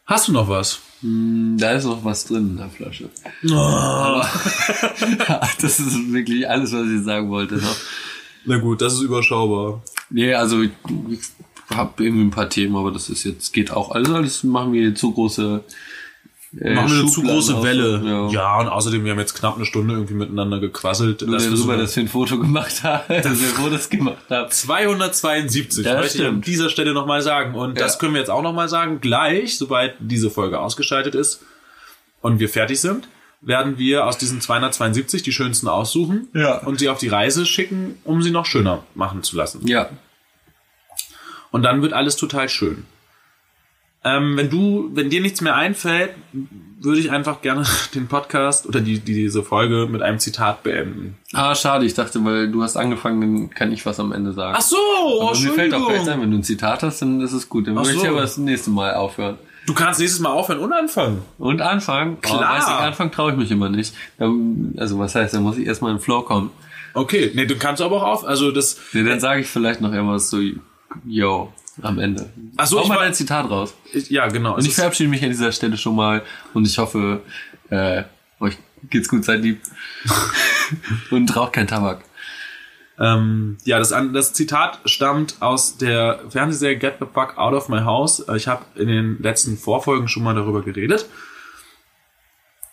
Hast 0.06 0.28
du 0.28 0.32
noch 0.32 0.50
was? 0.50 0.80
Da 1.02 1.74
ist 1.74 1.86
noch 1.86 2.04
was 2.04 2.26
drin 2.26 2.52
in 2.52 2.58
der 2.58 2.70
Flasche. 2.70 3.10
das 5.62 5.80
ist 5.80 6.14
wirklich 6.14 6.50
alles, 6.50 6.72
was 6.72 6.88
ich 6.88 7.04
sagen 7.04 7.30
wollte. 7.30 7.62
Na 8.46 8.58
gut, 8.58 8.82
das 8.82 8.94
ist 8.94 9.02
überschaubar. 9.02 9.84
Nee, 10.10 10.34
also 10.34 10.62
ich 10.62 10.72
habe 11.76 12.04
irgendwie 12.04 12.24
ein 12.26 12.32
paar 12.32 12.50
Themen, 12.50 12.76
aber 12.76 12.92
das 12.92 13.10
ist 13.10 13.24
jetzt, 13.24 13.52
geht 13.54 13.72
auch. 13.72 13.92
Also 13.92 14.16
alles 14.16 14.44
machen 14.44 14.74
wir 14.74 14.96
zu 14.96 15.12
große 15.12 15.64
äh, 16.62 16.74
Machen 16.76 16.90
wir 16.92 17.00
eine 17.02 17.10
zu 17.12 17.24
große. 17.24 17.62
Welle. 17.62 18.02
Ja. 18.06 18.30
Ja. 18.30 18.60
und 18.62 18.70
außerdem, 18.70 19.04
wir 19.04 19.12
haben 19.12 19.20
jetzt 19.20 19.36
knapp 19.36 19.58
eine 19.58 19.66
Stunde 19.66 19.94
irgendwie 19.96 20.14
miteinander 20.14 20.60
gequasselt. 20.62 21.22
Nur 21.22 21.32
Dass 21.36 21.44
wir 21.44 21.52
darüber, 21.52 21.74
so 21.76 21.82
dass 21.82 21.96
wir 21.98 22.04
ein 22.04 22.08
Foto 22.08 22.40
gemacht 22.40 22.84
haben, 22.84 23.04
dass 23.22 23.40
wir 23.42 23.48
Fotos 23.50 23.90
gemacht 23.90 24.18
haben. 24.30 24.50
272, 24.50 25.86
Ja, 25.86 25.96
möchte 25.96 26.18
ich 26.20 26.24
an 26.24 26.30
stimmt. 26.32 26.48
dieser 26.48 26.70
Stelle 26.70 26.94
nochmal 26.94 27.22
sagen. 27.22 27.54
Und 27.54 27.80
das 27.80 27.94
Ja. 27.96 28.00
können 28.00 28.14
wir 28.14 28.20
jetzt 28.22 28.30
auch 28.30 28.42
nochmal 28.42 28.70
sagen. 28.70 29.02
Gleich, 29.02 29.58
sobald 29.58 29.96
diese 30.00 30.30
Folge 30.30 30.60
ausgeschaltet 30.60 31.16
ist 31.16 31.42
und 32.22 32.40
wir 32.40 32.48
fertig 32.48 32.80
sind, 32.80 33.10
werden 33.42 33.78
wir 33.78 34.06
aus 34.06 34.18
diesen 34.18 34.40
272 34.42 35.22
die 35.24 35.34
schönsten 35.34 35.68
aussuchen 35.68 36.28
Ja. 36.34 36.60
und 36.60 36.80
sie 36.80 36.88
auf 36.90 36.98
die 36.98 37.10
Reise 37.10 37.46
schicken, 37.46 37.98
um 38.06 38.24
sie 38.24 38.32
noch 38.32 38.46
schöner 38.46 38.84
machen 38.96 39.22
zu 39.22 39.36
lassen. 39.36 39.68
Ja. 39.68 39.90
Und 41.52 41.64
dann 41.64 41.82
wird 41.82 41.94
alles 41.94 42.16
total 42.16 42.50
schön. 42.50 42.86
Ähm, 44.04 44.38
wenn 44.38 44.50
du, 44.50 44.90
wenn 44.94 45.10
dir 45.10 45.22
nichts 45.22 45.42
mehr 45.42 45.56
einfällt, 45.56 46.12
würde 46.80 47.00
ich 47.00 47.12
einfach 47.12 47.42
gerne 47.42 47.64
den 47.96 48.08
Podcast 48.08 48.68
oder 48.68 48.80
die, 48.80 49.00
die, 49.00 49.14
diese 49.14 49.44
Folge 49.44 49.88
mit 49.90 50.02
einem 50.02 50.20
Zitat 50.20 50.64
beenden. 50.64 51.18
Ah, 51.34 51.56
schade, 51.56 51.86
ich 51.86 51.94
dachte, 51.94 52.24
weil 52.24 52.50
du 52.50 52.64
hast 52.64 52.78
angefangen, 52.78 53.22
dann 53.22 53.50
kann 53.50 53.72
ich 53.72 53.86
was 53.86 54.00
am 54.00 54.12
Ende 54.12 54.34
sagen. 54.34 54.56
Ach 54.58 54.62
so, 54.62 54.78
oh, 54.78 55.28
Aber 55.28 55.40
mir 55.40 55.52
fällt 55.52 55.74
auch 55.74 55.88
gleich 55.88 56.08
ein, 56.10 56.22
wenn 56.22 56.32
du 56.32 56.38
ein 56.38 56.44
Zitat 56.44 56.84
hast, 56.84 57.02
dann 57.02 57.22
ist 57.22 57.34
es 57.34 57.50
gut. 57.50 57.68
Dann 57.68 57.76
würde 57.76 57.92
ich 57.92 58.00
so. 58.00 58.08
aber 58.08 58.22
das 58.22 58.38
nächste 58.38 58.70
Mal 58.70 58.94
aufhören. 58.94 59.38
Du 59.66 59.74
kannst 59.74 60.00
nächstes 60.00 60.22
Mal 60.22 60.30
aufhören 60.30 60.60
und 60.60 60.72
anfangen. 60.72 61.24
Und 61.38 61.62
anfangen. 61.62 62.22
Klar. 62.22 62.42
Aber 62.42 62.58
weiß 62.58 62.64
ich, 62.64 62.74
anfangen 62.74 63.12
traue 63.12 63.32
ich 63.32 63.38
mich 63.38 63.52
immer 63.52 63.68
nicht. 63.68 63.94
Also 64.18 64.98
was 64.98 65.14
heißt, 65.14 65.34
da 65.34 65.42
muss 65.42 65.58
ich 65.58 65.68
erstmal 65.68 65.92
in 65.92 65.98
den 65.98 66.04
Flow 66.04 66.22
kommen. 66.22 66.52
Okay, 66.94 67.32
nee, 67.36 67.46
du 67.46 67.58
kannst 67.58 67.82
aber 67.82 67.98
auch 67.98 68.04
auf, 68.04 68.26
also 68.26 68.52
das, 68.52 68.80
Nee, 68.94 69.04
dann 69.04 69.20
sage 69.20 69.42
ich 69.42 69.48
vielleicht 69.48 69.82
noch 69.82 69.92
irgendwas 69.92 70.30
so, 70.30 70.40
yo, 71.06 71.54
am 71.82 72.00
Ende. 72.00 72.32
Ach 72.58 72.68
so, 72.68 72.80
Hau 72.80 72.84
ich 72.84 72.90
mal 72.90 73.00
ein 73.00 73.14
Zitat 73.14 73.50
raus. 73.50 73.74
ich, 73.94 74.10
ja 74.10 74.28
genau. 74.28 74.56
Und 74.56 74.66
ich 74.66 74.76
verabschiede 74.76 75.10
mich 75.10 75.24
an 75.24 75.30
dieser 75.30 75.52
Stelle 75.52 75.78
schon 75.78 75.96
mal 75.96 76.24
und 76.54 76.66
ich 76.66 76.78
hoffe, 76.78 77.22
äh, 77.70 78.04
euch 78.40 78.58
geht's 78.90 79.10
gut, 79.10 79.26
seid 79.26 79.42
lieb. 79.42 79.62
und 81.12 81.36
raucht 81.36 81.54
kein 81.54 81.68
Tabak. 81.68 82.04
Ähm, 83.00 83.58
ja, 83.64 83.78
das, 83.78 83.90
das 83.90 84.34
Zitat 84.34 84.80
stammt 84.86 85.36
aus 85.40 85.78
der 85.78 86.20
Fernsehserie 86.30 86.78
Get 86.78 86.96
the 87.00 87.06
Fuck 87.06 87.38
Out 87.38 87.54
of 87.54 87.70
My 87.70 87.82
House. 87.82 88.20
Äh, 88.28 88.38
Ich 88.38 88.48
habe 88.48 88.66
in 88.76 88.88
den 88.88 89.22
letzten 89.22 89.58
Vorfolgen 89.58 90.08
schon 90.08 90.24
mal 90.24 90.34
darüber 90.34 90.64
geredet. 90.64 91.06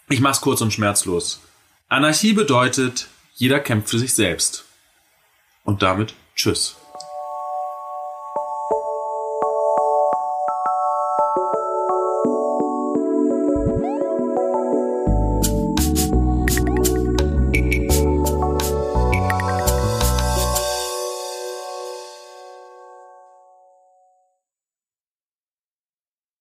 Ich 0.08 0.20
mach's 0.20 0.40
kurz 0.40 0.60
und 0.60 0.72
schmerzlos. 0.72 1.40
Anarchie 1.88 2.32
bedeutet, 2.32 3.08
jeder 3.34 3.60
kämpft 3.60 3.90
für 3.90 3.98
sich 3.98 4.14
selbst. 4.14 4.64
Und 5.64 5.82
damit 5.82 6.14
tschüss. 6.36 6.76